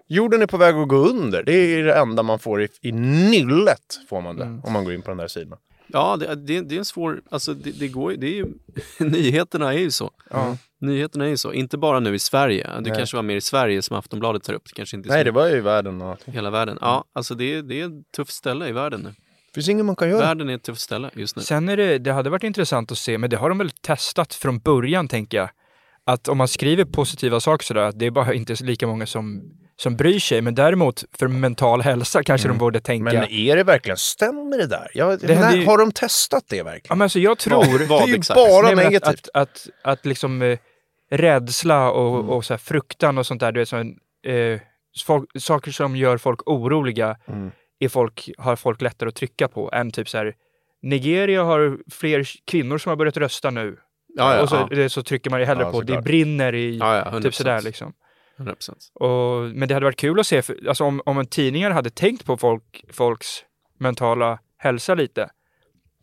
Jorden 0.08 0.42
är 0.42 0.46
på 0.46 0.56
väg 0.56 0.74
att 0.74 0.88
gå 0.88 0.96
under. 0.96 1.42
Det 1.42 1.52
är 1.52 1.82
det 1.82 1.94
enda 1.94 2.22
man 2.22 2.38
får 2.38 2.62
i, 2.62 2.68
i 2.82 2.92
nyllet, 2.92 4.00
får 4.08 4.20
man 4.20 4.36
det. 4.36 4.44
Mm. 4.44 4.60
Om 4.64 4.72
man 4.72 4.84
går 4.84 4.94
in 4.94 5.02
på 5.02 5.10
den 5.10 5.18
där 5.18 5.28
sidan. 5.28 5.58
Ja, 5.86 6.16
det, 6.16 6.34
det, 6.34 6.60
det 6.60 6.74
är 6.74 6.78
en 6.78 6.84
svår, 6.84 7.22
alltså 7.30 7.54
det, 7.54 7.70
det 7.78 7.88
går 7.88 8.12
det 8.12 8.26
är 8.26 8.34
ju, 8.34 8.46
nyheterna 8.98 9.74
är 9.74 9.78
ju 9.78 9.90
så. 9.90 10.10
Ja. 10.30 10.56
Nyheterna 10.80 11.24
är 11.24 11.28
ju 11.28 11.36
så, 11.36 11.52
inte 11.52 11.78
bara 11.78 12.00
nu 12.00 12.14
i 12.14 12.18
Sverige. 12.18 12.70
Du 12.76 12.80
Nej. 12.90 12.96
kanske 12.98 13.16
var 13.16 13.22
mer 13.22 13.36
i 13.36 13.40
Sverige 13.40 13.82
som 13.82 13.96
Aftonbladet 13.96 14.42
tar 14.42 14.52
upp, 14.54 14.62
det 14.64 14.72
kanske 14.74 14.96
inte 14.96 15.08
Nej, 15.08 15.24
det 15.24 15.30
var 15.30 15.46
ju 15.48 15.56
i 15.56 15.60
världen 15.60 16.02
och 16.02 16.18
hela 16.26 16.50
världen. 16.50 16.78
Ja, 16.80 17.04
alltså 17.12 17.34
det, 17.34 17.54
är- 17.54 17.62
det 17.62 17.80
är 17.80 17.86
ett 17.86 18.12
tufft 18.16 18.32
ställe 18.32 18.68
i 18.68 18.72
världen 18.72 19.00
nu. 19.00 19.08
Det 19.08 19.54
finns 19.54 19.68
inget 19.68 19.84
man 19.84 19.96
kan 19.96 20.08
göra. 20.08 20.20
Världen 20.20 20.48
är 20.48 20.54
ett 20.54 20.62
tufft 20.62 20.80
ställe 20.80 21.10
just 21.14 21.36
nu. 21.36 21.42
Sen 21.42 21.68
är 21.68 21.76
det, 21.76 21.98
det 21.98 22.12
hade 22.12 22.30
varit 22.30 22.42
intressant 22.44 22.92
att 22.92 22.98
se, 22.98 23.18
men 23.18 23.30
det 23.30 23.36
har 23.36 23.48
de 23.48 23.58
väl 23.58 23.70
testat 23.70 24.34
från 24.34 24.58
början 24.58 25.08
tänker 25.08 25.36
jag. 25.38 25.48
Att 26.06 26.28
om 26.28 26.38
man 26.38 26.48
skriver 26.48 26.84
positiva 26.84 27.40
saker 27.40 27.64
sådär, 27.64 27.80
att 27.82 27.98
det 27.98 28.06
är 28.06 28.10
bara 28.10 28.34
inte 28.34 28.54
lika 28.64 28.86
många 28.86 29.06
som, 29.06 29.42
som 29.76 29.96
bryr 29.96 30.18
sig. 30.18 30.40
Men 30.42 30.54
däremot 30.54 31.04
för 31.18 31.28
mental 31.28 31.82
hälsa 31.82 32.22
kanske 32.22 32.48
de 32.48 32.58
borde 32.58 32.80
tänka. 32.80 33.04
Men 33.04 33.30
är 33.32 33.56
det 33.56 33.64
verkligen, 33.64 33.96
stämmer 33.96 34.58
det 34.58 34.66
där? 34.66 34.90
Jag, 34.94 35.18
Det 35.20 35.34
händer 35.34 35.56
ju- 35.58 35.66
Har 35.66 35.78
de 35.78 35.92
testat 35.92 36.44
det 36.48 36.56
Ja, 36.56 36.64
verkligen? 36.64 36.98
men 36.98 37.02
alltså 37.04 37.18
jag 37.18 37.38
tror... 37.38 37.78
Det 37.78 37.94
är 37.94 38.06
ju 38.08 38.14
exakt? 38.14 38.36
bara 38.36 38.66
Nej, 38.66 38.74
negativt. 38.76 39.08
Att, 39.08 39.28
att, 39.34 39.68
att, 39.82 39.98
att 39.98 40.06
liksom 40.06 40.42
eh, 40.42 40.58
rädsla 41.10 41.90
och, 41.90 42.14
Mm. 42.18 42.30
och 42.30 42.44
så 42.44 42.52
här 42.52 42.58
fruktan 42.58 43.18
och 43.18 43.26
sånt 43.26 43.40
där, 43.40 43.52
du 43.52 43.60
vet, 43.60 43.68
så, 43.68 43.76
eh, 44.30 44.60
folk, 45.06 45.30
saker 45.38 45.70
som 45.70 45.96
gör 45.96 46.18
folk 46.18 46.40
oroliga 46.50 47.16
Mm. 47.28 47.50
är 47.80 47.88
folk, 47.88 48.30
har 48.38 48.56
folk 48.56 48.80
lättare 48.82 49.08
att 49.08 49.14
trycka 49.14 49.48
på 49.48 49.70
än 49.72 49.90
typ 49.90 50.08
så 50.08 50.18
här 50.18 50.34
Nigeria 50.82 51.42
har 51.44 51.78
fler 51.90 52.28
kvinnor 52.50 52.78
som 52.78 52.90
har 52.90 52.96
börjat 52.96 53.16
rösta 53.16 53.50
nu. 53.50 53.76
Ja, 54.16 54.36
ja, 54.36 54.42
och 54.42 54.48
så, 54.48 54.68
ja. 54.70 54.88
så 54.88 55.02
trycker 55.02 55.30
man 55.30 55.40
ju 55.40 55.46
hellre 55.46 55.62
Ja, 55.64 55.70
på 55.70 55.80
det 55.82 56.02
brinner 56.02 56.54
i 56.54 56.78
ja, 56.78 56.96
ja 56.96 57.04
100%. 57.10 57.22
typ 57.22 57.34
sådär 57.34 57.60
liksom. 57.62 57.92
100%. 58.38 58.70
Och, 58.94 59.54
men 59.56 59.68
det 59.68 59.74
hade 59.74 59.84
varit 59.86 59.96
kul 60.00 60.20
att 60.20 60.26
se, 60.26 60.42
för, 60.42 60.68
alltså 60.68 60.84
om, 60.84 61.02
om 61.06 61.18
en 61.18 61.26
tidningar 61.26 61.70
hade 61.70 61.90
tänkt 61.90 62.24
på 62.24 62.36
folk, 62.36 62.84
folks 62.92 63.26
mentala 63.78 64.38
hälsa 64.58 64.94
lite, 64.94 65.30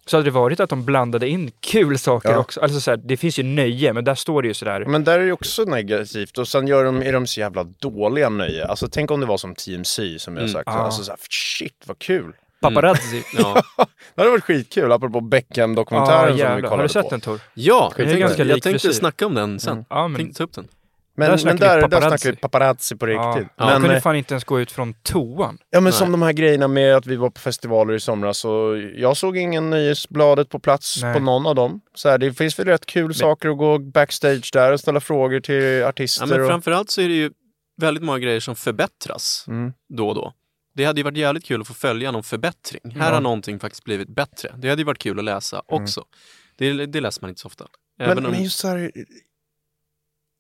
så 0.06 0.18
hade 0.18 0.28
det 0.28 0.32
varit 0.32 0.60
att 0.60 0.70
de 0.70 0.86
blandade 0.86 1.30
in 1.30 1.52
kul 1.60 1.98
saker 2.00 2.32
Ja. 2.32 2.38
också. 2.38 2.60
Alltså 2.62 2.80
så 2.80 2.92
här, 2.92 2.98
det 2.98 3.18
finns 3.18 3.40
ju 3.40 3.44
nöje, 3.44 3.94
men 3.94 4.04
där 4.04 4.16
står 4.16 4.42
det 4.42 4.48
ju 4.48 4.54
sådär. 4.54 4.86
Men 4.86 5.04
där 5.04 5.20
är 5.20 5.26
det 5.26 5.32
också 5.32 5.64
negativt 5.64 6.38
och 6.38 6.48
sen 6.48 6.68
gör 6.68 6.84
de, 6.86 7.02
är 7.04 7.14
de 7.14 7.28
så 7.28 7.40
jävla 7.40 7.64
dåliga 7.64 8.30
nöje. 8.30 8.66
Alltså 8.68 8.88
tänk 8.92 9.12
om 9.12 9.20
det 9.20 9.26
var 9.26 9.38
som 9.38 9.56
TMC 9.56 10.20
som 10.20 10.34
jag 10.34 10.42
Mm. 10.44 10.54
sagt. 10.54 10.64
Ja. 10.68 10.72
Alltså 10.74 11.04
så 11.04 11.12
här, 11.12 11.20
shit 11.30 11.84
vad 11.88 12.00
kul. 12.00 12.34
Paparazzi. 12.62 13.24
Ja, 13.38 13.54
Det 14.16 14.22
hade 14.22 14.30
varit 14.32 14.44
skitkul 14.44 14.92
apropå 14.92 15.22
Beckham-dokumentären 15.22 16.28
som 16.28 16.56
vi 16.56 16.62
kollade 16.62 16.68
Har 16.70 16.84
du 16.84 16.90
sett 16.90 17.04
på. 17.04 17.10
den 17.10 17.22
Tor? 17.22 17.40
ja 17.54 17.94
jag, 17.98 18.08
jag 18.20 18.38
tänkte 18.38 18.70
frisyr. 18.70 18.92
snacka 18.92 19.26
om 19.26 19.36
den 19.36 19.60
sen. 19.60 19.86
Ja, 19.90 20.08
men, 20.08 20.18
Tänkte 20.22 20.38
ta 20.38 20.44
upp 20.44 20.54
den. 20.54 20.68
Men 21.16 21.26
Där 21.26 21.32
där, 21.32 21.38
snackar 21.38 21.54
men 21.54 21.60
vi 21.60 21.68
där, 21.68 21.76
där 21.76 21.82
paparazzi. 21.82 22.18
snackar 22.18 22.36
vi 22.36 22.42
paparazzi 22.42 22.96
på 22.96 23.10
ja. 23.10 23.14
riktigt. 23.36 23.54
Ja, 23.58 23.66
men, 23.66 23.82
kunde 23.82 23.96
eh, 23.96 24.02
fan 24.02 24.16
inte 24.16 24.34
ens 24.34 24.44
gå 24.44 24.60
ut 24.60 24.72
från 24.72 24.94
toan. 24.94 25.58
ja 25.70 25.78
men 25.80 25.84
Nej. 25.84 25.94
som 25.94 26.12
de 26.12 26.22
här 26.22 26.34
grejerna 26.34 26.68
med 26.68 26.96
att 26.96 27.06
vi 27.06 27.16
var 27.16 27.30
på 27.30 27.40
festivaler 27.42 27.94
i 27.94 28.00
somras 28.00 28.46
och 28.46 28.78
jag 28.78 29.18
såg 29.18 29.38
ingen 29.38 29.70
Nöjesbladet 29.70 30.50
på 30.50 30.60
plats 30.60 31.02
Nej. 31.02 31.14
på 31.14 31.20
någon 31.20 31.46
av 31.48 31.56
dem. 31.56 31.82
Så 31.96 32.10
här, 32.10 32.18
det 32.18 32.34
finns 32.34 32.60
väl 32.60 32.66
rätt 32.66 32.86
kul 32.86 33.14
saker 33.16 33.50
att 33.50 33.58
gå 33.58 33.80
backstage 33.80 34.50
där 34.54 34.72
och 34.72 34.80
ställa 34.80 35.00
frågor 35.00 35.40
till 35.40 35.56
Ja, 35.64 35.88
artister. 35.90 36.26
men 36.26 36.42
och, 36.42 36.48
framförallt 36.48 36.90
så 36.90 37.02
är 37.02 37.08
det 37.08 37.16
ju 37.16 37.32
väldigt 37.82 38.04
många 38.04 38.20
grejer 38.20 38.40
som 38.40 38.56
förbättras 38.56 39.46
mm. 39.48 39.74
då 39.98 40.10
och 40.10 40.16
då. 40.16 40.34
Det 40.76 40.86
hade 40.86 41.00
ju 41.00 41.04
varit 41.04 41.18
jävligt 41.18 41.46
kul 41.46 41.62
att 41.62 41.68
få 41.68 41.74
följa 41.74 42.12
någon 42.12 42.24
förbättring. 42.24 42.82
Här 42.96 43.08
Ja. 43.08 43.14
har 43.14 43.22
någonting 43.22 43.60
faktiskt 43.60 43.84
blivit 43.84 44.16
bättre. 44.16 44.54
Det 44.58 44.70
hade 44.70 44.82
ju 44.82 44.86
varit 44.86 44.98
kul 44.98 45.20
att 45.20 45.26
läsa 45.26 45.62
också. 45.68 46.06
Det, 46.58 46.86
det 46.86 47.02
läser 47.02 47.22
man 47.22 47.30
inte 47.30 47.42
så 47.42 47.48
ofta. 47.48 47.68
Även 48.00 48.16
Men, 48.16 48.26
om, 48.26 48.32
men 48.32 48.44
just 48.44 48.60
så 48.60 48.68
här, 48.68 48.92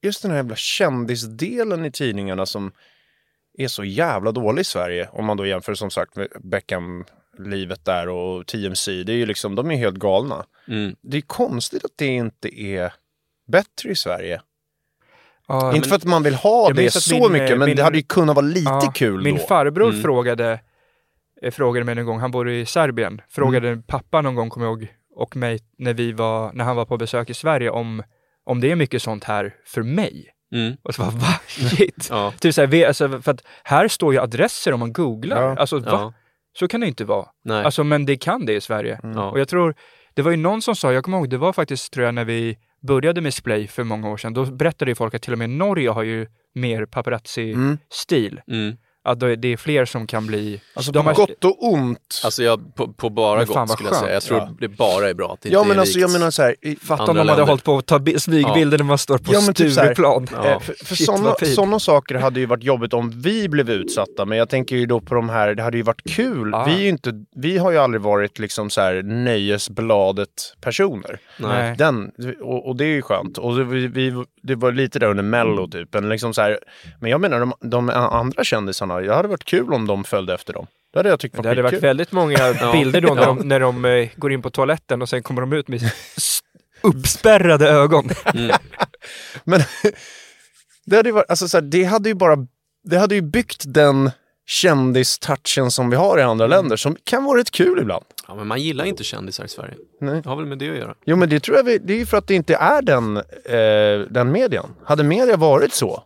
just 0.01 0.21
den 0.21 0.31
här 0.31 0.37
jävla 0.37 0.55
kändisdelen 0.55 1.85
i 1.85 1.91
tidningarna 1.91 2.45
som 2.45 2.71
är 3.57 3.67
så 3.67 3.83
jävla 3.83 4.31
dålig 4.31 4.61
i 4.61 4.63
Sverige. 4.63 5.09
Om 5.11 5.25
man 5.25 5.37
då 5.37 5.45
jämför 5.45 5.73
som 5.73 5.89
sagt 5.89 6.15
med 6.15 6.27
Beckham-livet 6.43 7.85
där 7.85 8.09
och 8.09 8.47
TMC. 8.47 9.03
Det 9.03 9.11
är 9.13 9.17
ju 9.17 9.25
liksom, 9.25 9.55
de 9.55 9.71
är 9.71 9.75
helt 9.75 9.97
galna. 9.97 10.45
mm, 10.67 10.95
Det 11.01 11.17
är 11.17 11.21
konstigt 11.21 11.85
att 11.85 11.91
det 11.95 12.05
inte 12.05 12.61
är 12.61 12.93
bättre 13.47 13.89
i 13.89 13.95
Sverige. 13.95 14.41
Ja, 15.47 15.67
inte 15.75 15.79
men- 15.79 15.89
för 15.89 15.95
att 15.95 16.03
man 16.05 16.23
vill 16.23 16.33
ha 16.35 16.69
det 16.73 16.91
så 16.91 17.15
min, 17.29 17.31
mycket, 17.31 17.57
men 17.57 17.65
min- 17.65 17.77
det 17.77 17.83
hade 17.83 17.97
ju 17.97 18.03
kunnat 18.03 18.35
vara 18.35 18.45
lite 18.45 18.69
ja, 18.69 18.91
kul 18.95 19.21
Min 19.23 19.35
då. 19.37 19.41
farbror 19.41 19.89
Mm. 19.89 20.01
frågade, 20.01 20.59
eh, 21.41 21.51
frågade 21.51 21.85
mig 21.85 21.97
en 21.97 22.05
gång, 22.05 22.19
han 22.19 22.31
bor 22.31 22.49
i 22.49 22.65
Serbien, 22.65 23.21
frågade 23.29 23.67
Mm. 23.67 23.83
pappa 23.83 24.21
någon 24.21 24.35
gång, 24.35 24.49
kommer 24.49 24.65
jag 24.65 24.71
ihåg, 24.81 24.93
och 25.15 25.35
mig 25.35 25.59
när, 25.77 25.93
vi 25.93 26.11
var, 26.11 26.53
när 26.53 26.63
han 26.65 26.75
var 26.75 26.85
på 26.85 26.97
besök 26.97 27.29
i 27.29 27.33
Sverige 27.33 27.69
om, 27.69 28.03
om 28.45 28.61
det 28.61 28.71
är 28.71 28.75
mycket 28.75 29.01
sånt 29.01 29.23
här 29.23 29.53
för 29.65 29.81
mig. 29.83 30.25
mm, 30.55 30.73
Och 30.83 30.95
så 30.95 31.01
bara, 31.01 31.11
va? 31.11 31.39
Shit. 31.47 32.07
ja, 32.09 32.33
Typ 32.39 32.53
så 32.55 32.65
här, 32.65 32.85
alltså, 32.87 33.21
för 33.21 33.31
att 33.31 33.43
här 33.63 33.87
står 33.87 34.13
ju 34.13 34.19
adresser 34.19 34.73
om 34.73 34.79
man 34.79 34.93
googlar. 34.93 35.41
Ja. 35.43 35.55
Alltså, 35.57 35.79
va? 35.79 35.85
ja, 35.91 36.13
Så 36.59 36.67
kan 36.67 36.81
det 36.81 36.87
inte 36.87 37.05
vara. 37.05 37.25
nej, 37.45 37.63
Alltså, 37.65 37.83
men 37.83 38.05
det 38.05 38.17
kan 38.17 38.45
det 38.45 38.53
i 38.53 38.61
Sverige. 38.61 38.99
ja, 39.03 39.31
Och 39.31 39.39
jag 39.39 39.47
tror, 39.47 39.75
det 40.13 40.21
var 40.21 40.31
ju 40.31 40.37
någon 40.37 40.61
som 40.61 40.75
sa, 40.75 40.93
jag 40.93 41.03
kommer 41.03 41.17
ihåg, 41.17 41.29
det 41.29 41.37
var 41.37 41.53
faktiskt 41.53 41.93
tror 41.93 42.05
jag 42.05 42.15
när 42.15 42.25
vi 42.25 42.57
började 42.87 43.21
med 43.21 43.33
Splay 43.33 43.67
för 43.67 43.83
många 43.83 44.09
år 44.09 44.17
sedan, 44.17 44.33
då 44.33 44.45
berättade 44.45 44.91
ju 44.91 44.95
folk 44.95 45.13
att 45.13 45.21
till 45.21 45.33
och 45.33 45.39
med 45.39 45.49
Norge 45.49 45.89
har 45.89 46.03
ju 46.03 46.27
mer 46.55 46.85
paparazzi-stil. 46.85 48.41
Mm. 48.47 48.77
Att 49.03 49.19
det 49.19 49.45
är 49.47 49.57
fler 49.57 49.85
som 49.85 50.07
kan 50.07 50.27
bli... 50.27 50.61
Alltså 50.73 50.91
de 50.91 51.03
på 51.03 51.09
har- 51.09 51.15
gott 51.15 51.43
och 51.45 51.71
ont. 51.73 52.21
Alltså 52.25 52.43
jag, 52.43 52.75
på, 52.75 52.87
på 52.93 53.09
bara 53.09 53.45
gott 53.45 53.69
skulle 53.69 53.89
jag 53.89 53.97
säga. 53.99 54.13
Jag 54.13 54.23
tror 54.23 54.39
Ja. 54.39 54.49
det 54.59 54.67
bara 54.67 55.09
är 55.09 55.13
bra 55.13 55.33
att 55.33 55.41
det 55.41 55.49
ja 55.49 55.57
inte 55.59 55.67
men 55.67 55.77
är 55.77 55.81
alltså 55.81 55.99
jag 55.99 56.11
menar 56.11 56.31
så 56.31 56.41
här, 56.41 56.55
i- 56.61 56.75
Fatta 56.75 57.03
om 57.03 57.07
de 57.07 57.17
hade 57.17 57.27
länder. 57.27 57.43
hållit 57.45 57.63
på 57.63 57.77
att 57.77 57.85
ta 57.85 57.99
bi- 57.99 58.19
smygbilder 58.19 58.77
när 58.77 58.85
man 58.85 58.97
står 58.97 59.17
på 59.17 59.33
Ja, 59.33 59.41
men 59.41 59.53
typ 59.53 59.71
Stureplan. 59.71 60.27
Ja. 60.31 60.45
Eh, 60.49 60.59
För, 60.59 60.73
för 60.85 60.95
sådana, 61.45 61.79
saker 61.79 62.15
hade 62.15 62.39
ju 62.39 62.45
varit 62.45 62.63
jobbigt 62.63 62.93
om 62.93 63.21
vi 63.21 63.49
blev 63.49 63.69
utsatta. 63.69 64.25
Men 64.25 64.37
jag 64.37 64.49
tänker 64.49 64.75
ju 64.75 64.85
då 64.85 64.99
på 65.01 65.15
de 65.15 65.29
här, 65.29 65.55
det 65.55 65.63
hade 65.63 65.77
ju 65.77 65.83
varit 65.83 66.03
kul. 66.09 66.53
Ah. 66.53 66.65
Vi, 66.65 66.73
är 66.73 66.79
ju 66.79 66.89
inte, 66.89 67.11
vi 67.35 67.57
har 67.57 67.71
ju 67.71 67.77
aldrig 67.77 68.01
varit 68.01 68.39
liksom 68.39 68.69
så 68.69 68.81
här 68.81 69.01
nöjesbladet-personer. 69.03 71.19
Nej. 71.37 71.75
Den, 71.77 72.11
och, 72.41 72.67
och 72.67 72.75
det 72.75 72.85
är 72.85 72.95
ju 72.95 73.01
skönt. 73.01 73.37
Och 73.37 73.73
vi, 73.73 73.87
vi, 73.87 74.23
det 74.43 74.55
var 74.55 74.71
lite 74.71 74.99
där 74.99 75.07
under 75.07 75.23
mello 75.23 75.67
typ. 75.67 75.93
Men, 75.93 76.09
liksom 76.09 76.33
så 76.33 76.41
här, 76.41 76.59
men 76.99 77.11
jag 77.11 77.21
menar 77.21 77.39
de, 77.39 77.53
de 77.61 77.89
andra 77.89 78.43
kändisarna, 78.43 78.99
det 78.99 79.15
hade 79.15 79.27
varit 79.27 79.45
kul 79.45 79.73
om 79.73 79.87
de 79.87 80.03
följde 80.03 80.33
efter 80.33 80.53
dem. 80.53 80.67
Det 80.93 80.99
hade 80.99 81.09
jag 81.09 81.19
tyckt 81.19 81.35
var 81.35 81.43
Det 81.43 81.49
hade 81.49 81.61
varit 81.61 81.71
skitkul. 81.71 81.87
väldigt 81.87 82.11
många 82.11 82.37
bilder 82.73 83.01
då 83.01 83.13
när, 83.13 83.25
de, 83.25 83.37
när 83.37 83.59
de 83.59 83.85
eh, 83.85 84.09
går 84.15 84.31
in 84.31 84.41
på 84.41 84.49
toaletten 84.49 85.01
och 85.01 85.09
sen 85.09 85.23
kommer 85.23 85.41
de 85.41 85.53
ut 85.53 85.67
med 85.67 85.81
uppspärrade 86.81 87.69
ögon. 87.69 88.09
Mm. 88.33 88.55
Men 89.43 89.61
det 90.85 90.95
hade 90.95 91.09
ju 91.09 91.13
varit, 91.13 91.29
alltså 91.29 91.47
så 91.47 91.57
här, 91.57 91.61
det 91.61 91.83
hade 91.83 92.09
ju 92.09 92.15
bara, 92.15 92.35
det 92.83 92.97
hade 92.97 93.15
ju 93.15 93.21
byggt 93.21 93.63
den 93.67 94.11
kändistouchen 94.45 95.71
som 95.71 95.89
vi 95.89 95.95
har 95.95 96.19
i 96.19 96.21
andra 96.21 96.47
länder 96.47 96.75
som 96.75 96.97
kan 97.03 97.23
vara 97.23 97.39
rätt 97.39 97.51
kul 97.51 97.79
ibland. 97.79 98.05
Ja, 98.31 98.35
men 98.35 98.47
man 98.47 98.61
gillar 98.61 98.85
inte 98.85 99.03
kändisar 99.03 99.45
i 99.45 99.47
Sverige. 99.47 99.75
Nej. 100.01 100.21
Det 100.21 100.29
har 100.29 100.35
väl 100.35 100.45
med 100.45 100.57
det 100.57 100.69
att 100.69 100.77
göra. 100.77 100.95
Jo 101.05 101.15
men 101.15 101.29
det 101.29 101.39
tror 101.39 101.57
jag, 101.57 101.63
vi, 101.63 101.77
det 101.77 101.93
är 101.93 101.97
ju 101.97 102.05
för 102.05 102.17
att 102.17 102.27
det 102.27 102.33
inte 102.35 102.55
är 102.55 102.81
den, 102.81 103.17
eh, 103.17 104.07
den 104.09 104.31
median. 104.31 104.75
Hade 104.85 105.03
media 105.03 105.37
varit 105.37 105.73
så, 105.73 106.03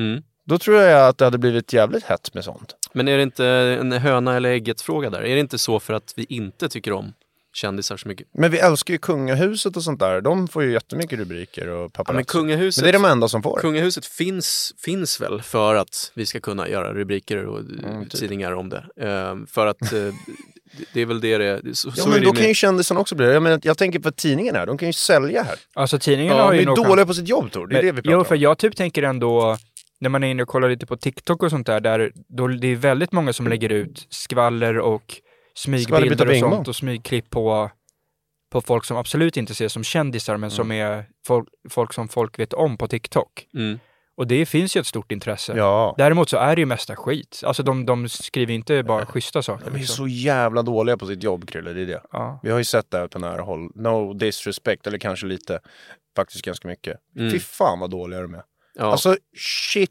Mm. 0.00 0.22
då 0.46 0.58
tror 0.58 0.76
jag 0.76 1.08
att 1.08 1.18
det 1.18 1.24
hade 1.24 1.38
blivit 1.38 1.72
jävligt 1.72 2.04
hett 2.04 2.34
med 2.34 2.44
sånt. 2.44 2.74
Men 2.92 3.08
är 3.08 3.16
det 3.16 3.22
inte 3.22 3.46
en 3.46 3.92
höna 3.92 4.36
eller 4.36 4.50
ägget 4.50 4.80
fråga 4.80 5.10
där? 5.10 5.22
Är 5.22 5.34
det 5.34 5.40
inte 5.40 5.58
så 5.58 5.80
för 5.80 5.94
att 5.94 6.12
vi 6.16 6.24
inte 6.28 6.68
tycker 6.68 6.92
om 6.92 7.12
kändisar 7.54 7.96
så 7.96 8.08
mycket? 8.08 8.26
Men 8.34 8.50
vi 8.50 8.58
älskar 8.58 8.94
ju 8.94 8.98
kungahuset 8.98 9.76
och 9.76 9.82
sånt 9.82 10.00
där. 10.00 10.20
De 10.20 10.48
får 10.48 10.62
ju 10.62 10.72
jättemycket 10.72 11.18
rubriker 11.18 11.68
och 11.68 11.84
Ja, 11.84 11.88
paparazzi. 11.88 12.14
men 12.16 12.24
kungahuset, 12.24 12.82
men 12.84 12.92
det 12.92 12.98
är 12.98 13.02
de 13.02 13.08
enda 13.10 13.28
som 13.28 13.42
får. 13.42 13.58
kungahuset 13.60 14.06
finns, 14.06 14.72
finns 14.84 15.20
väl 15.20 15.42
för 15.42 15.74
att 15.74 16.12
vi 16.14 16.26
ska 16.26 16.40
kunna 16.40 16.68
göra 16.68 16.92
rubriker 16.94 17.46
och 17.46 17.60
Mm, 17.60 18.04
typ. 18.08 18.20
tidningar 18.20 18.52
om 18.52 18.68
det. 18.68 18.84
Ehm, 19.00 19.46
för 19.46 19.66
att 19.66 19.82
eh, 19.92 20.14
det- 20.92 21.00
är 21.00 21.06
väl 21.06 21.20
det 21.20 21.38
det 21.38 21.44
är. 21.46 21.60
Så, 21.72 21.88
Ja 21.88 22.02
så 22.02 22.08
men 22.08 22.18
är 22.18 22.22
då 22.24 22.32
med- 22.32 22.38
kan 22.38 22.48
ju 22.48 22.54
kändisarna 22.54 23.00
också 23.00 23.14
bli 23.14 23.26
det. 23.26 23.32
Jag, 23.32 23.42
menar, 23.42 23.60
jag 23.62 23.78
tänker 23.78 23.98
på 23.98 24.10
tidningarna, 24.10 24.66
de 24.66 24.78
kan 24.78 24.88
ju 24.88 24.92
sälja 24.92 25.42
här. 25.42 25.54
Alltså 25.74 25.98
tidningarna 25.98 26.38
Ja, 26.38 26.44
har 26.44 26.50
De 26.52 26.56
ju 26.56 26.62
är 26.62 26.66
nog... 26.66 26.76
dåliga 26.76 27.06
på 27.06 27.14
sitt 27.14 27.28
jobb 27.28 27.50
Tor, 27.52 27.66
det 27.66 27.78
är 27.78 27.82
det 27.82 27.92
vi 27.92 28.02
pratar 28.02 28.10
jo, 28.12 28.18
om. 28.18 28.24
för 28.24 28.36
jag 28.36 28.58
typ 28.58 28.76
tänker 28.76 29.02
ändå, 29.02 29.56
när 30.00 30.08
man 30.08 30.24
är 30.24 30.28
inne 30.28 30.42
och 30.42 30.48
kollar 30.48 30.68
lite 30.68 30.86
på 30.86 30.96
TikTok 30.96 31.42
och 31.42 31.50
sånt 31.50 31.66
där, 31.66 31.80
där 31.80 32.12
då 32.28 32.48
det 32.48 32.66
är 32.68 32.76
väldigt 32.76 33.12
många 33.12 33.32
som 33.32 33.46
lägger 33.48 33.72
ut 33.72 34.06
skvaller 34.10 34.78
och 34.78 35.20
smygbilder 35.54 36.30
och 36.30 36.36
sånt 36.36 36.68
och 36.68 36.76
smygklipp 36.76 37.30
på, 37.30 37.70
på 38.52 38.60
folk 38.60 38.84
som 38.84 38.96
absolut 38.96 39.36
inte 39.36 39.52
ses 39.52 39.72
som 39.72 39.84
kändisar, 39.84 40.36
men 40.36 40.50
som 40.50 40.70
Mm. 40.70 40.86
är 40.86 41.06
folk, 41.26 41.48
folk 41.70 41.92
som 41.92 42.08
folk 42.08 42.38
vet 42.38 42.52
om 42.52 42.76
på 42.76 42.88
TikTok. 42.88 43.46
Mm. 43.54 43.78
Och 44.16 44.26
det 44.26 44.46
finns 44.46 44.76
ju 44.76 44.80
ett 44.80 44.86
stort 44.86 45.12
intresse. 45.12 45.56
Ja. 45.56 45.94
Däremot 45.98 46.30
så 46.30 46.36
är 46.36 46.56
det 46.56 46.60
ju 46.60 46.66
mesta 46.66 46.96
skit. 46.96 47.42
Alltså 47.44 47.62
de, 47.62 47.86
de 47.86 48.08
skriver 48.08 48.54
inte 48.54 48.82
bara 48.82 49.06
schyssta 49.06 49.42
saker. 49.42 49.64
De 49.64 49.74
är 49.74 49.78
liksom. 49.78 49.96
så 49.96 50.08
jävla 50.08 50.62
dåliga 50.62 50.96
på 50.96 51.06
sitt 51.06 51.22
jobb 51.22 51.48
Krille, 51.48 51.72
det 51.72 51.82
är 51.82 51.86
det. 51.86 52.02
Ja. 52.12 52.40
Vi 52.42 52.50
har 52.50 52.58
ju 52.58 52.64
sett 52.64 52.90
det 52.90 52.98
här 52.98 53.08
på 53.08 53.18
nära 53.18 53.42
håll. 53.42 53.70
No 53.74 54.12
disrespect, 54.12 54.86
eller 54.86 54.98
kanske 54.98 55.26
lite. 55.26 55.60
Faktiskt 56.16 56.44
ganska 56.44 56.68
mycket. 56.68 56.96
Mm. 57.18 57.32
Fy 57.32 57.38
fan 57.38 57.80
vad 57.80 57.90
dåliga 57.90 58.20
de 58.20 58.34
är. 58.34 58.42
Ja. 58.74 58.84
Alltså 58.84 59.16
shit 59.72 59.90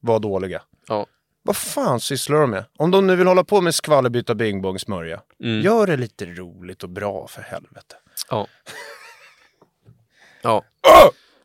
vad 0.00 0.22
dåliga. 0.22 0.62
Ja. 0.88 1.06
Vad 1.42 1.56
fan 1.56 2.00
sysslar 2.00 2.40
de 2.40 2.50
med? 2.50 2.64
Om 2.78 2.90
de 2.90 3.06
nu 3.06 3.16
vill 3.16 3.26
hålla 3.26 3.44
på 3.44 3.60
med 3.60 3.74
skvallerbytta 3.74 4.34
bing 4.34 4.62
bong 4.62 4.78
smörja. 4.78 5.20
Mm. 5.44 5.60
Gör 5.60 5.86
det 5.86 5.96
lite 5.96 6.24
roligt 6.24 6.82
och 6.82 6.88
bra 6.90 7.26
för 7.28 7.42
helvete. 7.42 7.96
Ja. 8.30 8.46
Ja. 10.42 10.64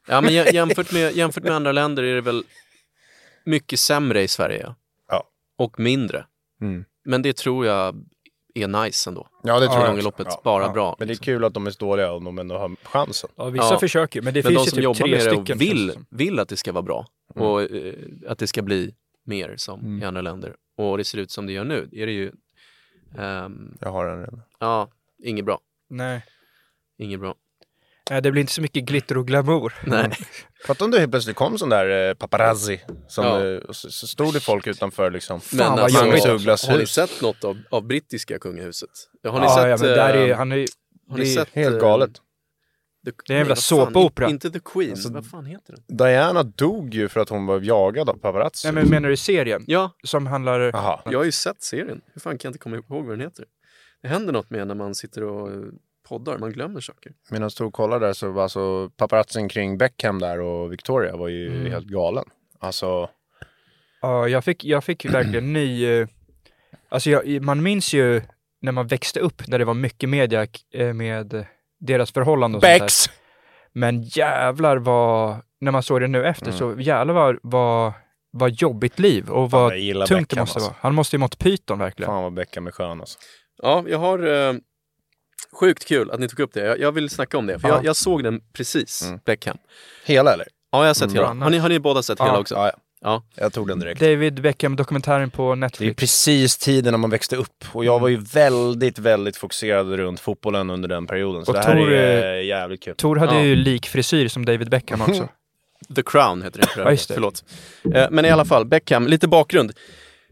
Ja, 0.07 0.21
men 0.21 0.29
jä- 0.33 0.53
jämfört 0.53 0.91
med, 0.91 1.15
jämfört 1.15 1.43
med 1.43 1.51
andra 1.53 1.71
länder 1.71 2.03
är 2.03 2.15
det 2.15 2.21
väl 2.21 2.43
mycket 3.45 3.79
sämre 3.79 4.21
i 4.23 4.27
Sverige. 4.27 4.75
ja. 5.09 5.23
Och 5.57 5.79
mindre. 5.79 6.25
Mm. 6.61 6.85
Men 7.05 7.21
det 7.21 7.37
tror 7.37 7.65
jag 7.65 7.95
är 8.55 8.67
nice 8.67 9.09
ändå. 9.09 9.27
Ja 9.43 9.59
det 9.59 9.65
Ja, 9.65 9.73
tror 9.73 9.85
jag 9.95 10.03
loppet. 10.03 10.27
Ja. 10.29 10.41
Bara 10.43 10.63
Ja. 10.63 10.69
bra. 10.71 10.95
Men 10.99 11.07
det 11.07 11.11
är 11.11 11.13
liksom. 11.13 11.25
kul 11.25 11.43
att 11.45 11.53
de 11.53 11.67
är 11.67 11.71
så 11.71 11.79
dåliga 11.85 12.11
om 12.11 12.23
de 12.23 12.39
ändå 12.39 12.57
har 12.57 12.75
chansen. 12.83 13.29
Ja, 13.35 13.45
vissa 13.45 13.65
Ja. 13.73 13.79
försöker, 13.79 14.21
men 14.21 14.33
det 14.33 14.43
Men 14.43 14.51
finns 14.53 14.59
de 14.61 14.65
ju 14.65 14.69
som 14.69 14.75
typ 14.75 14.83
jobbar 14.83 15.17
tre 15.19 15.31
med 15.35 15.45
det 15.47 15.53
och 15.53 15.61
vill, 15.61 15.91
vill 16.09 16.39
att 16.39 16.49
det 16.49 16.57
ska 16.57 16.71
vara 16.71 16.81
bra 16.83 17.07
Mm. 17.35 17.47
och 17.47 17.61
eh, 17.61 17.93
att 18.27 18.39
det 18.39 18.47
ska 18.47 18.61
bli 18.61 18.93
mer 19.27 19.53
som 19.57 19.79
Mm. 19.79 20.01
i 20.01 20.05
andra 20.05 20.21
länder. 20.21 20.55
Och 20.77 20.97
det 20.97 21.03
ser 21.03 21.17
ut 21.17 21.31
som 21.31 21.45
det 21.47 21.53
gör 21.53 21.63
nu. 21.63 21.89
Är 21.91 22.05
det 22.05 22.11
ju, 22.11 22.31
ehm, 23.17 23.77
Jag 23.81 23.91
har 23.91 24.05
den 24.07 24.19
redan. 24.19 24.41
ja, 24.59 24.89
inget 25.23 25.45
bra. 25.45 25.59
Nej. 25.89 26.25
Inget 26.97 27.19
bra. 27.19 27.35
Nej, 28.09 28.21
det 28.21 28.31
blir 28.31 28.41
inte 28.41 28.53
så 28.53 28.61
mycket 28.61 28.83
glitter 28.83 29.17
och 29.17 29.27
glamour. 29.27 29.73
Nej. 29.85 30.11
Fattar 30.67 30.85
om 30.85 30.91
det 30.91 30.99
helt 30.99 31.11
plötsligt 31.11 31.35
kom 31.35 31.57
sån 31.57 31.69
där 31.69 32.09
eh, 32.09 32.13
paparazzi. 32.13 32.81
Som, 33.07 33.25
Ja. 33.25 33.45
eh, 33.45 33.59
så, 33.71 33.91
så 33.91 34.07
stod 34.07 34.33
det 34.33 34.39
folk 34.39 34.67
utanför 34.67 35.11
liksom. 35.11 35.41
Fan, 35.41 35.57
vad 35.57 35.79
alltså, 35.79 36.05
jobbigt. 36.05 36.23
Douglas 36.25 36.65
har 36.67 36.73
ni 36.73 36.79
hus. 36.79 36.91
sett 36.93 37.21
något 37.21 37.43
av, 37.43 37.57
av 37.71 37.83
brittiska 37.87 38.39
kungahuset? 38.39 38.89
Har 39.23 39.39
ni 39.39 39.45
ja, 39.45 39.55
sett, 39.55 39.69
ja, 39.69 39.77
men 39.87 39.97
där 39.97 40.13
är, 40.13 40.29
eh, 40.29 40.37
han 40.37 40.51
är, 40.51 40.65
har 41.09 41.17
ni 41.17 41.23
det 41.23 41.29
sett 41.29 41.49
Helt 41.53 41.79
galet. 41.81 42.21
The, 43.11 43.17
Det 43.27 43.33
är 43.33 43.35
en 43.35 43.39
jävla 43.39 43.55
såpopera. 43.55 44.27
in- 44.27 44.33
Inte 44.33 44.51
The 44.51 44.59
Queen, 44.59 44.91
Alltså, 44.91 45.13
vad 45.13 45.25
fan 45.29 45.45
heter 45.45 45.75
den? 45.87 45.97
Diana 45.97 46.43
dog 46.43 46.93
ju 46.93 47.07
för 47.07 47.19
att 47.19 47.29
hon 47.29 47.45
var 47.45 47.59
jagad 47.61 48.09
av 48.09 48.13
paparazzi. 48.13 48.67
Nej, 48.67 48.75
men 48.83 48.89
menar 48.89 49.09
du 49.09 49.17
serien? 49.17 49.63
Ja, 49.67 49.91
Som 50.03 50.27
handlar... 50.27 50.75
Aha. 50.75 51.01
jag 51.05 51.19
har 51.19 51.25
ju 51.25 51.31
sett 51.31 51.63
serien. 51.63 52.01
Hur 52.13 52.21
fan 52.21 52.37
kan 52.37 52.47
jag 52.47 52.49
inte 52.49 52.59
komma 52.59 52.75
ihåg 52.75 53.05
vad 53.05 53.09
den 53.09 53.21
heter? 53.21 53.45
Det 54.01 54.07
händer 54.07 54.33
något 54.33 54.49
med 54.49 54.67
när 54.67 54.75
man 54.75 54.95
sitter 54.95 55.23
och 55.23 55.51
eh, 55.51 55.57
poddar, 56.09 56.37
man 56.37 56.51
glömmer 56.51 56.79
saker. 56.81 57.11
Medan 57.29 57.41
jag 57.41 57.51
stod 57.51 57.67
och 57.67 57.73
kollade 57.73 58.05
där 58.05 58.13
så 58.13 58.31
var 58.31 58.43
alltså 58.43 58.89
paparazzin 58.97 59.49
kring 59.49 59.77
Beckham 59.77 60.19
där 60.19 60.39
och 60.39 60.71
Victoria 60.73 61.15
var 61.17 61.27
ju 61.27 61.47
Mm. 61.59 61.71
helt 61.71 61.87
galen. 61.87 62.25
Alltså, 62.59 63.09
Ja, 64.01 64.27
jag 64.27 64.43
fick, 64.43 64.65
jag 64.65 64.83
fick 64.83 65.05
ju 65.05 65.11
verkligen 65.11 65.53
ny... 65.53 65.85
eh, 65.85 66.07
Alltså 66.89 67.09
jag, 67.09 67.41
man 67.43 67.63
minns 67.63 67.93
ju 67.93 68.21
när 68.61 68.71
man 68.71 68.87
växte 68.87 69.19
upp, 69.19 69.47
när 69.47 69.59
det 69.59 69.65
var 69.65 69.73
mycket 69.73 70.09
media 70.09 70.47
eh, 70.73 70.93
med 70.93 71.45
deras 71.79 72.11
förhållanden 72.11 72.57
och 72.57 72.63
sånt 72.63 72.79
där. 72.79 73.13
Men 73.73 74.03
jävlar 74.03 74.77
vad, 74.77 75.35
när 75.61 75.71
man 75.71 75.83
såg 75.83 76.01
det 76.01 76.07
nu 76.07 76.25
efter, 76.25 76.45
Mm. 76.47 76.57
så 76.57 76.75
jävlar 76.81 77.13
vad, 77.13 77.37
vad, 77.43 77.93
vad 78.31 78.51
jobbigt 78.51 78.99
liv 78.99 79.29
och 79.29 79.51
vad 79.51 79.71
tungt 79.71 79.79
det 80.09 80.15
Beckham, 80.15 80.39
måste 80.39 80.39
alltså. 80.39 80.59
vara. 80.59 80.75
Han 80.81 80.95
måste 80.95 81.15
ju 81.15 81.19
mått 81.19 81.39
pyton 81.39 81.79
verkligen. 81.79 82.07
Fan 82.11 82.23
vad 82.23 82.33
Beckham 82.33 82.67
är 82.67 82.71
skön 82.71 82.99
alltså. 82.99 83.19
Ja, 83.63 83.83
jag 83.87 83.97
har 83.97 84.47
eh, 84.49 84.53
sjukt 85.59 85.85
kul 85.85 86.11
att 86.11 86.19
ni 86.19 86.27
tog 86.29 86.39
upp 86.39 86.53
det. 86.53 86.65
Jag, 86.65 86.79
jag 86.79 86.91
vill 86.91 87.09
snacka 87.09 87.37
om 87.37 87.47
det, 87.47 87.59
för 87.59 87.67
Ja. 87.69 87.75
jag, 87.75 87.85
jag 87.85 87.95
såg 87.95 88.23
den 88.23 88.41
precis, 88.53 89.01
Mm. 89.07 89.19
Beckham. 89.25 89.57
Hela 90.05 90.33
eller? 90.33 90.47
Ja, 90.71 90.79
jag 90.81 90.89
har 90.89 90.93
sett 90.93 91.03
Mm, 91.03 91.15
hela. 91.15 91.27
Har 91.43 91.49
ni, 91.49 91.57
har 91.57 91.69
ni 91.69 91.79
båda 91.79 92.03
sett 92.03 92.19
Ja. 92.19 92.25
hela 92.25 92.39
också? 92.39 92.55
Ja, 92.55 92.65
ja. 92.73 92.79
Ja. 93.01 93.23
Jag 93.35 93.53
tog 93.53 93.67
den 93.67 93.79
direkt. 93.79 93.99
David 94.01 94.41
Beckham-dokumentären 94.41 95.29
på 95.31 95.43
Det 95.49 95.51
är 95.51 95.55
Netflix. 95.55 95.95
precis 95.99 96.57
tiden 96.57 96.91
när 96.93 96.97
man 96.97 97.09
växte 97.09 97.35
upp 97.35 97.65
och 97.71 97.85
jag 97.85 97.99
var 97.99 98.07
ju 98.07 98.17
väldigt, 98.17 98.99
väldigt 98.99 99.37
fokuserad 99.37 99.89
runt 99.95 100.19
fotbollen 100.19 100.69
under 100.69 100.89
den 100.89 101.07
perioden. 101.07 101.45
Så 101.45 101.51
Och 101.51 101.57
det 101.57 101.63
här 101.63 101.75
Tor, 101.75 101.91
är 101.91 102.37
eh, 102.39 102.45
jävligt 102.45 102.83
kul. 102.83 102.95
Tor 102.95 103.15
hade 103.15 103.35
Ja. 103.35 103.43
ju 103.43 103.55
likfrisyr 103.55 104.27
som 104.27 104.45
David 104.45 104.69
Beckham 104.69 105.01
också. 105.01 105.27
The 105.95 106.03
Crown 106.03 106.41
heter 106.41 106.59
den 106.59 106.67
för 106.67 106.85
det. 106.91 106.97
Förlåt. 107.13 107.43
Eh, 107.93 108.07
men 108.11 108.25
i 108.25 108.29
alla 108.29 108.45
fall, 108.45 108.65
Beckham, 108.65 109.07
lite 109.07 109.27
bakgrund. 109.27 109.71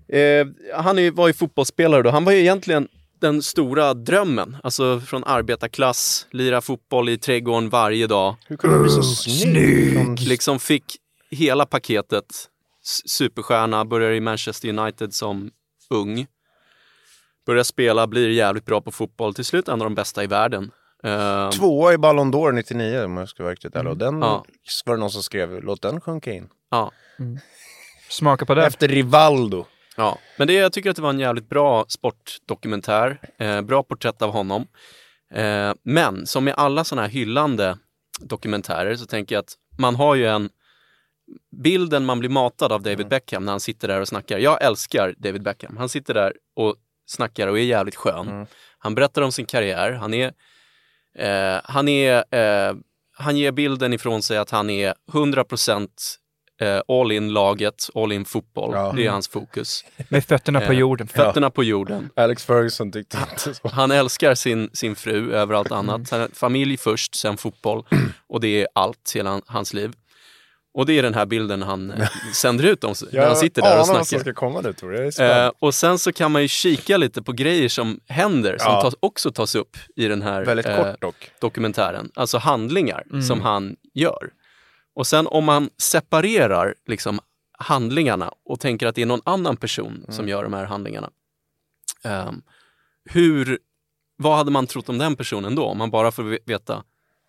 Eh, 0.09 0.47
han 0.75 1.15
var 1.15 1.27
ju 1.27 1.33
fotbollsspelare 1.33 2.01
då. 2.01 2.09
Han 2.09 2.25
var 2.25 2.31
ju 2.31 2.39
egentligen 2.39 2.87
den 3.21 3.41
stora 3.41 3.93
drömmen. 3.93 4.57
Alltså 4.63 4.99
från 4.99 5.23
arbetarklass, 5.23 6.27
lira 6.31 6.61
fotboll 6.61 7.09
i 7.09 7.17
trädgården 7.17 7.69
varje 7.69 8.07
dag. 8.07 8.35
Hur 8.47 8.57
kunde 8.57 8.77
du 8.77 8.83
bli 8.83 8.91
så 8.91 9.03
snygg? 9.03 10.19
Liksom 10.21 10.59
fick 10.59 10.83
hela 11.31 11.65
paketet. 11.65 12.25
Superstjärna, 13.05 13.85
börjar 13.85 14.11
i 14.11 14.19
Manchester 14.19 14.69
United 14.79 15.13
som 15.13 15.51
ung. 15.89 16.27
Börjar 17.45 17.63
spela, 17.63 18.07
blir 18.07 18.29
jävligt 18.29 18.65
bra 18.65 18.81
på 18.81 18.91
fotboll. 18.91 19.33
Till 19.33 19.45
slut 19.45 19.67
en 19.67 19.73
av 19.81 19.85
de 19.85 19.95
bästa 19.95 20.23
i 20.23 20.27
världen. 20.27 20.71
Eh, 21.03 21.49
Tvåa 21.49 21.93
i 21.93 21.97
Ballon 21.97 22.33
d'Or 22.33 22.51
99 22.51 23.03
om 23.05 23.17
jag 23.17 23.29
ska 23.29 23.43
vara 23.43 23.53
riktigt 23.53 23.75
ärlig. 23.75 23.91
Och 23.91 23.97
den 23.97 24.21
Ja. 24.21 24.45
var 24.85 24.93
det 24.95 24.99
någon 24.99 25.11
som 25.11 25.23
skrev, 25.23 25.63
låt 25.63 25.81
den 25.81 26.01
sjunka 26.01 26.33
in. 26.33 26.49
ja. 26.71 26.91
Smaka 28.09 28.45
på 28.45 28.55
det. 28.55 28.65
Efter 28.65 28.87
Rivaldo. 28.87 29.65
Ja, 29.97 30.17
men 30.37 30.47
det, 30.47 30.53
jag 30.53 30.73
tycker 30.73 30.89
att 30.89 30.95
det 30.95 31.01
var 31.01 31.09
en 31.09 31.19
jävligt 31.19 31.49
bra 31.49 31.85
sportdokumentär. 31.87 33.19
Eh, 33.37 33.61
bra 33.61 33.83
porträtt 33.83 34.21
av 34.21 34.31
honom. 34.31 34.67
Eh, 35.33 35.73
men 35.83 36.25
som 36.27 36.43
med 36.43 36.53
alla 36.57 36.83
sådana 36.83 37.01
här 37.01 37.09
hyllande 37.13 37.77
dokumentärer 38.19 38.95
så 38.95 39.05
tänker 39.05 39.35
jag 39.35 39.39
att 39.39 39.53
man 39.77 39.95
har 39.95 40.15
ju 40.15 40.25
en 40.27 40.49
bilden 41.63 42.05
man 42.05 42.19
blir 42.19 42.29
matad 42.29 42.71
av 42.71 42.81
David 42.81 43.07
Beckham 43.07 43.45
när 43.45 43.51
han 43.53 43.59
sitter 43.59 43.87
där 43.87 44.01
och 44.01 44.07
snackar. 44.07 44.37
Jag 44.39 44.63
älskar 44.63 45.15
David 45.17 45.43
Beckham. 45.43 45.77
Han 45.77 45.89
sitter 45.89 46.13
där 46.13 46.33
och 46.55 46.75
snackar 47.07 47.47
och 47.47 47.59
är 47.59 47.63
jävligt 47.63 47.95
skön. 47.95 48.47
Han 48.77 48.95
berättar 48.95 49.21
om 49.21 49.31
sin 49.31 49.45
karriär. 49.45 49.91
Han 49.91 50.13
är, 50.13 50.33
eh, 51.17 51.61
han 51.63 51.87
är, 51.87 52.35
eh, 52.35 52.75
han 53.17 53.37
ger 53.37 53.51
bilden 53.51 53.93
ifrån 53.93 54.21
sig 54.21 54.37
att 54.37 54.49
han 54.49 54.69
är 54.69 54.93
100% 55.11 55.89
eh, 56.61 56.81
all 56.87 57.11
in 57.11 57.33
laget, 57.33 57.89
all 57.95 58.11
in 58.11 58.25
fotboll. 58.25 58.71
Ja. 58.73 58.93
Det 58.95 59.05
är 59.05 59.09
hans 59.09 59.27
fokus. 59.27 59.85
Med 60.09 60.25
fötterna 60.25 60.59
på 60.61 60.71
Eh, 60.73 60.79
jorden. 60.79 61.07
Fötterna 61.07 61.49
på 61.49 61.63
jorden. 61.63 62.09
Alex 62.15 62.45
Ferguson 62.45 62.91
tyckte 62.91 63.17
inte 63.31 63.53
så. 63.53 63.67
Han 63.73 63.91
älskar 63.91 64.35
sin, 64.35 64.69
sin 64.73 64.95
fru 64.95 65.33
över 65.33 65.55
allt 65.55 65.71
annat. 65.71 66.09
Han- 66.11 66.29
Familj 66.33 66.77
först, 66.77 67.15
sen 67.15 67.37
fotboll. 67.37 67.83
Och 68.27 68.39
det 68.41 68.61
är 68.61 68.67
allt, 68.75 69.11
hela 69.15 69.29
han- 69.29 69.41
hans 69.45 69.73
liv. 69.73 69.93
Och 70.77 70.85
det 70.85 70.93
är 70.99 71.03
den 71.03 71.13
här 71.13 71.25
bilden 71.25 71.61
han 71.61 71.91
eh, 71.91 72.07
sänder 72.33 72.63
ut 72.65 72.83
om 72.83 72.93
när 73.11 73.25
han 73.27 73.35
sitter 73.35 73.61
där 73.61 73.71
och 73.71 73.77
vad 73.77 73.87
som 73.87 74.05
snackar. 74.05 74.21
ska 74.23 74.33
komma 74.33 74.61
nu 74.61 74.73
Tor. 74.73 74.95
Jag 74.95 75.45
Eh, 75.45 75.51
och 75.59 75.75
sen 75.75 75.99
så 75.99 76.11
kan 76.11 76.31
man 76.31 76.41
ju 76.41 76.47
kika 76.47 76.97
lite 76.97 77.21
på 77.21 77.31
grejer 77.31 77.69
som 77.69 77.99
händer, 78.07 78.57
som 78.57 78.71
Ja. 78.71 78.81
tas, 78.81 78.95
också 78.99 79.31
tas 79.31 79.55
upp 79.55 79.77
i 79.95 80.07
den 80.07 80.21
här 80.21 80.45
Väldigt 80.45 80.65
eh, 80.65 80.77
kort 80.77 81.01
dock. 81.01 81.31
dokumentären. 81.41 82.11
Alltså 82.15 82.37
handlingar 82.37 83.21
som 83.27 83.41
han 83.41 83.75
gör. 83.93 84.29
Och 84.95 85.07
sen 85.07 85.27
om 85.27 85.43
man 85.45 85.69
separerar 85.77 86.75
liksom 86.87 87.19
handlingarna 87.57 88.31
och 88.45 88.59
tänker 88.59 88.87
att 88.87 88.95
det 88.95 89.01
är 89.01 89.05
någon 89.05 89.21
annan 89.25 89.57
person 89.57 90.05
som 90.09 90.27
gör 90.29 90.43
de 90.43 90.53
här 90.53 90.65
handlingarna. 90.65 91.09
Ehm, 92.03 92.41
hur, 93.09 93.59
vad 94.17 94.37
hade 94.37 94.51
man 94.51 94.67
trott 94.67 94.89
om 94.89 94.97
den 94.97 95.15
personen 95.15 95.55
då? 95.55 95.63
Om 95.65 95.77
man 95.77 95.91
bara 95.91 96.11
får 96.11 96.23
ve- 96.23 96.39
veta 96.45 96.83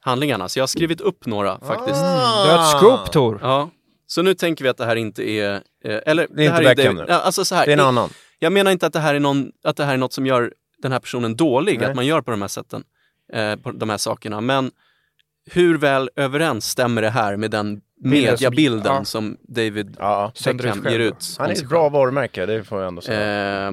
handlingarna. 0.07 0.49
Så 0.49 0.59
jag 0.59 0.63
har 0.63 0.67
skrivit 0.69 1.01
upp 1.01 1.27
några 1.27 1.59
faktiskt. 1.61 2.01
Ah. 2.03 2.45
Du 2.45 2.51
har 2.51 2.59
ett 2.59 2.79
scoop 2.79 3.13
Tor. 3.13 3.39
Ja. 3.43 3.71
Så 4.07 4.23
nu 4.23 4.35
tänker 4.35 4.65
vi 4.65 4.69
att 4.71 4.77
det 4.77 4.85
här 4.85 4.97
inte 4.97 5.31
är... 5.31 5.55
Eh, 5.85 5.99
eller, 6.07 6.27
Det 6.31 6.43
är 6.43 6.57
inte 6.57 6.69
här 6.69 6.75
Beckham 6.75 6.97
nu. 6.97 7.07
Alltså 7.09 7.45
så 7.45 7.55
här, 7.55 7.67
Det 7.67 7.73
är 7.73 7.77
en 7.77 7.81
annan. 7.85 8.11
jag 8.39 8.53
menar 8.53 8.71
inte 8.71 8.87
att 8.87 8.93
det 8.93 9.01
här 9.01 9.15
är, 9.15 9.21
någon, 9.21 9.51
att 9.65 9.77
det 9.77 9.85
här 9.85 9.95
är 9.95 9.99
något 9.99 10.13
som 10.13 10.27
gör 10.27 10.53
den 10.83 10.93
här 10.93 10.99
personen 11.01 11.37
dålig, 11.37 11.79
Nej. 11.81 11.89
att 11.91 11.97
man 11.97 12.07
gör 12.07 12.21
på 12.21 12.31
de 12.31 12.41
här 12.41 12.49
sätten, 12.49 12.83
eh, 13.33 13.57
på 13.57 13.73
de 13.73 13.91
här 13.91 13.97
sakerna. 13.97 14.41
Men 14.41 14.71
hur 15.51 15.79
väl 15.79 16.11
överens 16.17 16.71
stämmer 16.71 17.03
det 17.03 17.11
här 17.11 17.37
med 17.37 17.51
den 17.51 17.81
Bilden 18.03 18.37
som- 18.39 18.45
mediabilden 18.45 18.95
ja. 18.95 19.05
som 19.05 19.37
David 19.49 19.97
Ja. 19.99 20.33
Beckham 20.45 20.87
ger 20.91 20.99
ut? 20.99 21.37
Han 21.39 21.51
är 21.51 21.53
ett 21.55 21.69
bra 21.69 21.89
varumärke, 21.89 22.47
det 22.47 22.65
får 22.65 22.79
jag 22.81 22.89
ändå 22.89 23.03
säga. 23.03 23.67
Eh, 23.69 23.73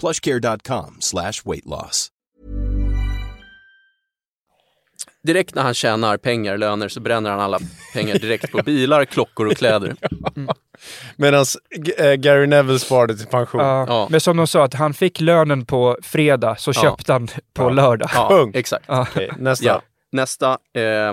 plushcare.com 0.00 0.96
slash 1.00 1.32
weight 1.44 1.64
loss. 1.66 2.10
direkt 5.22 5.54
när 5.54 5.62
han 5.62 5.74
tjänar 5.74 6.16
pengar, 6.16 6.56
löner, 6.58 6.88
så 6.88 7.00
bränner 7.00 7.30
han 7.30 7.40
alla 7.40 7.60
pengar 7.92 8.18
direkt 8.18 8.52
på 8.52 8.62
bilar, 8.62 9.04
klockor 9.04 9.46
och 9.46 9.56
kläder. 9.56 9.96
Medan 11.16 11.44
äh, 11.98 12.12
Gary 12.14 12.46
Neville 12.46 12.78
sparade 12.78 13.16
till 13.16 13.26
pension. 13.26 13.60
Ja. 13.60 13.84
Ja. 13.88 14.06
Men 14.10 14.20
som 14.20 14.36
de 14.36 14.46
sa, 14.46 14.64
att 14.64 14.74
han 14.74 14.94
fick 14.94 15.20
lönen 15.20 15.66
på 15.66 15.98
fredag 16.02 16.56
så 16.56 16.70
Ja. 16.74 16.82
köpte 16.82 17.12
han 17.12 17.28
på 17.54 17.70
lördag. 17.70 18.10
Ja, 18.14 18.28
Punkt. 18.28 18.56
exakt. 18.56 18.84
Okej, 18.88 19.30
nästa. 19.38 19.64
Ja. 19.66 19.82
Nästa. 20.12 20.50
Eh, 20.74 21.12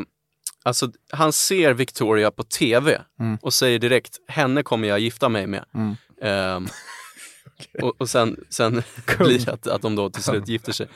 alltså, 0.63 0.91
han 1.12 1.34
ser 1.34 1.74
Victoria 1.74 2.32
på 2.32 2.43
TV 2.43 3.02
och 3.41 3.54
säger 3.54 3.80
direkt, 3.80 4.17
henne 4.28 4.63
kommer 4.63 4.88
jag 4.88 5.00
gifta 5.00 5.30
mig 5.30 5.48
med. 5.48 5.63
Ehm, 6.21 6.67
och, 7.82 7.94
och 7.98 8.10
sen, 8.10 8.38
sen 8.50 8.84
blir 9.20 9.46
det 9.46 9.52
att, 9.54 9.68
att 9.68 9.82
de 9.82 9.96
då 9.96 10.10
till 10.10 10.24
slut 10.24 10.48
gifter 10.48 10.72
sig. 10.72 10.88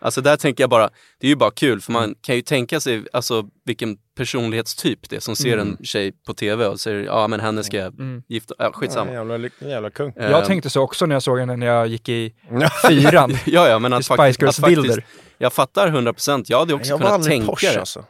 Alltså 0.00 0.20
där 0.20 0.36
tänker 0.36 0.62
jag 0.62 0.70
bara, 0.70 0.90
det 1.20 1.26
är 1.26 1.28
ju 1.28 1.36
bara 1.36 1.50
kul 1.50 1.80
för 1.80 1.92
man 1.92 2.14
kan 2.20 2.36
ju 2.36 2.42
tänka 2.42 2.80
sig 2.80 3.04
alltså, 3.12 3.44
vilken 3.64 3.96
personlighetstyp 4.16 5.08
det 5.08 5.16
är 5.16 5.20
som 5.20 5.36
ser 5.36 5.58
en 5.58 5.76
tjej 5.82 6.12
på 6.26 6.34
TV 6.34 6.66
och 6.66 6.80
säger 6.80 7.04
ja 7.04 7.28
men 7.28 7.40
henne 7.40 7.64
ska 7.64 7.76
jag 7.76 7.94
gifta, 8.28 8.54
ja, 8.58 8.64
Ja, 8.64 8.72
skitsamma. 8.72 9.12
jävla, 9.12 9.48
jävla 9.60 9.90
kung. 9.90 10.12
Ehm, 10.16 10.30
Jag 10.30 10.44
tänkte 10.44 10.70
så 10.70 10.82
också 10.82 11.06
när 11.06 11.14
jag 11.14 11.22
såg 11.22 11.38
henne 11.38 11.56
när 11.56 11.66
jag 11.66 11.86
gick 11.88 12.08
i 12.08 12.34
fyran. 12.88 13.36
Ja, 13.46 13.68
ja, 13.68 13.78
men 13.78 13.92
att, 13.92 14.04
Spice 14.04 14.16
faktiskt, 14.16 14.42
att 14.42 14.68
Girls-bilder. 14.70 14.94
faktiskt, 14.94 15.08
jag 15.38 15.52
fattar 15.52 15.88
100%, 15.88 16.44
jag 16.48 16.58
hade 16.58 16.74
också 16.74 16.90
Jag 16.90 16.98
kunnat 16.98 17.12
aldrig 17.12 17.32
tänka 17.32 17.46
Porsche 17.46 17.72
det. 17.72 17.80
alltså. 17.80 18.04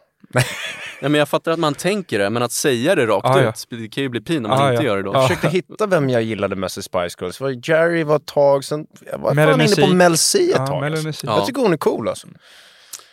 Ja, 1.00 1.08
men 1.08 1.14
jag 1.14 1.28
fattar 1.28 1.52
att 1.52 1.58
man 1.58 1.74
tänker 1.74 2.18
det, 2.18 2.30
men 2.30 2.42
att 2.42 2.52
säga 2.52 2.94
det 2.94 3.06
rakt 3.06 3.26
Ah, 3.26 3.42
ja. 3.42 3.48
ut, 3.50 3.66
det 3.68 3.88
kan 3.88 4.02
ju 4.02 4.08
bli 4.08 4.20
pin 4.20 4.44
om 4.44 4.50
man 4.50 4.60
Ah, 4.60 4.70
inte 4.70 4.82
ja. 4.82 4.88
gör 4.88 4.96
det 4.96 5.02
då. 5.02 5.10
Ja. 5.14 5.18
Jag 5.20 5.28
försökte 5.28 5.48
hitta 5.48 5.86
vem 5.86 6.10
jag 6.10 6.22
gillade 6.22 6.56
mest 6.56 6.78
i 6.78 6.82
Spice 6.82 7.16
Girls. 7.20 7.40
Var 7.40 7.60
Jerry 7.70 8.02
var 8.02 8.16
ett 8.16 8.26
tag, 8.26 8.64
sen 8.64 8.86
jag 9.12 9.18
var 9.18 9.34
fan 9.34 9.60
inne 9.60 9.76
på. 9.76 9.86
Mel 9.94 10.16
C 10.18 10.38
ett 10.38 10.50
Ja, 10.56 10.66
tag. 10.66 10.84
Alltså. 10.84 11.12
C. 11.12 11.26
Ja. 11.26 11.36
Jag 11.36 11.46
tycker 11.46 11.62
hon 11.62 11.72
är 11.72 11.76
cool 11.76 12.08
alltså. 12.08 12.26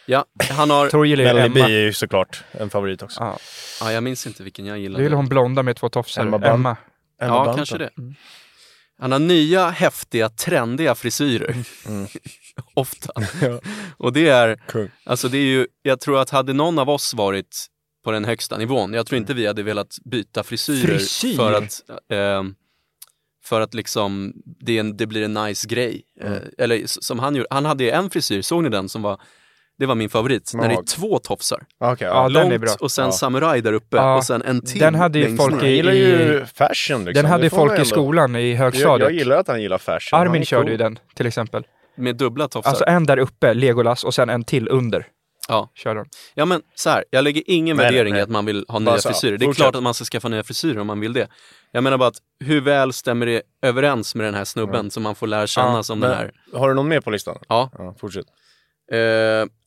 Ja, 0.05 0.25
han 0.49 0.69
har, 0.69 0.89
Tor 0.89 1.07
gillar 1.07 1.23
Melanie 1.23 1.49
B 1.49 1.59
Emma. 1.59 1.69
är 1.69 1.79
ju 1.79 1.93
såklart 1.93 2.43
en 2.51 2.69
favorit 2.69 3.01
också. 3.03 3.19
Ja. 3.23 3.37
ja, 3.81 3.91
jag 3.91 4.03
minns 4.03 4.27
inte 4.27 4.43
vilken 4.43 4.65
jag 4.65 4.77
Du 4.77 4.81
gillade. 4.81 5.03
gillar 5.03 5.17
hon 5.17 5.27
blonda 5.29 5.63
med 5.63 5.75
två 5.75 5.89
tofsar. 5.89 6.21
Emma 6.21 6.37
Emma. 6.37 6.47
Bunton. 6.47 6.59
Emma 6.61 7.35
Ja, 7.35 7.39
Bunton. 7.39 7.55
kanske 7.55 7.77
det. 7.77 7.89
Han 8.99 9.11
har 9.11 9.19
nya, 9.19 9.69
häftiga, 9.69 10.29
trendiga 10.29 10.95
frisyrer. 10.95 11.55
Ofta. 12.73 13.13
Och 13.97 14.13
det 14.13 14.29
är, 14.29 14.55
Kung. 14.67 14.89
alltså 15.05 15.27
det 15.29 15.37
är 15.37 15.45
ju, 15.45 15.67
jag 15.81 15.99
tror 15.99 16.19
att 16.21 16.29
hade 16.29 16.53
någon 16.53 16.79
av 16.79 16.89
oss 16.89 17.13
varit 17.13 17.65
på 18.03 18.11
den 18.11 18.25
högsta 18.25 18.57
nivån, 18.57 18.93
jag 18.93 19.05
tror 19.05 19.17
inte 19.17 19.33
vi 19.33 19.47
hade 19.47 19.63
velat 19.63 19.95
byta 20.05 20.43
frisyrer 20.43 20.87
Frisyr? 20.97 21.35
för 21.35 21.53
att 21.53 21.81
ehm, 22.11 22.55
för 23.43 23.61
att 23.61 23.73
liksom 23.73 24.33
det, 24.61 24.77
en, 24.77 24.97
det 24.97 25.07
blir 25.07 25.23
en 25.23 25.33
nice 25.33 25.67
grej. 25.67 26.01
Eh, 26.21 26.31
eller 26.57 26.81
som 26.85 27.19
han 27.19 27.35
gjorde, 27.35 27.47
han 27.49 27.65
hade 27.65 27.83
ju 27.83 27.89
en 27.89 28.09
frisyr, 28.09 28.41
såg 28.41 28.63
ni 28.63 28.69
den 28.69 28.89
som 28.89 29.01
var, 29.01 29.21
det 29.79 29.85
var 29.85 29.95
min 29.95 30.09
favorit, 30.09 30.51
när 30.53 30.67
det 30.67 30.73
är 30.73 30.75
Mag. 30.75 30.87
två 30.87 31.19
tofsar. 31.19 31.63
Okej, 31.79 32.07
Ja, 32.07 32.13
ja. 32.13 32.29
den 32.29 32.47
är 32.47 32.49
Långt 32.49 32.61
bra. 32.61 32.71
och 32.79 32.91
sen 32.91 33.05
Ja. 33.05 33.11
samuraj 33.11 33.61
där 33.61 33.73
uppe 33.73 33.97
Ja. 33.97 34.15
och 34.17 34.23
sen 34.23 34.41
en 34.41 34.61
till 34.61 34.79
Den 34.79 34.95
hade 34.95 35.19
ju 35.19 35.37
folk. 35.37 35.55
Jag 35.55 35.63
i- 35.71 35.75
gillar 35.75 35.91
ju 35.93 36.45
fashion 36.45 37.05
liksom. 37.05 37.13
Den 37.23 37.25
hade 37.31 37.49
folk 37.49 37.79
i 37.79 37.85
skolan 37.85 38.35
i 38.35 38.49
Jag, 38.51 38.57
högstadiet. 38.57 39.09
jag 39.09 39.17
gillar 39.19 39.37
att 39.37 39.47
han 39.47 39.61
gillar 39.61 39.77
fashion. 39.77 40.19
Armin 40.19 40.45
körde 40.45 40.63
cool. 40.63 40.71
ju 40.71 40.77
den 40.77 40.99
till 41.15 41.25
exempel. 41.25 41.63
Med 41.97 42.15
dubbla 42.15 42.47
tofsar. 42.47 42.69
Alltså 42.69 42.85
en 42.87 43.05
där 43.05 43.17
uppe, 43.17 43.53
Legolas, 43.53 44.03
och 44.03 44.13
sen 44.13 44.29
en 44.29 44.43
till 44.43 44.67
under. 44.69 45.07
Ja. 45.47 45.71
Kör 45.75 45.95
den. 45.95 46.05
Ja 46.33 46.45
men 46.45 46.61
så 46.75 46.89
här, 46.89 47.03
jag 47.09 47.23
lägger 47.23 47.43
ingen 47.45 47.77
Nej, 47.77 47.85
värdering 47.85 48.13
nej. 48.13 48.19
i 48.19 48.23
att 48.23 48.29
man 48.29 48.45
vill 48.45 48.65
ha 48.67 48.79
nya 48.79 48.97
så 48.97 49.07
här, 49.09 49.13
frisyrer. 49.13 49.37
Det 49.37 49.45
är 49.45 49.53
klart 49.53 49.75
att 49.75 49.83
man 49.83 49.93
ska 49.93 50.05
skaffa 50.05 50.27
nya 50.27 50.43
frisyrer 50.43 50.79
om 50.79 50.87
man 50.87 50.99
vill 50.99 51.13
det. 51.13 51.27
Jag 51.71 51.83
menar 51.83 51.97
bara 51.97 52.07
att 52.09 52.17
hur 52.39 52.61
väl 52.61 52.93
stämmer 52.93 53.25
det 53.25 53.41
överens 53.61 54.15
med 54.15 54.25
den 54.25 54.33
här 54.33 54.45
snubben 54.45 54.91
som 54.91 55.03
man 55.03 55.15
får 55.15 55.27
lära 55.27 55.47
känna 55.47 55.71
Ja, 55.75 55.83
som 55.83 55.99
Men, 55.99 56.09
den 56.09 56.17
här? 56.19 56.31
Har 56.53 56.69
du 56.69 56.75
någon 56.75 56.87
mer 56.87 57.01
på 57.01 57.11
listan? 57.11 57.37
Ja, 57.49 57.69
Ja, 57.77 57.95
fortsätt. 57.99 58.25
eh, 58.91 58.99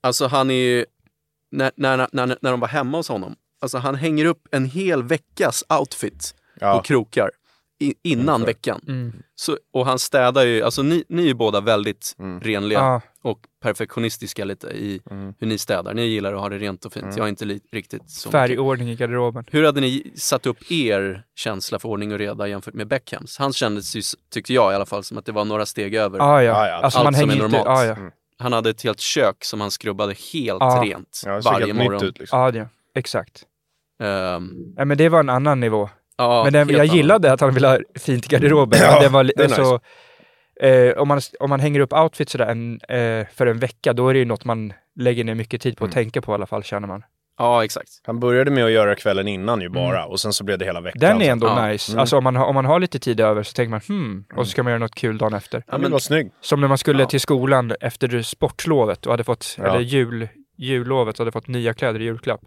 alltså 0.00 0.26
han 0.26 0.50
är 0.50 0.54
ju, 0.54 0.84
när, 1.50 1.72
när, 1.76 2.08
när, 2.12 2.36
när 2.40 2.50
de 2.50 2.60
var 2.60 2.68
hemma 2.68 2.96
hos 2.98 3.08
honom, 3.08 3.36
alltså 3.60 3.78
han 3.78 3.94
hänger 3.94 4.24
upp 4.24 4.48
en 4.50 4.64
hel 4.64 5.02
veckas 5.02 5.64
outfit 5.80 6.34
Ja. 6.60 6.76
på 6.76 6.82
krokar 6.82 7.30
innan 8.02 8.28
Ungefär. 8.34 8.46
veckan. 8.46 8.80
Mm. 8.88 9.12
Så, 9.34 9.56
och 9.72 9.86
han 9.86 9.98
städar 9.98 10.44
ju, 10.44 10.62
alltså 10.62 10.82
ni, 10.82 11.04
ni 11.08 11.22
är 11.22 11.26
ju 11.26 11.34
båda 11.34 11.60
väldigt 11.60 12.14
Mm. 12.18 12.40
renliga 12.40 12.78
Ja. 12.78 13.00
och 13.22 13.38
perfektionistiska 13.62 14.44
lite 14.44 14.66
i 14.66 15.00
Mm. 15.10 15.34
hur 15.38 15.46
ni 15.46 15.58
städar. 15.58 15.94
Ni 15.94 16.02
gillar 16.06 16.34
att 16.34 16.40
ha 16.40 16.48
det 16.48 16.58
rent 16.58 16.84
och 16.84 16.92
fint. 16.92 17.02
Mm. 17.04 17.16
Jag 17.16 17.24
är 17.24 17.28
inte 17.28 17.44
li- 17.44 17.60
riktigt 17.72 18.10
så 18.10 18.28
mycket. 18.28 18.32
Färgordning 18.32 18.90
i 18.90 18.94
garderoben. 18.96 19.44
Hur 19.50 19.64
hade 19.64 19.80
ni 19.80 20.12
satt 20.16 20.46
upp 20.46 20.70
er 20.72 21.22
känsla 21.36 21.78
för 21.78 21.88
ordning 21.88 22.12
och 22.12 22.18
reda 22.18 22.48
jämfört 22.48 22.74
med 22.74 22.88
Beckhams? 22.88 23.38
Han 23.38 23.52
kändes 23.52 23.96
ju, 23.96 24.02
tyckte 24.32 24.54
jag 24.54 24.72
i 24.72 24.74
alla 24.74 24.86
fall, 24.86 25.04
som 25.04 25.18
att 25.18 25.24
det 25.26 25.32
var 25.32 25.44
några 25.44 25.66
steg 25.66 25.94
över. 25.94 26.18
Ah, 26.20 26.42
ja. 26.42 26.42
Ja, 26.42 26.68
ja. 26.68 26.74
Alltså, 26.74 26.98
Allt 26.98 27.04
man 27.06 27.14
som 27.14 27.28
hänger 27.30 27.44
är 27.44 27.48
normalt. 27.48 27.68
Ah, 27.68 27.84
ja. 27.84 27.94
Mm. 27.96 28.10
Han 28.38 28.52
hade 28.52 28.70
ett 28.70 28.82
helt 28.82 29.00
kök 29.00 29.44
som 29.44 29.60
han 29.60 29.70
skrubbade 29.70 30.12
helt 30.32 30.60
Ja. 30.60 30.82
rent 30.84 31.22
Ja, 31.26 31.32
det 31.32 31.40
varje 31.40 31.66
helt 31.66 31.78
morgon. 31.78 32.04
ut 32.04 32.18
liksom. 32.18 32.38
Ah, 32.40 32.50
ja. 32.54 32.66
Exakt. 32.94 33.42
Ehm, 34.02 34.50
Nej, 34.76 34.86
men 34.86 34.98
det 34.98 35.08
var 35.08 35.20
en 35.20 35.28
annan 35.28 35.60
nivå. 35.60 35.90
Ja, 36.18 36.44
men 36.44 36.52
den, 36.52 36.68
jag 36.68 36.80
annan. 36.80 36.96
gillade 36.96 37.32
att 37.32 37.40
han 37.40 37.54
ville 37.54 37.68
ha 37.68 37.78
fint 37.98 38.26
i 38.26 38.28
garderoben. 38.28 38.78
Ja, 38.82 38.90
Men 38.92 39.02
den 39.02 39.12
var, 39.12 39.24
det 39.24 39.38
är 39.38 39.44
alltså, 39.44 39.80
eh, 40.60 40.98
om, 41.02 41.08
man, 41.08 41.20
om 41.40 41.50
man 41.50 41.60
hänger 41.60 41.80
upp 41.80 41.92
outfit 41.92 42.28
sådär 42.28 42.46
en, 42.46 42.80
eh, 42.88 43.26
för 43.34 43.46
en 43.46 43.58
vecka, 43.58 43.92
då 43.92 44.08
är 44.08 44.12
det 44.14 44.18
ju 44.18 44.24
något 44.24 44.44
man 44.44 44.72
lägger 44.96 45.24
ner 45.24 45.34
mycket 45.34 45.60
tid 45.62 45.76
på 45.76 45.84
att 45.84 45.94
Mm. 45.94 46.04
tänka 46.04 46.22
på 46.22 46.32
i 46.32 46.34
alla 46.34 46.46
fall, 46.46 46.62
känner 46.62 46.88
man. 46.88 47.02
Ja, 47.40 47.64
exakt. 47.64 47.88
Han 48.06 48.20
började 48.20 48.50
med 48.50 48.64
att 48.64 48.70
göra 48.70 48.94
kvällen 48.94 49.28
innan 49.28 49.60
ju 49.60 49.68
bara 49.68 50.04
och 50.04 50.20
sen 50.20 50.32
så 50.32 50.44
blev 50.44 50.58
det 50.58 50.64
hela 50.64 50.80
veckan. 50.80 50.98
Den 51.00 51.20
är 51.20 51.24
så- 51.24 51.30
ändå 51.30 51.46
Ja. 51.46 51.66
nice. 51.66 51.92
Mm. 51.92 52.00
Alltså 52.00 52.16
om 52.18 52.24
man, 52.24 52.36
har, 52.36 52.44
om 52.46 52.54
man 52.54 52.64
har 52.64 52.80
lite 52.80 52.98
tid 52.98 53.20
över 53.20 53.42
så 53.42 53.52
tänker 53.52 53.70
man 53.70 53.80
hmm, 53.88 54.24
och 54.36 54.46
så 54.46 54.50
ska 54.50 54.62
man 54.62 54.70
göra 54.70 54.78
något 54.80 54.94
kul 54.94 55.18
dagen 55.18 55.34
efter. 55.34 55.62
Vill 55.78 55.90
vara 55.90 56.00
snygg. 56.00 56.30
Som 56.40 56.60
när 56.60 56.68
man 56.68 56.78
skulle 56.78 57.02
Ja. 57.02 57.08
till 57.08 57.20
skolan 57.20 57.72
efter 57.80 58.22
sportlovet 58.22 59.06
och 59.06 59.12
hade 59.12 59.24
fått, 59.24 59.54
Ja. 59.58 59.64
eller 59.66 59.80
jul, 59.80 60.28
jullovet 60.56 61.14
och 61.14 61.24
hade 61.24 61.32
fått 61.32 61.48
nya 61.48 61.74
kläder 61.74 62.00
i 62.00 62.04
julklapp. 62.04 62.40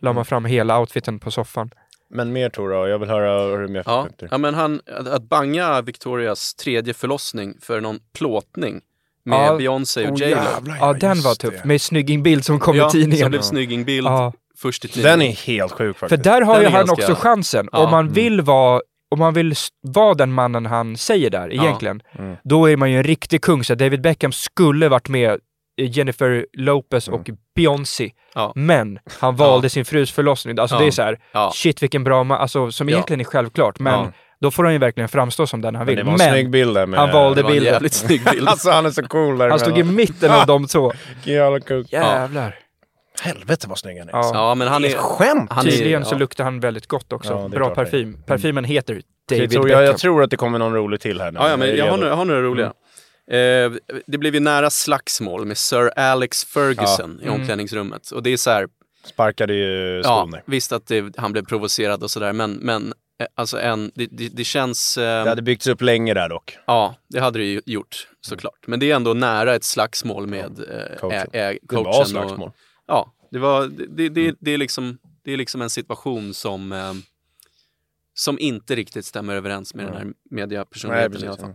La 0.00 0.08
Mm. 0.10 0.14
man 0.16 0.24
fram 0.24 0.44
hela 0.44 0.80
outfiten 0.80 1.18
på 1.18 1.30
soffan. 1.30 1.70
Men 2.10 2.32
mer 2.32 2.48
Tora, 2.48 2.88
jag 2.88 2.98
vill 2.98 3.08
höra 3.08 3.42
hur 3.50 3.58
du 3.58 3.68
mer 3.68 3.82
Ja, 3.86 4.08
ja 4.30 4.38
men 4.38 4.54
han, 4.54 4.80
att 5.10 5.22
banga 5.22 5.82
Victorias 5.82 6.54
tredje 6.54 6.94
förlossning 6.94 7.54
för 7.62 7.80
någon 7.80 7.98
plåtning 8.14 8.80
med 9.24 9.46
Ja. 9.46 9.56
Beyoncé 9.56 10.06
och 10.08 10.12
Oh, 10.14 10.20
J 10.20 10.30
Lo. 10.30 10.36
jävlar, 10.36 10.76
Ja, 10.80 10.92
den 10.92 11.20
var 11.22 11.30
det. 11.30 11.36
tuff. 11.50 11.64
Med 11.64 11.80
snyggingbild 11.82 12.44
som 12.44 12.60
kom 12.60 12.76
Ja, 12.76 12.88
i 12.88 12.90
tidningen. 12.90 13.18
som 13.18 13.30
blev 13.30 13.40
snyggingbild 13.40 14.06
Ja. 14.06 14.32
först 14.58 14.84
i 14.84 14.88
tidningen. 14.88 15.18
Den 15.18 15.28
är 15.28 15.32
helt 15.32 15.72
sjuk 15.72 15.96
För 15.98 16.08
faktiskt. 16.08 16.24
där 16.24 16.42
har 16.42 16.54
Den 16.54 16.62
ju 16.62 16.68
han 16.68 16.86
ganska- 16.86 16.94
också 17.12 17.14
chansen. 17.14 17.68
Ja. 17.72 17.78
Om 17.84 17.90
man 17.90 18.00
Mm. 18.00 18.12
vill 18.14 18.40
vara 18.40 18.80
om 19.12 19.18
man 19.18 19.34
vill 19.34 19.54
vara 19.80 20.14
den 20.14 20.32
mannen 20.32 20.66
han 20.66 20.96
säger 20.96 21.30
där 21.30 21.52
egentligen, 21.52 22.02
Mm. 22.18 22.36
då 22.44 22.70
är 22.70 22.76
man 22.76 22.90
ju 22.90 22.96
en 22.96 23.04
riktig 23.04 23.42
kung. 23.42 23.64
Så 23.64 23.74
David 23.74 24.00
Beckham 24.02 24.32
skulle 24.32 24.88
varit 24.88 25.08
med 25.08 25.38
Jennifer 25.84 26.46
Lopez 26.52 27.08
och 27.08 27.30
Beyoncé. 27.56 28.10
Ja. 28.34 28.52
Men 28.54 28.98
han 29.20 29.36
valde 29.36 29.70
sin 29.70 29.84
frus 29.84 30.12
förlossning. 30.12 30.58
Alltså 30.58 30.76
Ja. 30.76 30.80
det 30.80 30.86
är 30.86 30.90
så 30.90 31.02
här, 31.02 31.18
Ja. 31.32 31.50
shit 31.54 31.82
vilken 31.82 32.04
bra 32.04 32.24
man, 32.24 32.38
alltså 32.40 32.70
som 32.70 32.88
Ja. 32.88 32.92
egentligen 32.94 33.20
är 33.20 33.24
självklart. 33.24 33.78
Men 33.78 33.92
Ja. 33.92 34.12
då 34.40 34.50
får 34.50 34.64
han 34.64 34.72
ju 34.72 34.78
verkligen 34.78 35.08
framstå 35.08 35.46
som 35.46 35.60
den 35.60 35.74
han 35.74 35.80
Men 35.80 35.86
vill. 35.86 35.96
det 35.96 36.02
var 36.04 36.12
en 36.12 36.18
Men 36.18 36.30
snygg 36.32 36.50
bild 36.50 36.74
där 36.74 36.86
med... 36.86 37.00
han 37.00 37.10
valde 37.12 37.42
bilden. 37.42 37.64
jävligt 37.72 37.92
snygg 37.92 38.24
bild. 38.24 38.48
Alltså 38.48 38.70
han 38.70 38.86
är 38.86 38.90
så 38.90 39.02
cool 39.02 39.38
där 39.38 39.48
han 39.50 39.58
stod 39.58 39.78
i 39.78 39.82
mitten 39.82 40.30
av 40.30 40.46
de 40.46 40.66
två. 40.66 40.92
Jävlar. 41.24 42.54
Helvete 43.22 43.66
vad 43.68 43.78
snygg 43.78 43.98
han 43.98 44.08
är. 44.08 44.12
Ja. 44.12 44.30
Ja, 44.34 44.54
men 44.54 44.68
han 44.68 44.84
är... 44.84 44.88
ett 44.88 44.96
skämt! 44.96 45.50
Han 45.52 45.66
är- 45.66 45.70
Tydligen 45.70 46.04
så 46.04 46.14
ja. 46.14 46.18
luktar 46.18 46.44
han 46.44 46.60
väldigt 46.60 46.86
gott 46.86 47.12
också. 47.12 47.32
Ja, 47.32 47.48
Bra 47.48 47.74
parfym. 47.74 48.22
Parfymen 48.26 48.64
heter 48.64 48.94
Jag 48.94 49.02
David 49.38 49.50
tror, 49.50 49.62
Beckham. 49.62 49.80
jag, 49.82 49.88
jag 49.88 49.98
tror 49.98 50.22
att 50.22 50.30
det 50.30 50.36
kommer 50.36 50.58
någon 50.58 50.74
rolig 50.74 51.00
till 51.00 51.20
här 51.20 51.32
nu. 51.32 51.38
Ja, 51.42 51.48
ja, 51.50 51.56
men 51.56 51.68
är 51.68 51.72
jag 51.74 51.84
har, 51.90 51.96
några- 51.96 52.08
jag 52.08 52.16
har 52.16 52.24
några 52.24 52.42
roliga. 52.42 52.72
Eh, 53.30 53.72
det 54.06 54.18
blev 54.18 54.34
ju 54.34 54.40
nära 54.40 54.70
slagsmål 54.70 55.44
med 55.46 55.58
Sir 55.58 55.90
Alex 55.98 56.44
Ferguson 56.44 57.20
i 57.22 57.26
Mm. 57.26 57.40
omklädningsrummet. 57.40 58.10
Och 58.10 58.22
det 58.22 58.30
är 58.30 58.36
så 58.36 58.50
här, 58.50 58.68
Sparkade 59.04 59.54
ju 59.54 59.96
ja, 60.04 60.18
skon 60.20 60.30
där. 60.30 60.42
visst 60.46 60.72
att 60.72 60.86
det, 60.86 61.16
han 61.18 61.32
blev 61.32 61.44
provocerad 61.44 62.02
och 62.02 62.10
sådär, 62.10 62.32
men, 62.32 62.52
men 62.52 62.92
eh, 63.20 63.26
alltså 63.34 63.60
en, 63.60 63.92
det, 63.94 64.06
det, 64.10 64.28
det 64.28 64.44
känns... 64.44 64.98
Eh, 64.98 65.24
Det 65.24 65.28
hade 65.30 65.42
byggts 65.42 65.66
upp 65.66 65.80
länge 65.82 66.14
där 66.14 66.28
dock. 66.28 66.58
Ja, 66.66 66.94
det 67.08 67.20
hade 67.20 67.38
det 67.38 67.44
ju 67.44 67.60
gjort 67.66 68.08
såklart. 68.20 68.66
Men 68.66 68.80
det 68.80 68.90
är 68.90 68.96
ändå 68.96 69.14
nära 69.14 69.54
ett 69.54 69.64
slagsmål 69.64 70.26
med 70.26 70.58
eh, 70.60 70.98
Coachen. 70.98 71.28
ä, 71.32 71.52
ä, 71.52 71.58
Det 71.62 71.76
var 71.76 72.00
och- 72.00 72.08
slagsmål. 72.08 72.52
Ja, 72.86 73.12
det, 73.30 73.38
var, 73.38 73.66
det, 73.88 74.08
det, 74.08 74.34
det, 74.40 74.50
är 74.50 74.58
liksom, 74.58 74.98
det 75.24 75.32
är 75.32 75.36
liksom 75.36 75.62
en 75.62 75.70
situation 75.70 76.34
som, 76.34 76.72
eh, 76.72 76.92
som 78.14 78.38
inte 78.38 78.74
riktigt 78.76 79.04
stämmer 79.04 79.34
överens 79.36 79.74
med 79.74 79.84
den 79.86 79.94
här 79.94 80.04
Nej, 80.04 80.14
mediapersonligheten 80.30 81.10
precis. 81.12 81.24
i 81.24 81.28
alla 81.28 81.36
fall. 81.36 81.54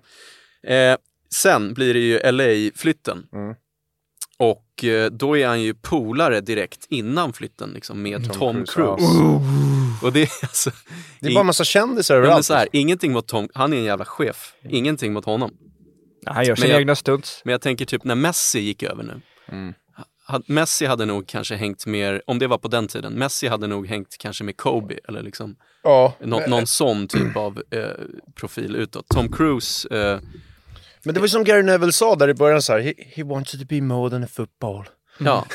Eh, 0.64 0.98
sen 1.36 1.74
blir 1.74 1.94
det 1.94 2.00
ju 2.00 2.20
LA-flytten. 2.32 3.28
Mm. 3.34 3.56
Och 4.38 4.84
eh, 4.84 5.12
då 5.12 5.38
är 5.38 5.48
han 5.48 5.62
ju 5.62 5.74
polare 5.74 6.42
direkt 6.42 6.86
innan 6.90 7.34
flytten 7.34 7.70
liksom, 7.74 8.02
med 8.02 8.24
Tom, 8.26 8.34
Tom 8.40 8.56
Cruise. 8.66 8.74
Cruise, 8.74 10.06
Och 10.06 10.14
det 10.14 10.22
är 10.22 10.30
alltså... 10.42 10.72
Det 11.20 11.28
är 11.28 11.34
bara 11.34 11.40
en 11.40 11.46
massa 11.46 11.64
kändisar 11.64 12.16
Ja, 12.16 12.20
men 12.20 12.26
överallt. 12.28 12.46
så 12.46 12.54
här, 12.54 12.68
ingenting 12.72 13.12
mot 13.12 13.28
Tom, 13.28 13.50
han 13.54 13.74
är 13.74 13.78
en 13.78 13.84
jävla 13.84 14.06
chef. 14.06 14.54
Ingenting 14.70 15.14
mot 15.14 15.26
honom. 15.26 15.52
Han 16.26 16.46
gör 16.46 16.56
sina 16.56 16.66
Men 16.66 16.72
jag- 16.72 16.82
egna 16.82 16.96
stunts. 16.96 17.42
Men 17.46 17.52
jag 17.52 17.62
tänker 17.62 17.86
typ 17.86 18.04
när 18.04 18.16
Messi 18.16 18.60
gick 18.60 18.84
över 18.84 19.04
nu. 19.04 19.22
Mm. 19.48 19.74
Ha- 20.28 20.42
Messi 20.48 20.86
hade 20.86 21.06
nog 21.06 21.28
kanske 21.28 21.56
hängt 21.56 21.86
mer, 21.86 22.22
om 22.28 22.40
det 22.40 22.48
var 22.48 22.58
på 22.58 22.68
den 22.68 22.88
tiden, 22.88 23.14
Messi 23.14 23.48
hade 23.48 23.68
nog 23.68 23.88
hängt 23.88 24.16
kanske 24.20 24.44
med 24.44 24.58
Kobe 24.58 25.00
eller 25.08 25.22
liksom 25.24 25.56
Ja, 25.84 26.14
nå, 26.24 26.42
någon 26.48 26.68
sån 26.68 27.08
typ 27.08 27.36
av 27.38 27.62
eh, 27.72 27.80
profil 28.36 28.76
utåt. 28.76 29.08
Tom 29.08 29.32
Cruise, 29.32 29.88
eh, 29.98 30.20
men 31.06 31.14
det 31.14 31.20
var 31.20 31.26
ju 31.28 31.30
som 31.30 31.43
Gary 31.43 31.64
Neville 31.64 31.91
sa 31.91 32.16
där 32.16 32.28
i 32.30 32.34
början 32.34 32.62
så 32.62 32.74
här, 32.74 32.80
he, 32.80 32.93
he 32.97 33.24
wants 33.24 33.56
you 33.56 33.64
to 33.64 33.68
be 33.70 33.82
more 33.82 34.10
than 34.10 34.24
a 34.24 34.28
football. 34.34 34.86
ja. 35.18 35.45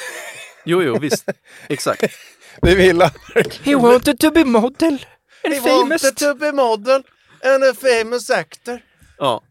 Jo, 0.65 0.83
jo, 0.83 0.99
visst. 0.99 1.25
Exakt. 1.69 2.05
Det 2.63 2.75
vill 2.75 3.03
han 3.03 3.11
verkligen. 3.35 3.81
He 3.81 3.89
wanted 3.89 4.19
to 4.19 4.31
be 4.31 4.45
model. 4.45 5.05
And 5.45 5.55
He 5.55 5.61
famous. 5.61 6.03
wanted 6.03 6.17
to 6.17 6.35
be 6.35 6.53
model 6.53 7.03
and 7.45 7.65
a 7.65 7.75
famous 7.81 8.31
actor. 8.31 8.81
Ja. 9.19 9.43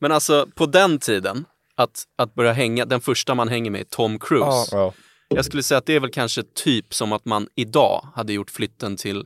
Men 0.00 0.12
alltså 0.12 0.46
på 0.54 0.66
den 0.66 0.98
tiden, 0.98 1.44
att, 1.74 2.04
att 2.18 2.34
börja 2.34 2.52
hänga, 2.52 2.84
den 2.84 3.00
första 3.00 3.34
man 3.34 3.48
hänger 3.48 3.70
med 3.70 3.80
är 3.80 3.84
Tom 3.84 4.18
Cruise. 4.18 4.46
Ja. 4.46 4.66
Ja. 4.72 4.92
Jag 5.28 5.44
skulle 5.44 5.62
säga 5.62 5.78
att 5.78 5.86
det 5.86 5.92
är 5.94 6.00
väl 6.00 6.10
kanske 6.10 6.42
typ 6.54 6.94
som 6.94 7.12
att 7.12 7.24
man 7.24 7.48
idag 7.54 8.06
hade 8.14 8.32
gjort 8.32 8.50
flytten 8.50 8.96
till 8.96 9.24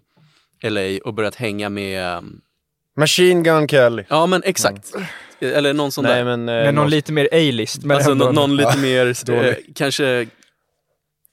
LA 0.62 0.98
och 1.04 1.14
börjat 1.14 1.34
hänga 1.34 1.68
med, 1.68 2.18
um, 2.18 2.40
Machine 2.96 3.42
Gun 3.42 3.68
Kelly. 3.68 4.04
ja 4.08 4.26
men 4.26 4.42
exakt. 4.44 4.92
Eller 5.40 5.74
någon 5.74 5.92
sån 5.92 6.04
där. 6.04 6.14
Nej 6.14 6.24
men... 6.36 6.48
eh, 6.48 6.64
Men 6.64 6.74
någon 6.74 6.90
lite 6.90 7.12
mer 7.12 7.28
A-list. 7.32 7.84
Men 7.84 7.96
Alltså 7.96 8.10
ändå 8.12 8.24
nå- 8.24 8.32
någon 8.32 8.56
lite 8.56 8.78
mer, 8.78 9.06
eh, 9.30 9.36
dålig. 9.36 9.72
kanske 9.76 10.26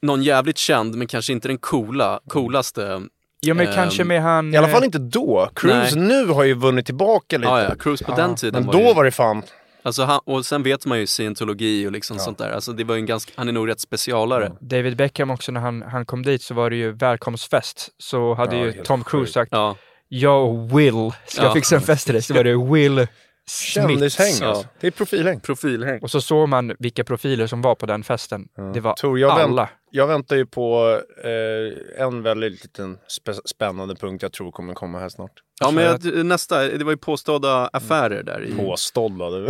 någon 0.01 0.23
jävligt 0.23 0.57
känd 0.57 0.95
men 0.95 1.07
kanske 1.07 1.33
inte 1.33 1.47
den 1.47 1.57
coola, 1.57 2.19
coolaste. 2.27 3.01
Jo 3.41 3.55
men 3.55 3.67
ehm, 3.67 3.73
kanske 3.73 4.03
med 4.03 4.21
han... 4.21 4.53
I 4.53 4.57
alla 4.57 4.67
fall 4.67 4.81
eh, 4.81 4.85
inte 4.85 4.97
då. 4.97 5.49
Cruise 5.55 5.95
Nej. 5.99 6.07
nu 6.07 6.25
har 6.25 6.43
ju 6.43 6.53
vunnit 6.53 6.85
tillbaka 6.85 7.37
lite. 7.37 7.49
Ja, 7.49 7.63
ja, 7.63 7.75
Cruise 7.75 8.05
på 8.05 8.11
Ja, 8.11 8.15
den 8.15 8.35
tiden 8.35 8.53
Men 8.63 8.65
var 8.65 8.73
då 8.73 8.87
ju, 8.87 8.93
var 8.93 9.03
det 9.03 9.11
fan... 9.11 9.41
alltså 9.83 10.03
han, 10.03 10.19
och 10.25 10.45
sen 10.45 10.63
vet 10.63 10.85
man 10.85 10.99
ju 10.99 11.07
scientologi 11.07 11.87
och 11.87 11.91
liksom 11.91 12.17
Ja. 12.17 12.23
sånt 12.23 12.37
där. 12.37 12.51
Alltså 12.51 12.73
det 12.73 12.83
var 12.83 12.95
ju 12.95 12.99
en 12.99 13.05
ganska, 13.05 13.31
han 13.35 13.47
är 13.47 13.51
nog 13.51 13.69
rätt 13.69 13.79
specialare. 13.79 14.51
David 14.61 14.97
Beckham 14.97 15.29
också 15.31 15.51
när 15.51 15.61
han, 15.61 15.81
han 15.81 16.05
kom 16.05 16.23
dit 16.23 16.41
så 16.41 16.53
var 16.53 16.69
det 16.69 16.75
ju 16.75 16.91
välkomstfest. 16.91 17.89
Så 17.97 18.33
hade 18.33 18.57
Ja, 18.57 18.65
ju 18.65 18.71
Tom 18.71 19.03
Cruise 19.03 19.33
sagt 19.33 19.49
Ja, 19.51 19.75
jag 20.09 20.47
och 20.49 20.79
Will 20.79 21.11
ska 21.27 21.43
Ja. 21.43 21.53
fixa 21.53 21.75
en 21.75 21.81
fest 21.81 22.05
till 22.05 22.13
dig. 22.13 22.21
Så 22.23 22.33
var 22.33 22.43
det 22.43 22.57
Will 22.73 23.07
Kändishäng 23.49 24.09
Smith. 24.31 24.49
alltså. 24.49 24.67
Det 24.79 24.87
är 24.87 24.91
profilhäng. 24.91 25.39
profilhäng. 25.39 25.99
Och 26.01 26.11
så 26.11 26.21
såg 26.21 26.49
man 26.49 26.75
vilka 26.79 27.03
profiler 27.03 27.47
som 27.47 27.61
var 27.61 27.75
på 27.75 27.85
den 27.85 28.03
festen. 28.03 28.47
Det 28.73 28.79
var 28.79 28.93
Tor, 28.93 29.19
jag, 29.19 29.27
vänt, 29.27 29.41
alla. 29.51 29.69
jag 29.91 30.07
väntar 30.07 30.35
ju 30.35 30.45
på 30.45 30.99
eh, 31.23 32.03
en 32.05 32.23
väldigt 32.23 32.51
liten 32.63 32.97
spä- 32.97 33.39
spännande 33.45 33.95
punkt 33.95 34.21
jag 34.23 34.31
tror 34.33 34.51
kommer 34.51 34.73
komma 34.73 34.99
här 34.99 35.09
snart. 35.09 35.31
Ja 35.59 35.71
men 35.71 35.83
jag, 35.83 36.25
nästa, 36.25 36.63
det 36.63 36.83
var 36.83 36.91
ju 36.91 36.97
påstådda 36.97 37.69
affärer 37.73 38.23
där 38.23 38.45
i, 38.45 38.53
Påstådda. 38.53 39.29
du. 39.29 39.49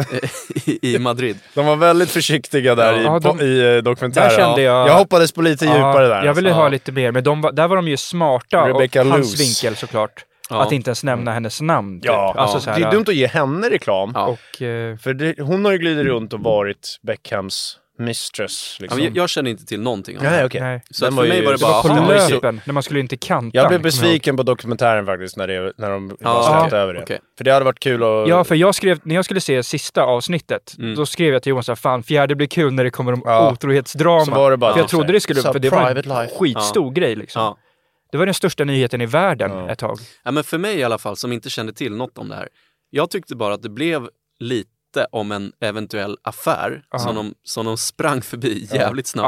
i, 0.71 0.95
i 0.95 0.99
Madrid. 0.99 1.37
De 1.53 1.65
var 1.65 1.75
väldigt 1.75 2.09
försiktiga 2.09 2.75
där 2.75 2.93
Ja, 3.01 3.17
i, 3.17 3.19
de- 3.19 3.41
i 3.41 3.75
eh, 3.77 3.83
dokumentären. 3.83 4.29
Där 4.29 4.37
kände 4.37 4.61
jag- 4.61 4.87
jag 4.89 4.93
hoppades 4.97 5.31
på 5.31 5.41
lite 5.41 5.65
djupare 5.65 6.07
där. 6.07 6.25
Jag 6.25 6.33
ville 6.33 6.49
alltså. 6.49 6.61
ha 6.61 6.69
lite 6.69 6.91
mer, 6.91 7.11
men 7.11 7.23
de 7.23 7.41
var, 7.41 7.51
där 7.51 7.67
var 7.67 7.75
de 7.75 7.87
ju 7.87 7.97
smarta. 7.97 8.67
Rebecca 8.69 9.01
och 9.01 9.07
hans 9.07 9.39
vinkel 9.39 9.75
såklart. 9.75 10.23
Ja. 10.49 10.63
Att 10.63 10.71
inte 10.71 10.89
ens 10.89 11.03
nämna 11.03 11.31
hennes 11.31 11.61
namn. 11.61 12.01
Typ. 12.01 12.05
Ja, 12.11 12.33
alltså, 12.37 12.57
ja. 12.57 12.61
så 12.61 12.69
här, 12.69 12.79
det 12.79 12.85
är 12.85 12.91
dumt 12.91 13.05
att 13.07 13.15
ge 13.15 13.27
henne 13.27 13.69
reklam. 13.69 14.11
Ja. 14.15 14.25
Och, 14.25 14.61
eh, 14.61 14.97
För 14.97 15.13
det, 15.13 15.39
hon 15.41 15.65
har 15.65 15.71
ju 15.71 15.77
glidit 15.77 16.05
runt 16.05 16.33
och 16.33 16.39
varit 16.39 16.99
Beckhams 17.07 17.77
mistress. 17.99 18.75
Ja, 18.79 18.83
Liksom. 18.83 18.97
men 18.97 19.05
jag, 19.07 19.17
jag 19.17 19.29
känner 19.29 19.51
inte 19.51 19.65
till 19.65 19.81
någonting 19.81 20.17
om 20.17 20.23
det 20.23 20.29
Nej, 20.29 20.45
okej. 20.45 20.61
Nej. 20.61 20.81
Så 20.91 21.05
Den 21.05 21.13
att 21.13 21.17
var 21.17 21.23
för 21.23 21.29
mig 21.29 21.37
ju- 21.39 21.45
var 21.45 21.51
det 21.51 21.57
Det 21.57 21.63
var 21.65 21.71
bara, 21.83 21.95
på 21.95 22.01
aha, 22.13 22.27
löpen, 22.29 22.61
när 22.65 22.73
man 22.73 22.83
skulle 22.83 22.99
in 22.99 23.07
till 23.07 23.19
kantan. 23.19 23.51
Jag 23.53 23.67
blev 23.67 23.67
kommer 23.67 23.73
ihåg. 23.75 23.83
besviken 23.83 24.37
på 24.37 24.43
dokumentären 24.43 25.05
faktiskt 25.05 25.37
när, 25.37 25.47
det, 25.47 25.73
när 25.77 25.89
de 25.89 26.17
Ja, 26.19 26.57
släppte 26.59 26.77
över 26.77 26.93
det. 26.93 27.01
okej. 27.01 27.19
För 27.37 27.43
det 27.43 27.51
hade 27.51 27.65
varit 27.65 27.79
kul 27.79 28.03
att... 28.03 28.27
Ja, 28.29 28.43
för 28.43 28.55
jag 28.55 28.75
skrev, 28.75 28.99
när 29.03 29.15
jag 29.15 29.25
skulle 29.25 29.41
se 29.41 29.63
sista 29.63 30.03
avsnittet, 30.03 30.75
Mm. 30.79 30.95
då 30.95 31.05
skrev 31.05 31.33
jag 31.33 31.43
till 31.43 31.49
Johan 31.49 31.63
så 31.63 31.71
här, 31.71 31.75
fan 31.75 32.03
fjärde 32.03 32.35
blir 32.35 32.47
kul 32.47 32.73
när 32.73 32.83
det 32.83 32.89
kommer 32.91 33.13
om 33.13 33.21
Ja. 33.25 33.51
otrohetsdrama. 33.51 34.25
Så 34.25 34.31
var 34.31 34.51
det 34.51 34.57
bara 34.57 34.73
för 34.73 34.79
jag 34.79 34.85
typ 34.85 34.89
trodde 34.91 35.05
här, 35.05 35.13
det 35.13 35.19
skulle, 35.19 35.41
så 35.41 35.53
för 35.53 35.59
det 35.59 35.69
var 35.69 35.77
en 35.89 35.95
private 35.95 36.09
life. 36.23 36.35
skitstor 36.39 36.91
grej 36.91 37.15
liksom. 37.15 37.41
Ja. 37.41 37.57
Det 38.11 38.17
var 38.17 38.25
den 38.25 38.33
största 38.33 38.63
nyheten 38.63 39.01
i 39.01 39.05
världen 39.05 39.51
Ja. 39.51 39.69
ett 39.69 39.79
tag. 39.79 39.99
Ja, 40.23 40.31
men 40.31 40.43
för 40.43 40.57
mig 40.57 40.75
i 40.77 40.83
alla 40.83 40.97
fall, 40.97 41.17
som 41.17 41.31
inte 41.31 41.49
kände 41.49 41.73
till 41.73 41.95
något 41.95 42.17
om 42.17 42.29
det 42.29 42.35
här. 42.35 42.49
Jag 42.89 43.09
tyckte 43.09 43.35
bara 43.35 43.53
att 43.53 43.61
det 43.61 43.69
blev 43.69 44.09
lite 44.39 45.07
om 45.11 45.31
en 45.31 45.51
eventuell 45.59 46.17
affär 46.21 46.83
Aha. 46.91 47.03
som 47.03 47.15
de, 47.15 47.33
som 47.43 47.65
de 47.65 47.77
sprang 47.77 48.21
förbi 48.21 48.67
Ja. 48.71 48.75
jävligt 48.75 49.07
snabbt. 49.07 49.25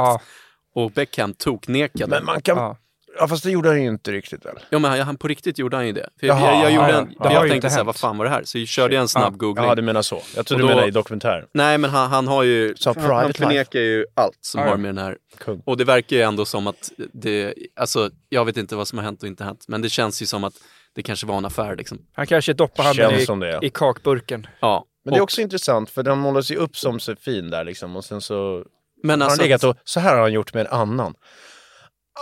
Ja, 0.76 0.82
Och 0.82 0.92
Beckham 0.92 1.34
toknekade. 1.34 2.08
Men 2.10 2.26
man 2.26 2.42
kan... 2.42 2.76
Ja. 3.20 3.28
fast 3.28 3.44
det 3.44 3.52
gjorde 3.52 3.70
han 3.70 3.82
ju 3.82 3.88
inte 3.88 4.12
riktigt 4.12 4.46
väl? 4.46 4.56
Ja 4.70 4.80
men 4.80 4.92
han, 4.92 5.00
han 5.00 5.18
på 5.18 5.28
riktigt 5.28 5.58
gjorde 5.58 5.78
han 5.78 5.88
ju 5.88 5.94
det. 5.94 6.10
För 6.20 6.28
jag, 6.28 6.38
Jaha, 6.38 6.54
jag, 6.54 6.64
jag, 6.64 6.72
gjorde 6.72 6.94
en, 6.94 7.16
ja. 7.20 7.34
Jag 7.34 7.50
tänkte 7.50 7.70
såhär, 7.70 7.84
vad 7.84 7.96
fan 7.96 8.18
var 8.18 8.26
det 8.26 8.32
här? 8.32 8.44
Så 8.44 8.60
jag 8.60 8.68
körde 8.68 8.94
jag 8.94 9.02
en 9.02 9.08
snabb 9.08 9.38
googling. 9.38 9.66
Ja, 9.66 9.76
du 9.76 9.82
menar 9.82 10.02
så. 10.02 10.22
Jag 10.36 10.46
trodde 10.46 10.64
Och 10.64 10.70
du 10.70 10.76
menade 10.76 10.88
i 10.88 10.92
dokumentär. 10.92 11.48
Nej 11.54 11.78
men 11.78 11.90
han, 11.90 12.10
han 12.10 12.28
har 12.28 12.44
ju, 12.44 12.76
Så 12.76 12.94
han, 12.94 13.34
förnekar 13.34 13.80
ju 13.80 14.06
allt 14.14 14.38
som 14.42 14.62
har 14.62 14.78
med 14.78 14.90
den 14.90 14.98
här 14.98 15.18
Kung. 15.38 15.62
Och 15.66 15.78
det 15.78 15.84
verkar 15.84 16.16
ju 16.16 16.22
ändå 16.22 16.46
som 16.46 16.68
att 16.68 16.92
det, 17.14 17.54
alltså 17.76 18.10
jag 18.30 18.46
vet 18.46 18.58
inte 18.58 18.76
vad 18.76 18.88
som 18.88 18.98
har 18.98 19.06
hänt 19.06 19.22
och 19.22 19.28
inte 19.28 19.44
hänt, 19.44 19.66
men 19.68 19.82
det 19.82 19.90
känns 19.90 20.22
ju 20.22 20.26
som 20.26 20.44
att 20.44 20.54
det 20.96 21.04
kanske 21.04 21.26
var 21.28 21.38
en 21.38 21.46
affär 21.46 21.76
liksom. 21.76 21.98
Han 22.14 22.28
kanske 22.28 22.54
doppade 22.54 22.88
handen 22.88 23.20
i, 23.20 23.26
som 23.26 23.40
det, 23.40 23.50
ja. 23.50 23.60
i 23.62 23.70
kakburken. 23.70 24.48
Ja. 24.60 24.86
Men 25.06 25.14
det 25.14 25.18
är 25.18 25.22
och- 25.22 25.24
också 25.24 25.42
intressant 25.42 25.90
för 25.90 26.04
den 26.04 26.18
målas 26.18 26.52
ju 26.52 26.56
upp 26.56 26.78
som 26.78 27.00
så 27.00 27.16
fin 27.16 27.50
där 27.50 27.64
liksom 27.64 27.96
och 27.96 28.06
sen 28.06 28.22
så 28.22 28.64
men 29.04 29.22
har 29.22 29.26
alltså, 29.28 29.42
han 29.42 29.48
legat 29.48 29.64
och 29.64 29.76
så 29.84 30.00
här 30.00 30.14
har 30.16 30.22
han 30.22 30.34
gjort 30.34 30.54
med 30.54 30.66
en 30.66 30.72
annan. 30.72 31.14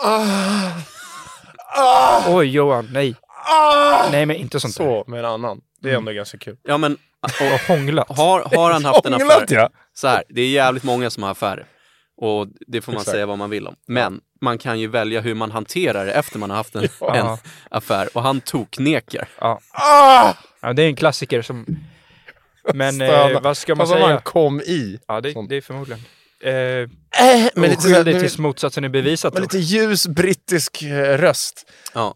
Ah, 0.04 0.72
ah, 1.76 2.24
Oj 2.36 2.48
Johan, 2.48 2.90
nej. 2.92 3.16
ah, 3.50 4.10
Nej 4.12 4.26
men 4.26 4.36
inte 4.36 4.60
sånt 4.60 4.78
där. 4.78 4.84
så 4.86 5.04
med 5.12 5.20
en 5.20 5.26
annan. 5.26 5.62
Det 5.82 5.90
är 5.92 5.96
ändå 5.98 6.12
ganska 6.12 6.38
kul. 6.38 6.58
ja 6.64 6.78
men 6.78 6.98
Och 7.22 7.60
hånglat. 7.68 8.18
har, 8.18 8.56
har 8.56 8.72
han 8.72 8.86
haft 8.86 9.06
en 9.06 9.14
affär? 9.14 9.26
Ånglat 9.26 9.52
ja! 9.52 9.70
Så 9.94 10.08
här, 10.08 10.24
det 10.30 10.42
är 10.42 10.50
jävligt 10.50 10.84
många 10.84 11.10
som 11.10 11.24
har 11.24 11.30
affärer. 11.32 11.66
Och 12.22 12.48
det 12.68 12.82
får 12.82 12.92
man 12.92 13.02
Exakt. 13.02 13.12
säga 13.16 13.26
vad 13.26 13.38
man 13.38 13.50
vill 13.50 13.68
om. 13.68 13.76
Men 13.88 14.22
man 14.42 14.58
kan 14.58 14.80
ju 14.80 14.88
välja 14.88 15.22
hur 15.22 15.36
man 15.36 15.52
hanterar 15.52 16.06
det 16.06 16.12
efter 16.14 16.40
man 16.40 16.50
har 16.50 16.58
haft 16.58 16.76
en, 16.76 16.88
Ja. 17.00 17.16
en 17.16 17.38
affär. 17.72 18.10
Och 18.14 18.24
han 18.24 18.42
toknekar. 18.42 19.28
Ja. 19.40 19.60
Ah! 19.72 20.34
ja, 20.62 20.74
det 20.74 20.84
är 20.84 20.88
en 20.88 20.96
klassiker 20.96 21.42
som... 21.42 21.66
Men 22.74 23.02
eh, 23.02 23.42
vad 23.42 23.58
ska 23.58 23.76
man 23.76 23.88
Fast 23.88 24.00
han 24.00 24.08
säga? 24.10 24.22
kom 24.24 24.60
i. 24.62 25.00
Ja, 25.08 25.22
det, 25.22 25.34
det 25.50 25.56
är 25.58 25.62
förmodligen. 25.62 26.02
Eh, 26.44 26.90
Äh, 27.20 27.50
men 27.56 27.70
lite, 27.70 27.82
så 27.82 27.88
här- 27.88 27.94
oskyldig 27.96 28.14
med, 28.14 28.22
tills 28.22 28.38
motsatsen 28.38 28.84
är 28.84 28.90
bevisat. 28.90 29.34
då. 29.36 29.42
lite 29.42 29.58
ljus 29.58 30.08
brittisk 30.08 30.82
eh, 30.84 31.18
röst. 31.18 31.72
Ja. 31.94 32.16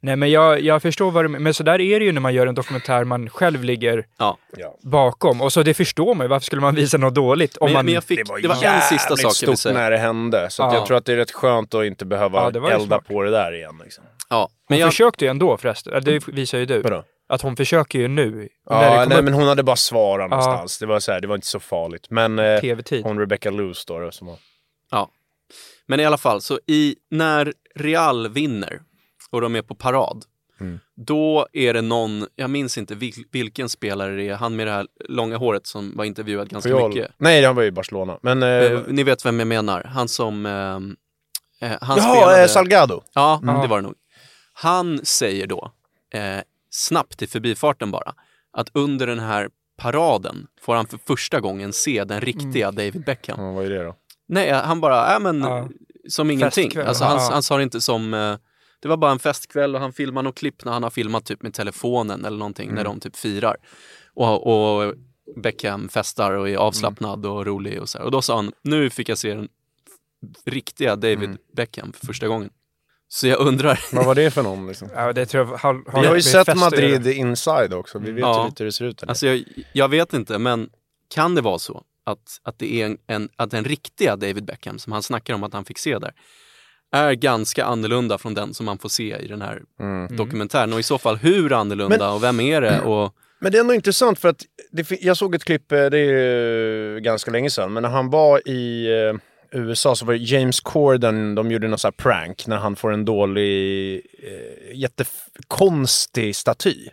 Nej 0.00 0.16
men 0.16 0.30
jag, 0.30 0.60
jag 0.60 0.82
förstår 0.82 1.10
vad 1.10 1.24
du 1.24 1.28
menar. 1.28 1.42
Men 1.42 1.54
så 1.54 1.62
där 1.62 1.80
är 1.80 1.98
det 2.00 2.04
ju 2.06 2.12
när 2.12 2.20
man 2.20 2.34
gör 2.34 2.46
en 2.46 2.54
dokumentär 2.54 3.04
man 3.04 3.28
själv 3.30 3.64
ligger 3.64 4.04
ja. 4.18 4.38
Bakom. 4.82 5.40
Och 5.40 5.52
så 5.52 5.62
det 5.62 5.74
förstår 5.74 6.14
man 6.14 6.24
ju. 6.24 6.28
Varför 6.28 6.44
skulle 6.44 6.62
man 6.62 6.74
visa 6.74 6.98
något 6.98 7.14
dåligt? 7.14 7.56
Om 7.56 7.66
Men, 7.66 7.72
man... 7.74 7.84
men 7.84 7.94
jag 7.94 8.04
fick, 8.04 8.18
det 8.42 8.48
var, 8.48 8.64
en 8.64 8.80
sista 8.80 9.16
sak 9.16 9.32
jag 9.42 9.48
vill 9.48 9.56
säga. 9.56 9.74
när 9.74 9.90
det 9.90 9.98
hände. 9.98 10.50
Så 10.50 10.62
att 10.62 10.72
Ja. 10.72 10.78
jag 10.78 10.86
tror 10.86 10.96
att 10.96 11.04
det 11.04 11.12
är 11.12 11.16
rätt 11.16 11.30
skönt 11.30 11.74
att 11.74 11.84
inte 11.84 12.04
behöva 12.04 12.50
det 12.50 12.60
var 12.60 12.70
elda 12.70 12.86
smart. 12.86 13.08
på 13.08 13.22
det 13.22 13.30
där 13.30 13.54
igen. 13.54 13.80
Liksom. 13.84 14.04
Ja. 14.30 14.40
Hon 14.40 14.48
Men 14.68 14.78
jag, 14.78 14.90
försökte 14.90 15.24
ju 15.24 15.30
ändå 15.30 15.56
förresten. 15.56 16.04
Det 16.04 16.28
visar 16.28 16.58
ju 16.58 16.66
du. 16.66 16.80
Vadå? 16.82 17.04
Att 17.34 17.42
hon 17.42 17.56
försöker 17.56 17.98
ju 17.98 18.08
nu. 18.08 18.30
när 18.30 18.38
det 18.38 18.48
Ja, 18.64 19.04
nej, 19.08 19.18
upp 19.18 19.24
men 19.24 19.34
hon 19.34 19.48
hade 19.48 19.62
bara 19.62 19.76
svarat 19.76 20.24
Ja. 20.30 20.36
någonstans. 20.36 20.78
Det 20.78 20.86
var, 20.86 21.00
så 21.00 21.12
här, 21.12 21.20
det 21.20 21.26
var 21.28 21.34
inte 21.34 21.46
så 21.46 21.60
farligt. 21.60 22.06
Men 22.10 22.38
eh, 22.38 22.60
tv-tid. 22.60 23.04
hon 23.04 23.18
Rebecca 23.18 23.50
Loos 23.50 23.84
då, 23.84 23.98
då 23.98 24.10
som 24.10 24.26
var... 24.26 24.36
ja. 24.90 25.10
men 25.86 26.00
i 26.00 26.04
alla 26.04 26.18
fall, 26.18 26.40
så 26.40 26.60
i, 26.66 26.96
när 27.10 27.52
Real 27.74 28.28
vinner 28.28 28.80
och 29.30 29.40
de 29.40 29.56
är 29.56 29.62
på 29.62 29.74
parad, 29.74 30.24
Mm. 30.60 30.80
då 30.96 31.46
är 31.52 31.74
det 31.74 31.80
någon, 31.82 32.26
jag 32.36 32.50
minns 32.50 32.78
inte 32.78 32.94
vil, 32.94 33.24
vilken 33.30 33.68
spelare 33.68 34.16
det 34.16 34.28
är, 34.28 34.34
han 34.34 34.56
med 34.56 34.66
det 34.66 34.70
här 34.70 34.86
långa 35.08 35.36
håret 35.36 35.66
som 35.66 35.96
var 35.96 36.04
intervjuad 36.04 36.48
ganska 36.48 36.70
Puyol. 36.70 36.88
mycket. 36.88 37.10
Nej, 37.18 37.44
han 37.44 37.54
var 37.56 37.62
ju 37.62 37.68
i 37.68 37.72
Barcelona. 37.72 38.18
Men... 38.22 38.42
Eh, 38.42 38.48
Eh, 38.48 38.80
Ni 38.88 39.02
vet 39.02 39.26
vem 39.26 39.38
jag 39.38 39.48
menar, 39.48 39.84
han 39.84 40.08
som... 40.08 40.46
ehm, 40.46 40.96
eh, 41.60 41.70
han 41.80 41.96
jaha, 41.98 42.14
spelade... 42.16 42.42
eh, 42.42 42.48
Salgado. 42.48 43.02
Ja, 43.14 43.40
Mm. 43.42 43.60
det 43.60 43.66
var 43.66 43.76
det 43.76 43.82
nog. 43.82 43.94
Han 44.52 45.00
säger 45.04 45.46
då, 45.46 45.72
eh, 46.14 46.38
snabbt 46.74 47.22
i 47.22 47.26
förbifarten 47.26 47.90
bara, 47.90 48.14
att 48.52 48.70
under 48.72 49.06
den 49.06 49.18
här 49.18 49.48
paraden 49.78 50.46
får 50.60 50.74
han 50.74 50.86
för 50.86 50.98
första 51.06 51.40
gången 51.40 51.72
se 51.72 52.04
den 52.04 52.20
riktiga 52.20 52.70
David 52.70 53.04
Beckham. 53.04 53.40
Ja, 53.44 53.52
vad 53.52 53.64
är 53.66 53.70
det 53.70 53.84
då? 53.84 53.96
Nej, 54.28 54.50
han 54.50 54.80
bara, 54.80 55.14
äh, 55.14 55.20
men 55.20 55.40
Ja. 55.40 55.68
som 56.08 56.30
ingenting. 56.30 56.64
Festkväll. 56.64 56.86
Alltså, 56.86 57.04
han, 57.04 57.16
Ja. 57.16 57.28
han 57.32 57.42
sa 57.42 57.56
det 57.56 57.62
inte 57.62 57.80
som, 57.80 58.14
eh, 58.14 58.36
det 58.82 58.88
var 58.88 58.96
bara 58.96 59.10
en 59.12 59.18
festkväll 59.18 59.74
och 59.74 59.80
han 59.80 59.92
filmade 59.92 60.28
något 60.28 60.34
klipp 60.38 60.64
när 60.64 60.72
han 60.72 60.82
har 60.82 60.90
filmat 60.90 61.24
typ 61.24 61.42
med 61.42 61.54
telefonen 61.54 62.24
eller 62.24 62.38
någonting 62.38 62.74
när 62.74 62.84
de 62.84 63.00
typ 63.00 63.16
firar. 63.16 63.56
Och, 64.14 64.46
och 64.46 64.94
Beckham 65.36 65.88
festar 65.88 66.32
och 66.32 66.48
är 66.48 66.56
avslappnad 66.56 67.26
och 67.26 67.46
rolig 67.46 67.80
och 67.80 67.88
så 67.88 67.98
här. 67.98 68.04
Och 68.04 68.10
då 68.10 68.22
sa 68.22 68.36
han, 68.36 68.52
nu 68.62 68.90
fick 68.90 69.08
jag 69.08 69.18
se 69.18 69.34
den 69.34 69.48
riktiga 70.44 70.96
David 70.96 71.36
Beckham 71.56 71.92
för 71.92 72.06
första 72.06 72.28
gången. 72.28 72.50
Så 73.14 73.26
jag 73.26 73.38
undrar, 73.40 73.80
Vad 73.92 74.04
var 74.06 74.14
det 74.14 74.30
för 74.30 74.42
någon 74.42 74.66
liksom? 74.68 74.88
Ja, 74.94 75.12
det 75.12 75.26
tror 75.26 75.46
jag 75.46 75.56
har, 75.58 75.90
har 75.92 76.00
Vi 76.02 76.06
har 76.08 76.14
ju 76.16 76.22
sett 76.22 76.56
Madrid 76.56 77.06
inside 77.06 77.72
också. 77.74 77.98
Vi 77.98 78.12
vet 78.12 78.20
Ja. 78.20 78.42
ju 78.42 78.48
lite 78.48 78.62
hur 78.62 78.66
det 78.68 78.72
ser 78.72 78.84
ut 78.84 78.98
där. 78.98 79.08
Alltså 79.08 79.26
jag, 79.26 79.44
jag 79.72 79.88
vet 79.88 80.12
inte, 80.12 80.38
men 80.38 80.68
kan 81.14 81.34
det 81.34 81.40
vara 81.40 81.58
så 81.58 81.82
att, 82.06 82.18
att 82.42 82.58
det 82.58 82.74
är 82.82 82.86
en, 82.86 82.98
en, 83.06 83.28
att 83.36 83.50
den 83.50 83.64
riktiga 83.64 84.16
David 84.16 84.44
Beckham 84.44 84.78
som 84.78 84.92
han 84.92 85.02
snackar 85.02 85.34
om 85.34 85.44
att 85.44 85.52
han 85.52 85.64
fick 85.64 85.78
se 85.78 85.98
där 85.98 86.12
är 86.92 87.12
ganska 87.12 87.64
annorlunda 87.64 88.18
från 88.18 88.34
den 88.34 88.54
som 88.54 88.66
man 88.66 88.78
får 88.78 88.88
se 88.88 89.16
i 89.18 89.28
den 89.28 89.42
här 89.42 89.62
Mm. 89.80 90.16
dokumentären 90.16 90.72
och 90.72 90.80
i 90.80 90.82
så 90.82 90.98
fall 90.98 91.16
hur 91.16 91.52
annorlunda 91.52 92.10
och 92.12 92.22
vem 92.22 92.40
är 92.40 92.60
det? 92.60 92.80
Och, 92.84 93.14
Men 93.40 93.52
det 93.52 93.58
är 93.58 93.60
ändå 93.60 93.74
intressant 93.74 94.18
för 94.18 94.28
att 94.28 94.42
det, 94.70 94.90
jag 95.02 95.16
såg 95.16 95.34
ett 95.34 95.44
klipp, 95.44 95.72
eh, 95.72 95.84
det 95.86 95.98
är 95.98 96.04
ju 96.94 97.00
ganska 97.00 97.30
länge 97.30 97.50
sedan, 97.50 97.72
men 97.72 97.82
när 97.82 97.90
han 97.90 98.10
var 98.10 98.48
i 98.48 98.86
eh, 98.86 99.18
USA 99.52 99.96
så 99.96 100.04
var 100.06 100.12
det 100.14 100.18
James 100.18 100.60
Corden, 100.60 101.34
de 101.34 101.50
gjorde 101.50 101.68
någon 101.68 101.78
sån 101.78 101.88
här 101.88 101.92
prank 102.04 102.46
när 102.46 102.56
han 102.56 102.76
får 102.76 102.92
en 102.92 103.04
dålig, 103.04 103.94
eh, 104.22 104.76
jättekonstig 104.78 106.36
staty. 106.36 106.88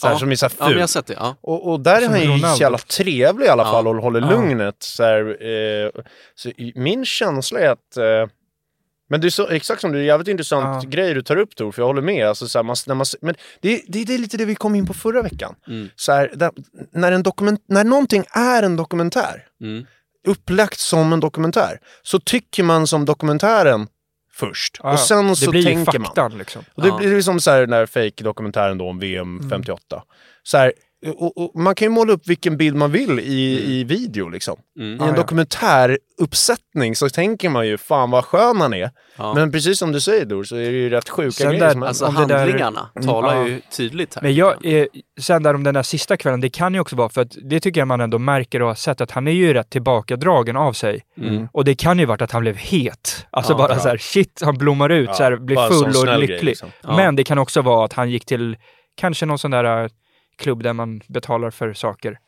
Så 0.00 0.06
här, 0.06 0.14
Ja. 0.14 0.18
som 0.18 0.30
är 0.30 0.36
så 0.36 0.46
här 0.46 0.52
ja, 0.58 0.64
men 0.64 0.68
jag 0.68 0.74
ful. 0.74 0.80
har 0.80 0.86
sett 0.86 1.06
det. 1.06 1.14
Ja. 1.14 1.36
Och, 1.40 1.70
och 1.72 1.80
där 1.80 1.96
är 1.96 2.00
Som 2.00 2.10
han 2.12 2.20
ju 2.22 2.56
så 2.56 2.62
jävla 2.62 2.78
trevlig 2.78 3.46
i 3.46 3.48
alla 3.48 3.62
Ja. 3.62 3.72
fall 3.72 3.88
och 3.88 3.94
håller 3.94 4.20
Ja. 4.20 4.30
lugnet. 4.30 4.76
Så, 4.82 5.02
här, 5.02 5.46
eh, 5.46 5.90
så 6.34 6.50
min 6.74 7.04
känsla 7.04 7.60
är 7.60 7.70
att... 7.70 7.96
Eh, 7.96 8.26
men 9.08 9.20
det 9.20 9.28
är 9.28 9.30
så, 9.30 9.48
exakt 9.48 9.80
som 9.80 9.92
du, 9.92 9.98
det 9.98 10.04
är 10.04 10.06
jävligt 10.06 10.28
intressant 10.28 10.84
Ja. 10.84 10.90
grej 10.90 11.14
du 11.14 11.22
tar 11.22 11.36
upp 11.36 11.56
Tor, 11.56 11.72
för 11.72 11.82
jag 11.82 11.86
håller 11.86 12.02
med. 12.02 12.28
Alltså, 12.28 12.48
så 12.48 12.58
här, 12.58 12.62
man, 12.64 12.76
när 12.86 12.94
man, 12.94 13.06
men 13.20 13.34
det, 13.60 13.82
det, 13.88 14.04
det 14.04 14.14
är 14.14 14.18
lite 14.18 14.36
det 14.36 14.44
vi 14.44 14.54
kom 14.54 14.74
in 14.74 14.86
på 14.86 14.94
förra 14.94 15.22
veckan. 15.22 15.54
Mm. 15.68 15.88
Så 15.96 16.12
här, 16.12 16.32
där, 16.34 16.50
när, 16.92 17.12
en 17.12 17.22
dokument, 17.22 17.64
när 17.66 17.84
någonting 17.84 18.24
är 18.32 18.62
en 18.62 18.76
dokumentär, 18.76 19.46
Mm. 19.60 19.86
Upplagt 20.26 20.78
som 20.78 21.12
en 21.12 21.20
dokumentär, 21.20 21.78
så 22.02 22.18
tycker 22.20 22.62
man 22.62 22.86
som 22.86 23.04
dokumentären 23.04 23.86
först. 24.32 24.80
Ja, 24.82 24.92
och 24.92 24.98
sen 25.00 25.36
så 25.36 25.50
blir 25.50 25.62
tänker 25.64 25.98
man. 25.98 26.38
liksom. 26.38 26.64
Och 26.74 26.82
det 26.82 26.88
Ja. 26.88 26.96
blir 26.96 27.22
som 27.22 27.40
så 27.40 27.50
här, 27.50 27.60
den 27.60 27.70
där 27.70 27.86
fake-dokumentären 27.86 28.78
då 28.78 28.88
om 28.88 28.98
VM 28.98 29.50
58. 29.50 30.02
Så 30.42 30.58
här, 30.58 30.72
och, 31.06 31.38
och 31.38 31.60
man 31.60 31.74
kan 31.74 31.86
ju 31.86 31.90
måla 31.90 32.12
upp 32.12 32.22
vilken 32.28 32.56
bild 32.56 32.76
man 32.76 32.92
vill 32.92 33.20
i, 33.20 33.64
i 33.80 33.84
video 33.84 34.28
liksom. 34.28 34.56
Mm. 34.78 34.90
I 34.90 34.92
en 34.94 34.98
Ja, 35.00 35.06
ja. 35.06 35.12
dokumentäruppsättning 35.16 36.96
så 36.96 37.08
tänker 37.08 37.48
man 37.48 37.66
ju 37.66 37.78
fan 37.78 38.10
vad 38.10 38.24
skön 38.24 38.60
han 38.60 38.74
är. 38.74 38.90
Ja. 39.16 39.34
Men 39.34 39.52
precis 39.52 39.78
som 39.78 39.92
du 39.92 40.00
säger 40.00 40.24
Dor 40.24 40.44
så 40.44 40.56
är 40.56 40.60
det 40.72 40.78
ju 40.78 40.90
rätt 40.90 41.08
sjuka 41.08 41.30
Sen 41.30 41.46
grejer 41.48 41.60
där- 41.60 41.68
händer. 41.68 41.86
Alltså 41.88 42.06
det 42.06 42.26
där- 42.26 42.38
handlingarna 42.38 42.88
talar 43.04 43.36
Ja. 43.36 43.46
ju 43.48 43.60
tydligt 43.76 44.14
här. 44.14 44.22
Men 44.22 44.34
jag, 44.34 44.66
eh, 44.66 44.86
sen 45.20 45.42
där 45.42 45.54
om 45.54 45.64
den 45.64 45.74
där 45.74 45.82
sista 45.82 46.16
kvällen, 46.16 46.40
det 46.40 46.50
kan 46.50 46.74
ju 46.74 46.80
också 46.80 46.96
vara 46.96 47.08
för 47.08 47.20
att 47.22 47.36
det 47.50 47.60
tycker 47.60 47.80
jag 47.80 47.88
man 47.88 48.00
ändå 48.00 48.18
märker 48.18 48.62
och 48.62 48.68
har 48.68 48.74
sett 48.74 49.00
att 49.00 49.10
han 49.10 49.28
är 49.28 49.32
ju 49.32 49.54
rätt 49.54 49.70
tillbakadragen 49.70 50.56
av 50.56 50.72
sig. 50.72 51.00
Mm. 51.20 51.48
Och 51.52 51.64
det 51.64 51.74
kan 51.74 51.98
ju 51.98 52.04
varit 52.06 52.22
att 52.22 52.32
han 52.32 52.42
blev 52.42 52.56
het. 52.56 53.26
Alltså 53.30 53.52
Ja, 53.52 53.56
bara 53.58 53.72
ja. 53.72 53.78
så 53.78 53.88
här, 53.88 53.96
shit, 53.98 54.40
han 54.44 54.58
blommar 54.58 54.88
ut, 54.90 55.08
Ja, 55.08 55.14
så 55.14 55.22
här, 55.22 55.36
blir 55.36 55.56
full 55.68 55.96
och 55.96 56.04
grej, 56.06 56.20
lycklig. 56.20 56.44
liksom. 56.44 56.68
Ja. 56.82 56.96
Men 56.96 57.16
det 57.16 57.24
kan 57.24 57.38
också 57.38 57.62
vara 57.62 57.84
att 57.84 57.92
han 57.92 58.10
gick 58.10 58.24
till 58.26 58.56
kanske 58.96 59.26
någon 59.26 59.38
sån 59.38 59.50
där 59.50 59.82
eh, 59.84 59.88
klubb 60.40 60.62
där 60.62 60.72
man 60.72 61.00
betalar 61.08 61.50
för 61.50 61.72
saker. 61.72 62.18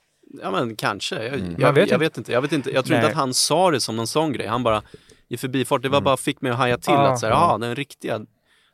Ja 0.43 0.51
men 0.51 0.77
kanske. 0.77 1.15
Jag, 1.25 1.35
Mm. 1.35 1.51
jag, 1.51 1.61
Man 1.61 1.75
vet 1.75 1.91
jag, 1.91 1.99
vet 1.99 2.19
inte. 2.19 2.33
Jag 2.33 2.43
vet 2.43 2.53
inte. 2.53 2.71
Jag 2.71 2.85
tror 2.85 2.97
inte 2.97 3.07
Nej. 3.07 3.13
att 3.13 3.19
han 3.19 3.35
sa 3.35 3.71
det 3.71 3.81
som 3.81 3.97
någon 3.97 4.07
sån 4.07 4.33
grej. 4.33 4.47
Han 4.47 4.63
bara 4.63 4.83
i 5.29 5.37
förbifart, 5.37 5.83
det 5.83 5.89
var 5.89 6.01
bara 6.01 6.17
fick 6.17 6.41
mig 6.41 6.51
att 6.53 6.59
haja 6.59 6.79
till 6.79 6.93
Ja. 6.93 7.13
att 7.13 7.21
säga, 7.21 7.33
ja 7.33 7.59
den 7.61 7.75
riktiga. 7.75 8.21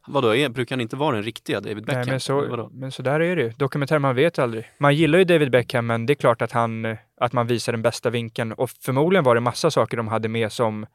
Vadå, 0.07 0.34
är, 0.36 0.49
brukar 0.49 0.76
han 0.76 0.80
inte 0.80 0.97
vara 0.97 1.14
den 1.14 1.24
riktiga 1.24 1.61
David 1.61 1.84
Beckham? 1.84 2.01
Nej, 2.01 2.11
men, 2.11 2.20
så, 2.20 2.47
Vadå? 2.49 2.70
men 2.72 2.93
så 2.93 3.03
där 3.03 3.20
är 3.20 3.36
det 3.36 3.43
ju. 3.43 3.51
Dokumentär, 3.51 3.99
man 3.99 4.14
vet 4.14 4.39
aldrig. 4.39 4.64
Man 4.78 4.95
gillar 4.97 5.18
ju 5.18 5.24
David 5.24 5.51
Beckham, 5.51 5.86
men 5.86 6.07
det 6.07 6.12
är 6.12 6.14
klart 6.14 6.43
att, 6.43 6.53
han, 6.53 6.84
eh, 6.84 6.97
att 7.20 7.32
man 7.32 7.47
visar 7.47 7.72
den 7.72 7.82
bästa 7.82 8.11
vinkeln. 8.11 8.53
Och 8.53 8.70
förmodligen 8.70 9.24
var 9.24 9.34
det 9.34 9.41
massa 9.41 9.70
saker 9.70 9.97
de 9.97 10.09
hade 10.09 10.28
med 10.28 10.53
som 10.53 10.86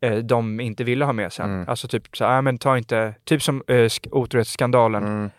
eh, 0.00 0.16
de 0.16 0.60
inte 0.60 0.84
ville 0.84 1.04
ha 1.04 1.12
med 1.12 1.32
sen. 1.32 1.50
Mm. 1.54 1.68
Alltså 1.68 1.88
typ 1.88 2.16
så 2.16 2.24
här, 2.24 2.38
"Ah, 2.38 2.42
men 2.42 2.58
ta 2.58 2.78
inte, 2.78 3.14
typ 3.24 3.42
som 3.42 3.62
eh, 3.66 3.72
sk- 3.74 4.08
otrohetsskandalen. 4.12 5.04
Mm. 5.04 5.30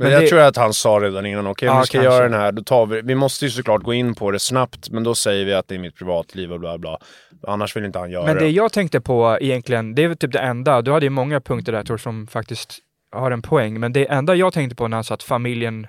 Men, 0.00 0.06
Men 0.06 0.12
jag 0.14 0.22
det- 0.22 0.28
tror 0.28 0.40
att 0.40 0.56
han 0.56 0.74
sa 0.74 0.88
redan 0.90 1.26
innan, 1.26 1.46
okej 1.46 1.68
om 1.68 1.74
Ja, 1.74 1.80
vi 1.80 1.86
ska 1.86 1.98
kanske. 1.98 2.14
göra 2.14 2.28
den 2.28 2.40
här, 2.40 2.52
då 2.52 2.62
tar 2.62 2.86
vi, 2.86 3.00
vi 3.00 3.14
måste 3.14 3.44
ju 3.44 3.50
såklart 3.50 3.82
gå 3.82 3.94
in 3.94 4.14
på 4.14 4.30
det 4.30 4.38
snabbt, 4.40 4.90
men 4.90 5.04
då 5.04 5.14
säger 5.14 5.44
vi 5.44 5.54
att 5.54 5.68
det 5.68 5.74
är 5.74 5.78
mitt 5.78 5.96
privatliv 5.96 6.52
och 6.52 6.60
bla 6.60 6.78
bla. 6.78 6.98
Annars 7.46 7.76
vill 7.76 7.84
inte 7.84 7.98
han 7.98 8.10
göra 8.10 8.26
Men 8.26 8.34
det 8.34 8.40
det. 8.40 8.50
jag 8.50 8.72
tänkte 8.72 9.00
på 9.00 9.38
egentligen, 9.40 9.94
det 9.94 10.04
är 10.04 10.14
typ 10.14 10.32
det 10.32 10.38
enda, 10.38 10.82
du 10.82 10.92
hade 10.92 11.06
ju 11.06 11.10
många 11.10 11.40
punkter 11.40 11.72
där 11.72 11.82
Tor 11.84 11.96
som 11.96 12.26
faktiskt 12.26 12.78
har 13.12 13.30
en 13.30 13.42
poäng, 13.42 13.80
men 13.80 13.92
det 13.92 14.06
enda 14.10 14.34
jag 14.34 14.52
tänkte 14.52 14.76
på 14.76 14.88
när 14.88 14.96
han 14.96 15.04
sa 15.04 15.14
att 15.14 15.22
familjen 15.22 15.86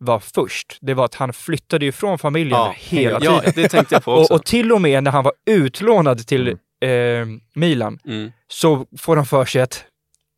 var 0.00 0.18
först, 0.18 0.78
det 0.80 0.94
var 0.94 1.04
att 1.04 1.14
han 1.14 1.32
flyttade 1.32 1.84
ju 1.84 1.92
från 1.92 2.18
familjen 2.18 2.58
Ja, 2.58 2.74
hela 2.76 3.20
tiden. 3.20 3.34
ja, 3.44 3.52
det 3.54 3.68
tänkte 3.68 3.94
jag 3.94 4.04
på 4.04 4.12
Och, 4.12 4.20
också. 4.20 4.34
och 4.34 4.44
till 4.44 4.72
och 4.72 4.80
med 4.80 5.02
när 5.04 5.10
han 5.10 5.24
var 5.24 5.32
utlånad 5.50 6.26
till 6.26 6.48
eh, 6.48 6.88
Milan 7.54 7.98
Mm. 8.06 8.32
så 8.48 8.86
får 8.98 9.16
han 9.16 9.26
för 9.26 9.44
sig 9.44 9.62
att 9.62 9.84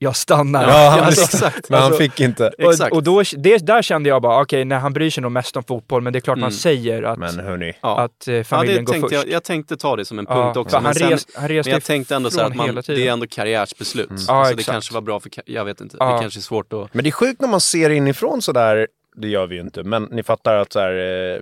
jag 0.02 0.16
stannar. 0.16 0.62
Ja, 0.68 0.88
han- 0.90 1.00
Alltså, 1.00 1.22
exakt. 1.36 1.68
Men 1.70 1.78
han 1.78 1.86
alltså- 1.86 2.02
fick 2.02 2.20
inte. 2.20 2.48
och, 2.58 2.70
Exakt. 2.72 2.92
och 2.92 3.02
då, 3.02 3.22
det, 3.36 3.58
där 3.66 3.82
kände 3.82 4.08
jag 4.08 4.22
bara, 4.22 4.42
okej, 4.42 4.64
när 4.64 4.78
han 4.78 4.92
bryr 4.92 5.10
sig 5.10 5.22
nog 5.22 5.32
mest 5.32 5.56
om 5.56 5.62
fotboll, 5.64 6.02
men 6.02 6.12
det 6.12 6.18
är 6.18 6.20
klart 6.20 6.38
man 6.38 6.42
Mm. 6.42 6.52
säger 6.58 7.02
att, 7.02 7.18
Men 7.18 7.38
hörni, 7.40 7.72
Ja. 7.82 8.00
att 8.00 8.28
eh, 8.28 8.34
Ja, 8.34 8.44
familjen 8.44 8.84
det 8.84 8.92
går 8.92 9.00
först. 9.00 9.12
jag, 9.12 9.28
jag 9.28 9.44
tänkte 9.44 9.76
ta 9.76 9.96
det 9.96 10.04
som 10.04 10.18
en 10.18 10.26
Ja, 10.28 10.34
punkt 10.44 10.56
också. 10.56 10.76
för 10.76 10.78
Men, 10.80 10.84
han, 10.86 10.94
sen, 10.94 11.10
res, 11.10 11.26
han 11.34 11.54
men 11.54 11.64
jag 11.64 11.84
tänkte 11.84 12.14
ändå 12.16 12.30
så 12.30 12.40
här 12.40 12.46
att 12.46 12.54
man, 12.56 12.74
det 12.86 13.06
är 13.08 13.12
ändå 13.12 13.26
karriärsbeslut. 13.26 14.10
Ja, 14.28 14.34
alltså, 14.34 14.54
det 14.54 14.62
kanske 14.62 14.94
var 14.94 15.00
bra 15.00 15.20
för, 15.20 15.30
jag 15.46 15.64
vet 15.64 15.80
inte, 15.80 15.96
Ja. 16.00 16.12
det 16.14 16.20
kanske 16.20 16.40
är 16.40 16.42
svårt 16.42 16.72
att... 16.72 16.94
Men 16.94 17.04
det 17.04 17.10
är 17.10 17.12
sjukt 17.12 17.40
när 17.40 17.48
man 17.48 17.60
ser 17.60 17.90
inifrån 17.90 18.42
sådär, 18.42 18.86
det 19.16 19.28
gör 19.28 19.46
vi 19.46 19.54
ju 19.54 19.60
inte, 19.60 19.82
men 19.82 20.02
ni 20.04 20.22
fattar 20.22 20.54
att 20.54 20.72
så 20.72 20.80
här, 20.80 20.92
eh, 21.34 21.40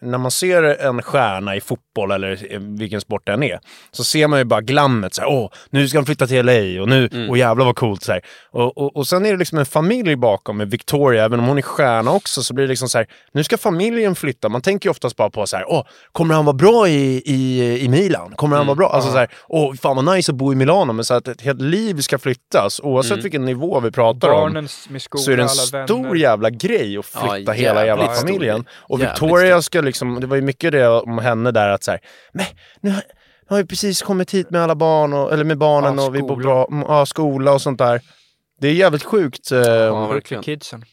när 0.00 0.18
man 0.18 0.30
ser 0.30 0.62
en 0.62 1.02
stjärna 1.02 1.56
i 1.56 1.60
fotboll 1.60 2.10
eller 2.10 2.58
vilken 2.78 3.00
sport 3.00 3.22
den 3.26 3.42
är, 3.42 3.58
så 3.90 4.04
ser 4.04 4.26
man 4.28 4.38
ju 4.38 4.44
bara 4.44 4.60
glammet. 4.60 5.14
Så 5.14 5.20
här, 5.22 5.28
Åh, 5.28 5.50
nu 5.70 5.88
ska 5.88 5.98
de 5.98 6.06
flytta 6.06 6.26
till 6.26 6.46
LA 6.46 6.82
och 6.82 6.88
nu, 6.88 7.08
Mm. 7.12 7.30
och 7.30 7.38
jävlar 7.38 7.64
vad 7.64 7.76
coolt. 7.76 8.02
Så 8.02 8.12
här. 8.12 8.20
Och, 8.50 8.78
och, 8.78 8.96
och 8.96 9.06
sen 9.06 9.26
är 9.26 9.32
det 9.32 9.36
liksom 9.38 9.58
en 9.58 9.66
familj 9.66 10.16
bakom 10.16 10.56
med 10.56 10.70
Victoria, 10.70 11.24
även 11.24 11.40
om 11.40 11.46
hon 11.46 11.58
är 11.58 11.62
stjärna 11.62 12.10
också, 12.12 12.42
så 12.42 12.54
blir 12.54 12.64
det 12.64 12.68
liksom 12.68 12.88
så 12.88 12.98
här, 12.98 13.06
nu 13.32 13.44
ska 13.44 13.58
familjen 13.58 14.14
flytta. 14.14 14.48
Man 14.48 14.60
tänker 14.62 14.86
ju 14.86 14.90
oftast 14.90 15.16
bara 15.16 15.30
på 15.30 15.46
så 15.46 15.56
här, 15.56 15.64
åh, 15.68 15.86
kommer 16.12 16.34
han 16.34 16.44
vara 16.44 16.56
bra 16.56 16.88
i, 16.88 17.22
i, 17.26 17.78
i 17.84 17.88
Milan? 17.88 18.32
Kommer 18.36 18.56
han 18.56 18.66
vara 18.66 18.76
bra? 18.76 18.88
Alltså 18.88 19.10
så 19.10 19.16
här, 19.18 19.28
åh, 19.48 19.74
fan 19.74 19.96
vad 20.04 20.16
nice 20.16 20.32
att 20.32 20.36
bo 20.36 20.52
i 20.52 20.56
Milano, 20.56 20.92
men 20.92 21.04
så 21.04 21.14
att 21.14 21.28
ett 21.28 21.40
helt 21.40 21.60
liv 21.60 22.00
ska 22.00 22.18
flyttas, 22.18 22.80
oavsett 22.80 23.12
Mm. 23.12 23.22
vilken 23.22 23.44
nivå 23.44 23.80
vi 23.80 23.90
pratar 23.90 24.28
om 24.28 24.40
Barnen 24.40 24.68
med 24.88 25.02
skola, 25.02 25.22
så 25.22 25.30
är 25.32 25.36
det 25.36 25.42
en 25.42 25.48
stor 25.48 26.02
vänner. 26.02 26.14
jävla 26.14 26.50
grej 26.50 26.98
att 26.98 27.06
flytta 27.06 27.38
Ja, 27.46 27.52
hela 27.52 27.86
jävla 27.86 28.08
familjen. 28.14 28.64
Och 28.72 29.02
Victoria 29.02 29.62
ska 29.62 29.81
liksom, 29.84 30.20
det 30.20 30.26
var 30.26 30.36
ju 30.36 30.42
mycket 30.42 30.72
det 30.72 30.88
om 30.88 31.18
henne 31.18 31.50
där 31.50 31.68
att 31.68 31.84
så 31.84 31.90
här, 31.90 32.00
men 32.32 32.44
nu 32.80 32.90
har- 32.90 33.02
nu 33.42 33.56
har 33.56 33.62
vi 33.62 33.66
precis 33.66 34.02
kommit 34.02 34.34
hit 34.34 34.50
med 34.50 34.62
alla 34.62 34.74
barn, 34.74 35.12
och, 35.12 35.32
eller 35.32 35.44
med 35.44 35.58
barnen 35.58 35.96
Ja, 35.98 36.06
och 36.06 36.14
vi 36.14 36.20
bor 36.20 36.28
skola. 36.28 36.42
bra, 36.42 36.84
ja, 36.88 37.06
skola 37.06 37.52
och 37.52 37.62
sånt 37.62 37.78
där. 37.78 38.00
Det 38.60 38.68
är 38.68 38.72
jävligt 38.72 39.02
sjukt. 39.04 39.52
Eh, 39.52 39.58
Ja, 39.58 40.06
verkligen. 40.06 40.42
kidsen. 40.42 40.84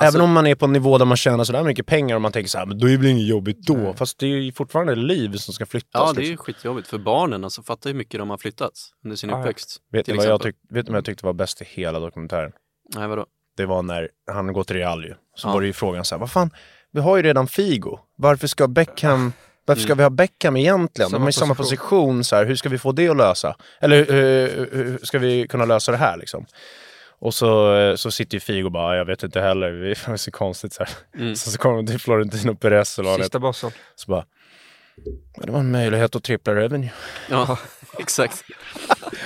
Även 0.00 0.06
Alltså- 0.06 0.22
om 0.22 0.32
man 0.32 0.46
är 0.46 0.54
på 0.54 0.64
en 0.64 0.72
nivå 0.72 0.98
där 0.98 1.04
man 1.04 1.16
tjänar 1.16 1.44
sådär 1.44 1.62
mycket 1.64 1.86
pengar 1.86 2.14
och 2.16 2.22
man 2.22 2.32
tänker 2.32 2.48
så 2.48 2.58
här, 2.58 2.66
men 2.66 2.78
då 2.78 2.86
är 2.86 2.90
det 2.90 2.96
väl 2.96 3.06
inget 3.06 3.26
jobbigt 3.28 3.66
då. 3.66 3.94
Fast 3.94 4.18
det 4.18 4.26
är 4.26 4.28
ju 4.30 4.52
fortfarande 4.52 4.94
liv 4.94 5.32
som 5.36 5.54
ska 5.54 5.66
flyttas. 5.66 5.90
Ja, 6.06 6.12
det 6.12 6.20
är 6.20 6.24
ju 6.24 6.30
liksom. 6.30 6.44
skitjobbigt 6.44 6.88
för 6.88 6.98
barnen. 6.98 7.44
Alltså, 7.44 7.62
fatta 7.62 7.88
hur 7.88 7.96
mycket 7.96 8.20
de 8.20 8.30
har 8.30 8.38
flyttats 8.38 8.90
under 9.04 9.16
sin 9.16 9.30
ja. 9.30 9.40
uppväxt. 9.40 9.76
vet, 9.92 10.04
till 10.04 10.14
ni 10.14 10.18
vad 10.18 10.26
jag 10.26 10.42
tyck, 10.42 10.56
vet 10.70 10.88
vad 10.88 10.96
jag 10.96 11.04
tyckte 11.04 11.26
var 11.26 11.32
bäst 11.32 11.62
i 11.62 11.64
hela 11.64 12.00
dokumentären? 12.00 12.52
Nej, 12.94 13.08
vadå? 13.08 13.26
det 13.56 13.66
var 13.66 13.82
när 13.82 14.08
han 14.32 14.52
går 14.52 14.64
till 14.64 14.76
Real 14.76 15.04
ju. 15.04 15.14
Så 15.36 15.48
Ja. 15.48 15.52
var 15.52 15.60
det 15.60 15.66
ju 15.66 15.72
frågan 15.72 16.04
så 16.04 16.14
här, 16.14 16.20
vad 16.20 16.30
fan, 16.30 16.50
vi 16.92 17.00
har 17.00 17.16
ju 17.16 17.22
redan 17.22 17.46
Figo. 17.46 17.98
Varför 18.16 18.46
ska 18.46 18.68
Beckham, 18.68 19.32
varför 19.64 19.82
ska 19.82 19.94
vi 19.94 20.02
ha 20.02 20.10
Beckham 20.10 20.56
egentligen? 20.56 21.10
De 21.10 21.16
Samma 21.16 21.24
är 21.24 21.28
i 21.28 21.32
samma 21.32 21.54
position. 21.54 22.24
så 22.24 22.36
här, 22.36 22.44
hur 22.46 22.56
ska 22.56 22.68
vi 22.68 22.78
få 22.78 22.92
det 22.92 23.08
att 23.08 23.16
lösa? 23.16 23.56
Eller 23.80 23.96
hur, 23.96 24.68
hur 24.72 24.98
ska 25.02 25.18
vi 25.18 25.48
kunna 25.48 25.64
lösa 25.64 25.92
det 25.92 25.98
här 25.98 26.16
liksom? 26.16 26.46
Och 27.22 27.34
så, 27.34 27.76
eh, 27.76 27.94
så 27.96 28.10
sitter 28.10 28.36
ju 28.36 28.40
Figo 28.40 28.64
och 28.66 28.72
bara, 28.72 28.96
jag 28.96 29.04
vet 29.04 29.22
inte 29.22 29.40
heller, 29.40 29.72
det 30.06 30.12
är 30.12 30.16
så 30.16 30.30
konstigt 30.30 30.72
så 30.72 30.84
här. 30.84 30.92
Mm. 31.18 31.36
Så, 31.36 31.50
så 31.50 31.58
kommer 31.58 31.76
de 31.76 31.86
till 31.86 32.00
Florentino 32.00 32.54
Perez 32.54 32.96
det 32.96 33.16
Sista 33.16 33.38
bossen. 33.38 33.70
Så 33.94 34.10
bara, 34.10 34.24
"Ja, 35.36 35.42
det 35.46 35.52
var 35.52 35.60
en 35.60 35.70
möjlighet 35.70 36.16
att 36.16 36.24
trippla 36.24 36.54
revenue. 36.54 36.90
Ja, 37.30 37.58
exakt. 37.98 38.42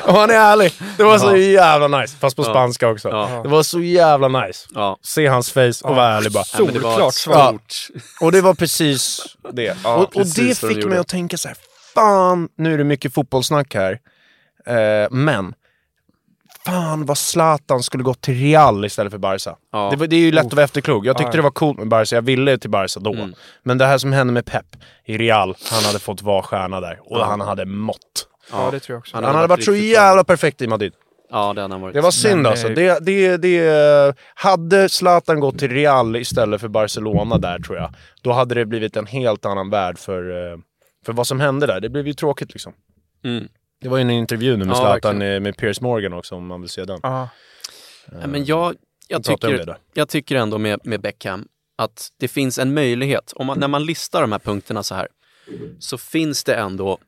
Och 0.03 0.15
han 0.15 0.31
är 0.31 0.35
ärlig! 0.35 0.73
Det 0.97 1.03
var 1.05 1.19
så 1.19 1.27
Ja. 1.27 1.37
jävla 1.37 2.01
nice, 2.01 2.17
fast 2.17 2.37
på 2.37 2.43
Ja. 2.43 2.51
spanska 2.51 2.89
också. 2.89 3.09
Ja. 3.09 3.41
Det 3.43 3.49
var 3.49 3.63
så 3.63 3.81
jävla 3.81 4.29
nice. 4.29 4.69
Ja. 4.75 4.99
Se 5.03 5.27
hans 5.27 5.53
face 5.53 5.73
och 5.85 5.97
vara 5.97 6.09
ärlig 6.09 6.33
bara. 6.33 6.43
Det 6.45 6.49
Solklart 6.57 7.09
ett 7.09 7.15
svar. 7.15 7.49
stort- 7.49 8.01
Och 8.21 8.33
det 8.33 8.41
var 8.41 8.55
precis 8.55 9.21
det. 9.53 9.77
Ja, 9.85 9.95
och, 9.97 10.03
och 10.03 10.13
precis 10.13 10.61
det 10.61 10.67
vad 10.67 10.71
de 10.71 10.75
fick 10.75 10.83
gjorde. 10.85 10.91
mig 10.95 10.99
att 10.99 11.09
tänka 11.09 11.37
så 11.37 11.49
här, 11.49 11.57
fan, 11.95 12.49
nu 12.59 12.75
är 12.75 12.79
det 12.79 12.85
mycket 12.85 13.15
fotbollssnack 13.15 13.75
här. 13.75 13.99
Eh, 14.67 15.11
men, 15.11 15.55
fan 16.67 17.07
vad 17.07 17.19
Zlatan 17.19 17.83
skulle 17.83 18.03
gått 18.05 18.21
till 18.21 18.35
Real 18.41 18.85
istället 18.85 19.11
för 19.11 19.19
Barca. 19.19 19.57
Ja. 19.73 19.89
Det, 19.91 19.97
var, 19.97 20.07
det 20.07 20.17
är 20.17 20.21
ju 20.21 20.33
lätt 20.33 20.47
att 20.47 20.53
vara 20.53 20.65
efterklok. 20.65 21.07
Jag 21.07 21.17
tyckte 21.17 21.29
Ja. 21.31 21.37
det 21.37 21.43
var 21.43 21.51
coolt 21.51 21.79
med 21.79 21.89
Barca, 21.89 22.15
jag 22.17 22.23
ville 22.23 22.59
till 22.59 22.71
Barca 22.71 23.01
då. 23.01 23.13
Mm. 23.15 23.35
Men 23.63 23.79
det 23.79 23.87
här 23.87 23.99
som 23.99 24.13
hände 24.13 24.33
med 24.33 24.47
Pep 24.47 24.65
i 25.05 25.19
Real, 25.19 25.57
han 25.71 25.85
hade 25.85 25.99
fått 25.99 26.23
vara 26.23 26.43
stjärna 26.43 26.81
där. 26.81 26.99
Och 27.01 27.19
Ja. 27.19 27.25
han 27.25 27.41
hade 27.41 27.67
mått. 27.67 28.29
Ja, 28.53 28.71
det 28.71 28.81
tror 28.81 28.95
jag 28.95 28.99
också. 28.99 29.17
Han 29.17 29.25
Han 29.25 29.35
hade 29.35 29.47
varit 29.49 29.65
så 29.65 29.73
riktigt 29.73 29.95
bra. 29.97 30.03
jävla 30.03 30.25
perfekt 30.25 30.63
i 30.63 30.67
Madrid. 30.67 30.93
Ja, 31.31 31.53
det 31.53 31.61
hade 31.63 31.75
han 31.75 31.81
varit. 31.81 31.95
Det 31.95 32.01
var 32.01 32.11
synd 32.11 32.37
Men, 32.43 32.47
alltså. 32.47 32.69
Det, 32.69 32.99
det, 33.07 33.37
det, 33.37 34.17
hade 34.35 34.89
Zlatan 34.89 35.41
gått 35.41 35.59
till 35.59 35.71
Real 35.71 36.17
istället 36.17 36.61
för 36.61 36.69
Barcelona 36.69 37.39
där 37.39 37.59
tror 37.59 37.79
jag, 37.79 37.95
då 38.23 38.33
hade 38.33 38.55
det 38.55 38.67
blivit 38.67 38.97
en 38.97 39.07
helt 39.07 39.47
annan 39.47 39.71
värld 39.71 39.99
för, 39.99 40.53
eh, 40.53 40.59
för 41.07 41.13
vad 41.13 41.27
som 41.27 41.41
hände 41.41 41.67
där. 41.67 41.81
Det 41.81 41.89
blev 41.89 42.07
ju 42.07 42.13
tråkigt 42.15 42.53
liksom. 42.53 42.73
Mm. 43.25 43.49
Det 43.81 43.89
var 43.89 43.97
ju 43.97 44.01
en 44.01 44.11
intervju 44.11 44.57
nu 44.57 44.65
med 44.65 44.69
Ja, 44.69 44.75
Zlatan 44.75 45.19
verkligen. 45.19 45.35
eh, 45.35 45.41
med 45.41 45.57
Piers 45.57 45.81
Morgan 45.81 46.13
också 46.13 46.35
om 46.35 46.47
man 46.47 46.61
vill 46.61 46.71
se 46.71 46.85
den. 46.85 47.01
Ja. 47.03 47.29
Nej, 48.13 48.27
men 48.29 48.45
jag, 48.45 48.75
jag, 49.09 49.25
tycker, 49.25 49.77
jag 49.95 50.09
tycker 50.09 50.37
ändå 50.37 50.59
med, 50.59 50.81
med 50.85 51.01
Beckham 51.01 51.49
att 51.79 52.09
det 52.21 52.29
finns 52.29 52.59
en 52.59 52.75
möjlighet. 52.75 53.33
Om 53.37 53.47
man, 53.47 53.59
när 53.61 53.69
man 53.69 53.85
listar 53.87 54.21
de 54.21 54.33
här 54.33 54.39
punkterna 54.39 54.83
så 54.83 54.95
här 54.95 55.09
så 55.79 55.99
finns 55.99 56.45
det 56.45 56.55
ändå, 56.55 56.99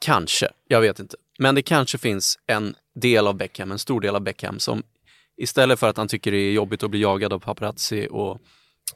kanske, 0.00 0.48
jag 0.68 0.80
vet 0.80 0.98
inte, 0.98 1.16
men 1.38 1.54
det 1.54 1.62
kanske 1.62 1.98
finns 1.98 2.38
en 2.46 2.74
del 2.94 3.26
av 3.26 3.34
Beckham, 3.34 3.70
en 3.72 3.78
stor 3.78 4.00
del 4.00 4.14
av 4.16 4.20
Beckham 4.22 4.58
som 4.58 4.82
istället 5.36 5.78
för 5.78 5.88
att 5.88 5.96
han 5.96 6.08
tycker 6.08 6.30
det 6.32 6.36
är 6.38 6.52
jobbigt 6.52 6.82
att 6.82 6.90
bli 6.90 7.00
jagad 7.00 7.32
av 7.32 7.38
paparazzi 7.38 8.08
och 8.10 8.40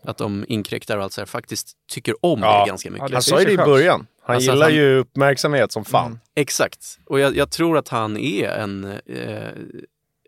att 0.03 0.17
de 0.19 0.45
inkräktar 0.49 0.97
och 0.99 1.03
allt 1.05 1.13
så 1.13 1.21
här, 1.21 1.27
faktiskt 1.27 1.73
tycker 1.93 2.15
om 2.27 2.41
Ja. 2.41 2.61
det 2.65 2.69
ganska 2.69 2.91
mycket. 2.91 3.03
Ja, 3.03 3.09
det 3.09 3.15
Han 3.15 3.23
sa 3.23 3.41
ju 3.41 3.47
det 3.47 3.53
i 3.53 3.57
början. 3.57 4.07
Han 4.23 4.37
Alltså 4.37 4.51
gillar 4.53 4.67
han- 4.67 4.75
ju 4.75 4.97
uppmärksamhet 4.99 5.73
som 5.73 5.85
fan. 5.85 6.07
Mm. 6.07 6.19
Exakt. 6.37 6.99
Och 7.07 7.21
jag, 7.21 7.37
jag 7.37 7.51
tror 7.51 7.79
att 7.79 7.89
han 7.89 8.17
är 8.17 8.49
en... 8.49 8.85
Eh, 9.07 9.49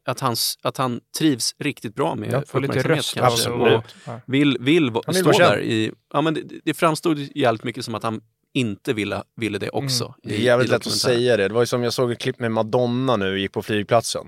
att, 0.08 0.20
han, 0.20 0.32
s- 0.32 0.58
att 0.62 0.76
han 0.76 1.00
trivs 1.18 1.54
riktigt 1.58 1.94
bra 1.94 2.14
med 2.14 2.32
Ja, 2.32 2.38
uppmärksamhet 2.40 2.86
röst. 2.86 3.14
kanske. 3.14 3.50
Absolut. 3.50 3.74
Och 4.06 4.12
vill, 4.26 4.56
vill 4.60 4.90
vill 5.06 5.14
stå 5.14 5.30
där 5.32 5.60
i... 5.60 5.92
Ja, 6.12 6.20
men 6.20 6.34
det, 6.34 6.42
det 6.64 6.74
framstod 6.74 7.18
ju 7.18 7.28
jävligt 7.34 7.64
mycket 7.64 7.84
som 7.84 7.94
att 7.94 8.02
han 8.02 8.20
inte 8.56 8.92
ville, 8.92 9.22
ville 9.36 9.58
det 9.58 9.68
också. 9.70 10.04
Mm. 10.04 10.14
Det 10.24 10.34
i- 10.34 10.36
är 10.36 10.40
jävligt 10.42 10.70
lätt 10.70 10.86
att 10.86 10.92
säga 10.92 11.36
det. 11.36 11.48
Det 11.48 11.54
var 11.54 11.62
ju 11.62 11.66
som 11.66 11.82
jag 11.82 11.92
såg 11.92 12.12
ett 12.12 12.18
klipp 12.18 12.38
med 12.38 12.52
Madonna 12.52 13.16
nu, 13.16 13.38
gick 13.40 13.52
på 13.52 13.62
flygplatsen. 13.62 14.26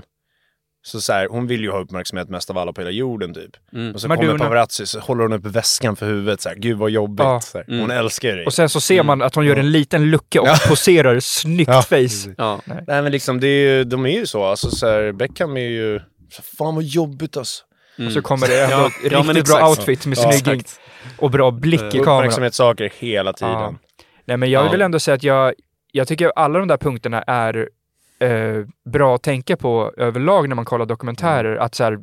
Så, 0.83 1.01
så 1.01 1.13
här, 1.13 1.29
hon 1.31 1.47
vill 1.47 1.61
ju 1.61 1.71
ha 1.71 1.81
uppmärksamhet 1.81 2.29
mest 2.29 2.51
av 2.51 2.59
alla 2.59 2.73
på 2.73 2.81
hela 2.81 2.91
jorden 2.91 3.35
typ. 3.35 3.51
Mm. 3.73 3.95
Och 3.95 4.01
så 4.01 4.09
Madonna. 4.09 4.27
kommer 4.27 4.39
paparazzi 4.39 4.87
så 4.87 5.01
håller 5.01 5.23
hon 5.23 5.33
upp 5.33 5.45
väskan 5.47 5.97
för 5.97 6.07
huvudet 6.07 6.41
så 6.41 6.49
här, 6.49 6.57
gud 6.57 6.79
vad 6.79 6.91
jobbigt. 6.91 7.25
Ja. 7.25 7.41
Så 7.41 7.59
här. 7.59 7.65
Mm. 7.69 7.81
Hon 7.81 7.91
älskar 7.91 8.37
det. 8.37 8.45
Och 8.47 8.55
sen 8.55 8.69
så 8.69 8.81
ser 8.81 9.03
man 9.03 9.23
att 9.23 9.35
hon 9.35 9.47
gör 9.47 9.57
en 9.57 9.73
liten 9.73 10.11
lucka 10.11 10.41
och 10.41 10.49
Ja. 10.49 10.57
poserar 10.69 11.21
snyggt 11.21 11.69
Ja. 11.73 11.83
face. 11.83 12.35
Ja, 12.39 12.61
Nej 12.67 13.03
men 13.03 13.13
liksom, 13.13 13.41
det 13.41 13.47
är 13.49 13.77
ju, 13.77 13.85
de 13.85 14.07
är 14.07 14.11
ju 14.19 14.27
så. 14.27 14.45
Alltså 14.45 14.71
så 14.71 14.87
här, 14.87 15.13
Beckham 15.13 15.57
är 15.57 15.61
ju... 15.69 16.01
Så, 16.31 16.43
fan 16.43 16.75
vad 16.75 16.85
jobbigt 16.85 17.37
alltså. 17.37 17.65
mm. 17.99 18.07
Och 18.07 18.13
så 18.13 18.23
kommer 18.23 18.49
det 18.49 18.61
ändå 18.65 18.91
Ja, 19.11 19.19
riktigt 19.23 19.47
bra 19.47 19.69
outfit 19.69 20.07
med 20.07 20.19
Ja. 20.19 20.33
snygg 20.33 20.63
och 21.19 21.31
bra 21.31 21.51
blick 21.51 21.81
i 21.81 21.91
kameran. 21.99 22.19
Uppmärksamhetssaker 22.19 22.93
hela 22.99 23.33
tiden. 23.33 23.79
Nej 24.29 24.37
men 24.37 24.51
jag 24.51 24.67
Ja. 24.67 24.71
vill 24.71 24.83
ändå 24.83 24.99
säga 25.01 25.15
att 25.15 25.23
jag, 25.23 25.55
jag 25.93 26.09
tycker 26.09 26.33
alla 26.37 26.59
de 26.59 26.69
där 26.69 26.77
punkterna 26.77 27.23
är 27.23 27.69
eh, 28.21 28.65
bra 28.85 29.15
att 29.15 29.23
tänka 29.23 29.57
på 29.57 29.93
överlag 29.97 30.49
när 30.49 30.57
man 30.57 30.65
kollar 30.65 30.87
dokumentärer. 30.87 31.57
Att 31.57 31.75
så 31.75 31.85
här, 31.85 31.99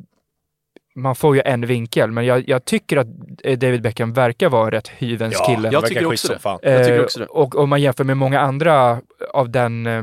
man 0.94 1.16
får 1.16 1.36
ju 1.36 1.42
en 1.44 1.66
vinkel, 1.66 2.10
men 2.10 2.26
jag, 2.26 2.48
jag 2.48 2.64
tycker 2.64 2.96
att 2.96 3.06
eh, 3.44 3.58
David 3.58 3.82
Beckham 3.82 4.12
verkar 4.12 4.48
vara 4.48 4.70
rätt 4.70 4.88
hyvens 4.88 5.34
Ja, 5.38 5.46
kille. 5.46 5.68
Jag 5.72 5.86
tycker 5.86 6.06
också 6.06 6.32
det. 6.32 6.38
Fan. 6.38 6.58
Jag 6.62 6.84
tycker 6.84 6.98
Eh, 6.98 7.04
också 7.04 7.18
det. 7.20 7.26
Och 7.26 7.54
om 7.58 7.68
man 7.68 7.80
jämför 7.80 8.04
med 8.04 8.16
många 8.16 8.40
andra 8.40 9.00
av 9.32 9.50
den, 9.50 9.86
eh, 9.86 10.02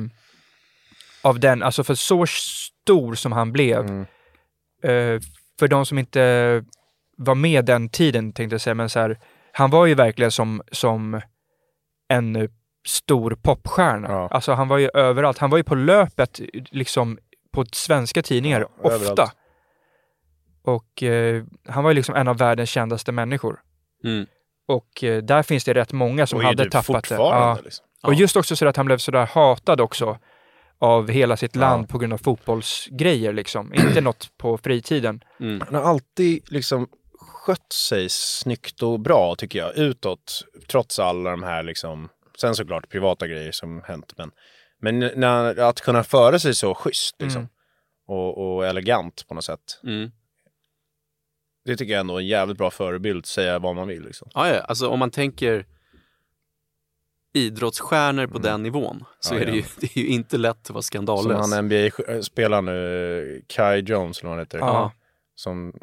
av 1.21 1.39
den, 1.39 1.63
alltså 1.63 1.83
för 1.83 1.95
så 1.95 2.25
stor 2.27 3.15
som 3.15 3.31
han 3.31 3.51
blev, 3.51 3.79
Mm. 3.79 4.01
eh, 4.83 5.21
för 5.59 5.67
de 5.67 5.85
som 5.85 5.97
inte 5.99 6.63
var 7.17 7.35
med 7.35 7.65
den 7.65 7.89
tiden 7.89 8.33
tänkte 8.33 8.53
jag 8.53 8.61
säga, 8.61 8.73
men 8.73 8.89
så 8.89 8.99
här, 8.99 9.19
han 9.51 9.69
var 9.69 9.85
ju 9.85 9.95
verkligen 9.95 10.31
som, 10.31 10.61
som 10.71 11.21
en 12.13 12.35
eh, 12.35 12.49
stor 12.87 13.37
popstjärna. 13.41 14.07
Ja. 14.11 14.27
Alltså 14.27 14.51
han 14.53 14.67
var 14.67 14.77
ju 14.77 14.89
överallt. 14.93 15.37
Han 15.37 15.49
var 15.49 15.57
ju 15.57 15.63
på 15.63 15.75
löpet 15.75 16.39
liksom 16.71 17.17
på 17.51 17.65
svenska 17.71 18.21
tidningar 18.21 18.59
Ja, 18.59 18.67
ofta. 18.81 18.95
överallt. 18.95 19.31
Och 20.63 21.03
eh, 21.03 21.43
han 21.67 21.83
var 21.83 21.91
ju 21.91 21.95
liksom 21.95 22.15
en 22.15 22.27
av 22.27 22.37
världens 22.37 22.69
kändaste 22.69 23.11
människor. 23.11 23.59
Mm. 24.03 24.25
Och 24.67 25.03
eh, 25.03 25.23
där 25.23 25.43
finns 25.43 25.63
det 25.63 25.73
rätt 25.73 25.93
många 25.93 26.27
som 26.27 26.37
Och 26.39 26.45
hade 26.45 26.69
tappat 26.69 27.09
det. 27.09 27.15
Ja. 27.15 27.57
liksom. 27.63 27.85
Och 28.03 28.13
just 28.13 28.35
också 28.35 28.55
så 28.55 28.67
att 28.67 28.77
han 28.77 28.85
blev 28.85 28.97
sådär 28.97 29.25
hatad 29.31 29.81
också 29.81 30.17
av 30.79 31.09
hela 31.09 31.37
sitt 31.37 31.55
land 31.55 31.83
Ja. 31.83 31.87
på 31.91 31.97
grund 31.97 32.13
av 32.13 32.17
fotbollsgrejer 32.17 33.33
liksom. 33.33 33.73
Inte 33.73 34.01
något 34.09 34.37
på 34.37 34.57
fritiden. 34.57 35.23
Mm. 35.39 35.61
Han 35.65 35.75
har 35.75 35.81
alltid 35.89 36.43
liksom 36.51 36.87
skött 37.43 37.73
sig 37.73 38.09
snyggt 38.09 38.83
och 38.83 38.99
bra 38.99 39.35
tycker 39.35 39.59
jag, 39.59 39.77
utåt. 39.77 40.45
Trots 40.67 40.99
alla 40.99 41.31
de 41.31 41.43
här 41.43 41.63
liksom, 41.63 42.09
sen 42.37 42.55
såklart 42.55 42.89
privata 42.89 43.27
grejer 43.27 43.51
som 43.51 43.81
hänt. 43.81 44.13
Men, 44.17 44.31
men 44.79 44.99
när, 45.15 45.59
att 45.59 45.81
kunna 45.81 46.03
föra 46.03 46.39
sig 46.39 46.55
så 46.55 46.75
schysst 46.75 47.15
liksom. 47.21 47.41
Mm. 47.41 47.49
Och, 48.07 48.55
och 48.55 48.65
elegant 48.65 49.27
på 49.27 49.33
något 49.33 49.43
sätt. 49.43 49.79
Mm. 49.83 50.11
Det 51.65 51.77
tycker 51.77 51.93
jag 51.93 51.99
ändå 51.99 52.15
är 52.15 52.19
en 52.19 52.27
jävligt 52.27 52.57
bra 52.57 52.71
förebild, 52.71 53.25
säga 53.25 53.59
vad 53.59 53.75
man 53.75 53.87
vill 53.87 54.03
liksom. 54.03 54.29
Ja, 54.33 54.47
ja, 54.47 54.61
alltså 54.61 54.87
om 54.87 54.99
man 54.99 55.11
tänker 55.11 55.65
idrottsstjärnor 57.33 58.27
på 58.27 58.37
den 58.37 58.63
nivån 58.63 59.05
så 59.19 59.35
Mm. 59.35 59.47
Ja, 59.47 59.49
är 59.49 59.51
det, 59.51 59.57
ja. 59.57 59.63
ju, 59.63 59.63
det 59.87 59.99
är 59.99 60.03
ju 60.03 60.07
inte 60.07 60.37
lätt 60.37 60.57
att 60.57 60.69
vara 60.69 60.81
Som 60.81 60.83
skandalös. 60.83 61.51
han 61.51 61.65
NBA-spelaren 61.65 62.65
nu, 62.65 63.43
Kai 63.47 63.79
Jones 63.79 64.19
eller 64.19 64.29
vad 64.29 64.37
han 64.37 64.45
heter. 64.45 64.57
Ja. 64.57 64.91
Som 65.35 65.73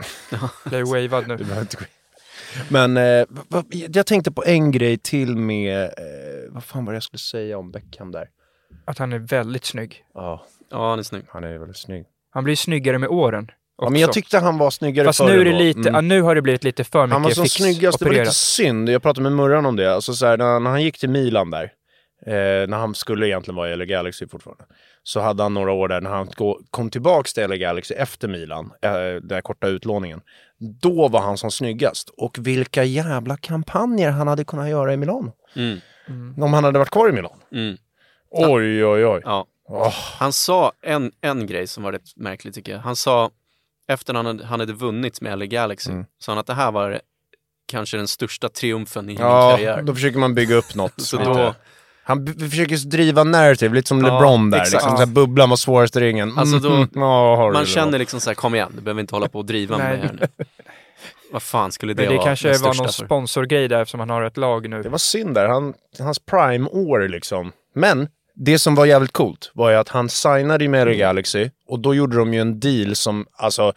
Blev 0.64 0.86
wavad 0.86 1.28
nu. 1.28 1.38
Men 2.68 2.96
eh, 2.96 3.24
jag 3.94 4.07
tänkte 4.07 4.32
på 4.32 4.44
en 4.46 4.70
grej 4.70 4.98
till 4.98 5.36
med, 5.36 5.82
eh, 5.84 5.90
vad 6.51 6.64
fan 6.64 6.84
var 6.84 6.92
det 6.92 6.96
jag 6.96 7.03
skulle 7.03 7.18
säga 7.18 7.59
om 7.59 7.70
Beckham 7.70 8.12
där? 8.12 8.28
Att 8.84 8.98
han 8.98 9.12
är 9.12 9.18
väldigt 9.18 9.64
snygg. 9.64 10.05
Ja, 10.14 10.46
Ja, 10.70 10.90
han 10.90 10.98
är 10.98 11.03
snygg. 11.03 11.22
han 11.28 11.44
är 11.44 11.59
väldigt 11.59 11.76
snygg. 11.76 12.05
Han 12.30 12.44
blir 12.44 12.57
snyggare 12.57 12.98
med 12.98 13.09
åren. 13.09 13.51
Ja, 13.78 13.90
men 13.90 14.01
jag 14.01 14.09
också. 14.09 14.14
tyckte 14.20 14.38
han 14.38 14.59
var 14.59 14.70
snyggare 14.70 15.07
Fast 15.07 15.18
förr 15.18 15.26
nu 15.28 15.40
är 15.40 15.44
det 15.44 15.53
lite, 15.53 15.80
Mm. 15.80 15.94
ja, 15.94 16.01
nu 16.01 16.22
har 16.22 16.34
det 16.34 16.42
blivit 16.42 16.64
lite 16.64 16.84
för 16.84 17.07
mycket 17.07 17.12
Han 17.12 17.22
var 17.22 17.30
som 17.30 17.46
snyggast, 17.46 17.98
det 17.98 18.05
var 18.05 18.11
opererat. 18.11 18.26
lite 18.26 18.34
synd. 18.36 18.88
Jag 18.88 19.03
pratade 19.03 19.22
med 19.22 19.32
Murran 19.32 19.66
om 19.66 19.76
det. 19.76 19.94
Alltså 19.94 20.14
så 20.14 20.26
här, 20.26 20.36
när, 20.38 20.61
när 20.61 20.70
han 20.70 20.82
gick 20.82 20.98
till 20.98 21.11
Milan 21.11 21.51
där, 21.51 21.64
eh, 22.26 22.68
när 22.68 22.76
han 22.76 22.94
skulle 22.94 23.26
egentligen 23.28 23.57
vara 23.57 23.70
i 23.72 23.76
LA 23.76 23.84
Galaxy 23.84 24.26
fortfarande, 24.28 24.64
så 25.03 25.20
hade 25.20 25.42
han 25.42 25.55
några 25.55 25.72
år 25.72 25.88
där 25.88 26.01
när 26.01 26.11
han 26.11 26.28
kom 26.70 26.90
tillbaks 26.90 27.34
till 27.34 27.48
LA 27.51 27.57
Galaxy 27.57 27.94
efter 27.94 28.28
Milan, 28.28 28.72
eh, 28.82 28.90
den 28.92 29.30
här 29.30 29.40
korta 29.40 29.66
utlåningen. 29.66 30.20
Då 30.82 31.09
var 31.09 31.20
han 31.20 31.38
som 31.38 31.51
snyggast. 31.51 32.09
Och 32.16 32.38
vilka 32.40 32.84
jävla 32.84 33.36
kampanjer 33.36 34.11
han 34.11 34.28
hade 34.28 34.44
kunnat 34.44 34.68
göra 34.68 34.92
i 34.92 34.96
Milano. 34.96 35.32
Mm. 35.57 35.80
Om 36.42 36.53
han 36.53 36.64
hade 36.64 36.78
varit 36.78 36.90
kvar 36.90 37.09
i 37.09 37.12
Milano. 37.12 37.36
Mm. 37.53 37.76
Oj, 38.30 38.84
oj, 38.86 39.07
oj. 39.07 39.20
Ja. 39.24 39.46
Åh. 39.68 39.94
Han 40.18 40.32
sa 40.32 40.72
en, 40.82 41.12
en 41.20 41.46
grej 41.46 41.66
som 41.66 41.82
var 41.82 41.92
rätt 41.92 42.16
märklig 42.16 42.55
tycker 42.55 42.72
jag. 42.72 42.78
Han 42.78 42.96
sa, 42.96 43.30
efter 43.88 44.14
han 44.14 44.26
hade, 44.26 44.44
han 44.46 44.61
hade 44.61 44.72
vunnit 44.72 45.20
med 45.20 45.38
LA 45.38 45.46
Galaxy, 45.46 45.90
Mm. 45.90 46.05
sa 46.18 46.32
han 46.32 46.38
att 46.38 46.46
det 46.46 46.55
här 46.55 46.72
var 46.72 47.01
kanske 47.66 47.96
den 47.96 48.09
största 48.09 48.48
triumfen 48.48 49.05
i 49.05 49.07
min 49.07 49.16
Ja, 49.20 49.51
karriär. 49.51 49.82
då 49.82 49.94
försöker 49.94 50.18
man 50.18 50.34
bygga 50.34 50.55
upp 50.55 50.74
något. 50.74 50.92
Så 51.01 51.16
då- 51.16 51.55
Han 52.05 52.26
försöker 52.51 52.76
driva 52.90 53.24
narrative, 53.24 53.74
lite 53.74 53.88
som 53.88 53.98
Ja, 54.05 54.05
LeBron 54.14 54.51
där. 54.51 54.59
exakt. 54.59 54.72
Liksom, 54.74 54.90
så 54.90 54.96
här, 54.96 55.07
bubblan 55.07 55.51
var 55.51 55.57
svårast 55.57 55.96
i 55.96 56.01
ringen. 56.01 56.38
Alltså 56.38 56.59
då- 56.59 56.70
Mhm, 56.70 56.88
ja, 56.94 57.51
Man 57.53 57.62
det 57.62 57.66
känner 57.68 57.98
liksom 57.98 58.20
så 58.20 58.30
här, 58.30 58.34
kom 58.34 58.55
igen, 58.55 58.72
du 58.76 58.80
behöver 58.80 59.01
inte 59.01 59.14
hålla 59.14 59.28
på 59.28 59.38
och 59.38 59.44
driva 59.44 59.78
med 59.78 59.88
mig 59.98 59.98
här 60.09 60.18
nu. 60.20 60.44
Vad 61.32 61.42
fan 61.42 61.72
skulle 61.72 61.94
det, 61.94 62.03
Men 62.03 62.11
det 62.11 62.16
vara 62.16 62.26
kanske 62.26 62.48
den 62.48 62.62
var 62.62 62.74
någon 62.74 62.86
för? 62.86 63.05
sponsorgrej 63.05 63.68
där 63.68 63.80
eftersom 63.82 64.01
han 64.01 64.11
har 64.11 64.22
ett 64.22 64.36
lag 64.36 64.68
nu. 64.70 64.82
Det 64.82 64.88
var 64.88 64.98
synd 64.98 65.34
där, 65.34 65.48
han, 65.48 65.74
hans 65.98 66.18
prime-år 66.18 67.09
liksom. 67.09 67.53
Men 67.74 68.09
det 68.34 68.59
som 68.59 68.74
var 68.74 68.86
jävligt 68.86 69.12
coolt 69.12 69.51
var 69.55 69.70
ju 69.70 69.76
att 69.76 69.88
han 69.88 70.09
signade 70.09 70.68
med 70.68 70.86
LA 70.86 70.94
Galaxy 70.94 71.51
och 71.68 71.80
då 71.80 71.94
gjorde 71.94 72.16
de 72.16 72.34
ju 72.34 72.40
en 72.40 72.61
deal 72.61 72.96
som, 72.96 73.26
alltså, 73.32 73.72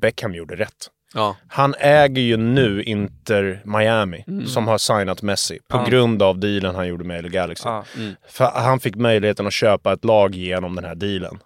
Beckham 0.00 0.34
gjorde 0.34 0.56
rätt. 0.56 0.86
Ja, 1.14 1.36
Han 1.48 1.74
äger 1.78 2.22
ju 2.22 2.36
nu 2.36 2.82
Inter 2.82 3.62
Miami, 3.64 4.24
som 4.46 4.68
har 4.68 4.78
signat 4.78 5.22
Messi, 5.22 5.58
på 5.68 5.76
Ja. 5.76 5.84
grund 5.84 6.22
av 6.22 6.38
dealen 6.38 6.74
han 6.74 6.88
gjorde 6.88 7.04
med 7.04 7.22
LA 7.24 7.28
Galaxy. 7.28 7.68
Ja. 7.68 7.84
För 8.28 8.44
han 8.44 8.80
fick 8.80 8.94
möjligheten 8.96 9.46
att 9.46 9.52
köpa 9.52 9.92
ett 9.92 10.04
lag 10.04 10.34
genom 10.34 10.74
den 10.76 10.84
här 10.84 10.94
dealen. 10.94 11.38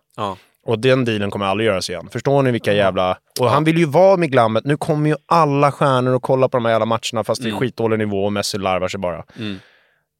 Och 0.66 0.78
den 0.78 1.04
dealen 1.04 1.30
kommer 1.30 1.46
aldrig 1.46 1.66
göras 1.66 1.90
igen. 1.90 2.08
Förstår 2.12 2.42
ni 2.42 2.50
vilka 2.50 2.72
jävla... 2.72 3.18
Och 3.40 3.50
han 3.50 3.64
vill 3.64 3.78
ju 3.78 3.84
vara 3.86 4.16
med 4.16 4.30
glammet. 4.32 4.64
Nu 4.64 4.76
kommer 4.76 5.10
ju 5.10 5.16
alla 5.26 5.72
stjärnor 5.72 6.14
och 6.14 6.22
kolla 6.22 6.48
på 6.48 6.56
de 6.56 6.64
här 6.64 6.72
jävla 6.72 6.86
matcherna 6.86 7.24
fast 7.24 7.42
det 7.42 7.48
är 7.48 7.50
Mm. 7.50 7.60
skitdålig 7.60 7.98
nivå 7.98 8.24
och 8.24 8.32
Messi 8.32 8.58
larvar 8.58 8.88
sig 8.88 9.00
bara. 9.00 9.24
mm, 9.38 9.58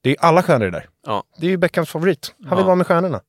Det 0.02 0.10
är 0.10 0.16
alla 0.20 0.42
stjärnor 0.42 0.70
där. 0.70 0.86
Det 1.40 1.46
är 1.46 1.50
ju 1.50 1.56
Beckhams 1.56 1.90
favorit. 1.90 2.34
Han 2.48 2.56
vill 2.56 2.66
vara 2.66 2.76
med 2.76 2.86
stjärnorna. 2.86 3.20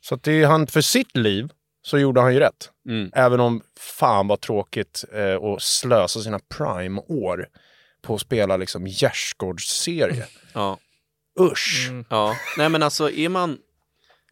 Så 0.00 0.14
att 0.14 0.22
det 0.22 0.42
är 0.42 0.46
han, 0.46 0.66
för 0.66 0.80
sitt 0.80 1.16
liv 1.16 1.48
så 1.82 1.98
gjorde 1.98 2.20
han 2.20 2.34
ju 2.34 2.40
rätt. 2.40 2.70
Mm. 2.88 3.10
Även 3.14 3.40
om 3.40 3.62
fan 3.78 4.28
var 4.28 4.36
tråkigt 4.36 5.04
eh, 5.12 5.34
att 5.44 5.62
slösa 5.62 6.20
sina 6.20 6.38
prime-år 6.38 7.48
på 8.02 8.14
att 8.14 8.20
spela 8.20 8.56
liksom 8.56 8.86
gärdsgårdsserie. 8.86 10.26
ja. 10.52 10.78
Usch! 11.40 11.86
Mm. 11.90 12.04
Ja, 12.10 12.36
nej 12.58 12.68
men 12.68 12.82
alltså 12.82 13.10
är 13.10 13.28
man... 13.28 13.58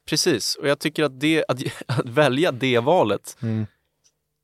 Precis, 0.09 0.55
och 0.57 0.69
jag 0.69 0.79
tycker 0.79 1.05
att, 1.05 1.21
det, 1.21 1.45
att, 1.49 1.59
att 1.87 2.09
välja 2.09 2.53
det 2.53 2.79
valet 2.79 3.37
Mm. 3.43 3.67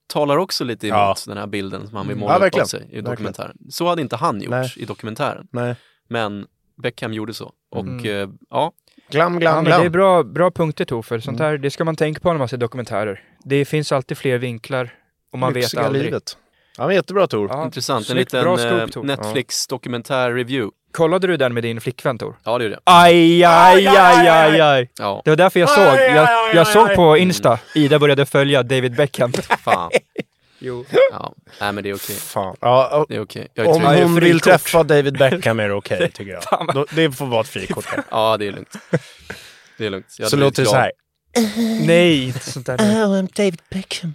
talar 0.06 0.36
också 0.36 0.64
lite 0.64 0.86
emot 0.88 0.96
Ja. 0.98 1.16
den 1.26 1.36
här 1.36 1.46
bilden 1.46 1.86
som 1.88 1.96
han 1.96 2.06
vill 2.06 2.16
Mm. 2.16 2.20
måla 2.20 2.32
Ja, 2.32 2.36
upp 2.36 2.40
av 2.40 2.42
verkligen. 2.42 2.66
sig 2.68 2.80
i 2.80 2.82
Verkligen. 2.84 3.04
dokumentären. 3.04 3.56
Så 3.70 3.86
hade 3.88 4.02
inte 4.02 4.16
han 4.16 4.40
gjort 4.40 4.50
Nej. 4.50 4.72
i 4.76 4.84
dokumentären, 4.84 5.48
Nej. 5.50 5.74
men 6.08 6.46
Beckham 6.82 7.12
gjorde 7.12 7.34
så. 7.34 7.52
Och 7.70 7.80
Mm. 7.86 8.06
eh, 8.06 8.28
ja, 8.50 8.72
Glam, 9.10 9.32
Ja, 9.34 9.38
glam, 9.40 9.54
men 9.54 9.64
glam. 9.64 9.80
det 9.80 9.86
är 9.86 9.90
bra, 9.90 10.22
bra 10.22 10.50
punkter 10.50 10.84
Toffer. 10.84 11.18
Sånt 11.18 11.40
Mm. 11.40 11.50
där, 11.52 11.58
det 11.58 11.70
ska 11.70 11.84
man 11.84 11.96
tänka 11.96 12.20
på 12.20 12.32
när 12.32 12.38
man 12.38 12.48
ser 12.48 12.56
dokumentärer. 12.56 13.20
Det 13.44 13.64
finns 13.64 13.92
alltid 13.92 14.18
fler 14.18 14.38
vinklar 14.38 14.90
och 15.32 15.38
man 15.38 15.52
vet 15.52 15.62
Lyxiga 15.62 15.82
aldrig. 15.82 16.04
livet. 16.04 16.36
Ja, 16.78 16.86
men 16.86 16.94
jättebra 16.96 17.26
Tor. 17.26 17.48
Ja, 17.52 17.64
intressant. 17.64 18.10
En 18.10 18.16
liten 18.16 18.46
eh, 18.46 18.86
Tor. 18.86 19.02
Netflix 19.04 19.66
dokumentär-review. 19.66 20.70
Kollade 20.92 21.26
du 21.26 21.36
den 21.36 21.54
med 21.54 21.62
din 21.62 21.80
flickvän 21.80 22.18
Tor? 22.18 22.36
Ja, 22.44 22.58
det 22.58 22.64
gjorde 22.64 22.74
jag. 22.74 22.82
Aj, 22.84 23.44
aj, 23.44 23.86
aj, 23.86 24.28
aj, 24.28 24.60
aj. 24.60 24.90
Ja, 24.98 25.22
Det 25.24 25.30
var 25.30 25.36
därför 25.36 25.60
jag 25.60 25.68
såg. 25.70 25.84
Jag, 26.16 26.28
jag 26.54 26.66
såg 26.66 26.94
på 26.94 27.16
Insta, 27.16 27.58
Ida 27.74 27.98
började 27.98 28.26
följa 28.26 28.62
David 28.62 28.96
Beckham. 28.96 29.32
fan. 29.58 29.90
Jo. 30.58 30.84
Ja, 31.10 31.34
nej 31.60 31.72
men 31.72 31.84
det 31.84 31.90
är 31.90 31.94
okej. 31.94 32.16
Fan. 32.16 32.56
Ja, 32.60 32.98
och- 32.98 33.06
Det 33.08 33.16
är 33.16 33.20
okej. 33.20 33.48
Jag 33.54 33.66
är 33.66 33.70
om 33.70 33.82
trygg. 33.82 34.02
Hon 34.02 34.14
vill 34.14 34.40
träffa 34.40 34.82
David 34.82 35.18
Beckham 35.18 35.60
är 35.60 35.68
det 35.68 35.74
okej, 35.74 36.10
tycker 36.14 36.32
jag. 36.32 36.74
Då, 36.74 36.86
det 36.90 37.12
får 37.12 37.26
vara 37.26 37.40
ett 37.40 37.48
frikort. 37.48 37.84
här. 37.84 38.04
Ja, 38.10 38.36
det 38.36 38.46
är 38.46 38.52
lugnt. 38.52 38.74
Det 39.78 39.86
är 39.86 39.90
lugnt. 39.90 40.06
Jag 40.18 40.28
Så 40.30 40.36
hade 40.36 40.44
låter 40.46 40.62
det 40.62 40.70
blivit 40.70 40.70
så 40.70 40.76
här. 40.76 40.92
Mm. 41.68 41.86
Nej, 41.86 42.24
inte 42.26 42.50
sånt 42.52 42.66
där. 42.66 42.76
Oh, 42.76 43.20
I'm 43.20 43.28
David 43.36 43.62
Beckham. 43.70 44.12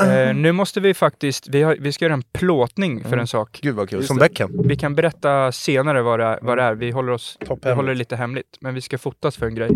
Eh, 0.00 0.34
nu 0.34 0.52
måste 0.52 0.80
vi 0.80 0.94
faktiskt, 0.94 1.48
vi, 1.48 1.62
har, 1.62 1.76
vi 1.80 1.92
ska 1.92 2.04
göra 2.04 2.14
en 2.14 2.22
plåtning 2.22 3.00
för 3.00 3.06
Mm. 3.08 3.18
en 3.20 3.26
sak. 3.26 3.58
Gud 3.62 3.74
vad 3.74 3.90
kul. 3.90 4.06
Som. 4.06 4.16
Beckham. 4.16 4.62
Vi 4.68 4.76
kan 4.76 4.94
berätta 4.94 5.52
senare 5.52 6.02
vad 6.02 6.18
det 6.20 6.24
är. 6.24 6.38
Vad 6.42 6.58
det 6.58 6.62
är. 6.62 6.74
Vi, 6.74 6.90
håller 6.90 7.12
oss, 7.12 7.38
vi 7.62 7.70
håller 7.70 7.88
det 7.88 7.98
lite 7.98 8.16
hemligt, 8.16 8.56
men 8.60 8.74
vi 8.74 8.80
ska 8.80 8.98
fotas 8.98 9.36
för 9.36 9.46
en 9.46 9.54
grej. 9.54 9.70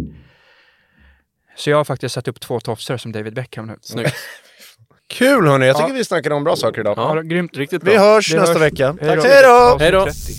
Så 1.57 1.70
jag 1.70 1.76
har 1.76 1.84
faktiskt 1.84 2.14
satt 2.14 2.28
upp 2.28 2.40
två 2.40 2.61
tofsar 2.61 2.97
som 2.97 3.12
David 3.12 3.34
Beckham 3.34 3.66
nu. 3.66 3.76
Snyggt. 3.80 4.14
Kul 5.09 5.46
hörni, 5.46 5.66
jag 5.66 5.76
tycker 5.76 5.88
Ja. 5.88 5.94
vi 5.94 6.05
snackade 6.05 6.34
om 6.34 6.44
bra 6.44 6.57
saker 6.57 6.80
idag. 6.80 6.94
Ja, 6.96 7.20
grymt. 7.22 7.57
Riktigt 7.57 7.82
bra. 7.82 7.92
Vi 7.92 7.98
hörs 7.98 8.34
Vi 8.34 8.38
nästa 8.38 8.52
hörs. 8.52 8.62
vecka. 8.62 8.96
Hej 9.00 9.09
Tack, 9.11 9.16
då. 9.24 9.28
hej 9.28 9.42
då! 9.42 9.76
Hej 9.80 9.92
då. 9.92 10.05
30. 10.05 10.32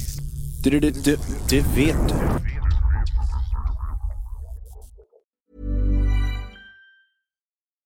Du, 0.64 0.80
du, 0.80 0.92
du, 0.92 1.18
det 1.50 1.62
vet 1.62 1.96
du. 2.10 2.16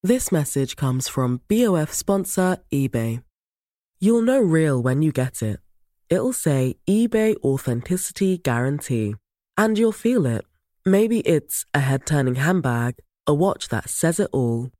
This 0.03 0.31
message 0.31 0.75
comes 0.75 1.07
from 1.09 1.41
BOF 1.49 1.93
sponsor 1.93 2.57
eBay. 2.71 3.21
You'll 3.99 4.21
know 4.21 4.39
real 4.39 4.81
when 4.81 5.01
you 5.01 5.11
get 5.11 5.41
it. 5.43 5.59
It'll 6.09 6.33
say 6.33 6.77
eBay 6.89 7.35
Authenticity 7.43 8.37
Guarantee. 8.37 9.15
And 9.57 9.77
you'll 9.77 9.91
feel 9.91 10.25
it. 10.25 10.45
Maybe 10.85 11.19
it's 11.19 11.65
a 11.73 11.79
head 11.81 12.05
turning 12.05 12.35
handbag, 12.35 12.95
a 13.27 13.33
watch 13.33 13.67
that 13.69 13.89
says 13.89 14.19
it 14.19 14.29
all, 14.31 14.69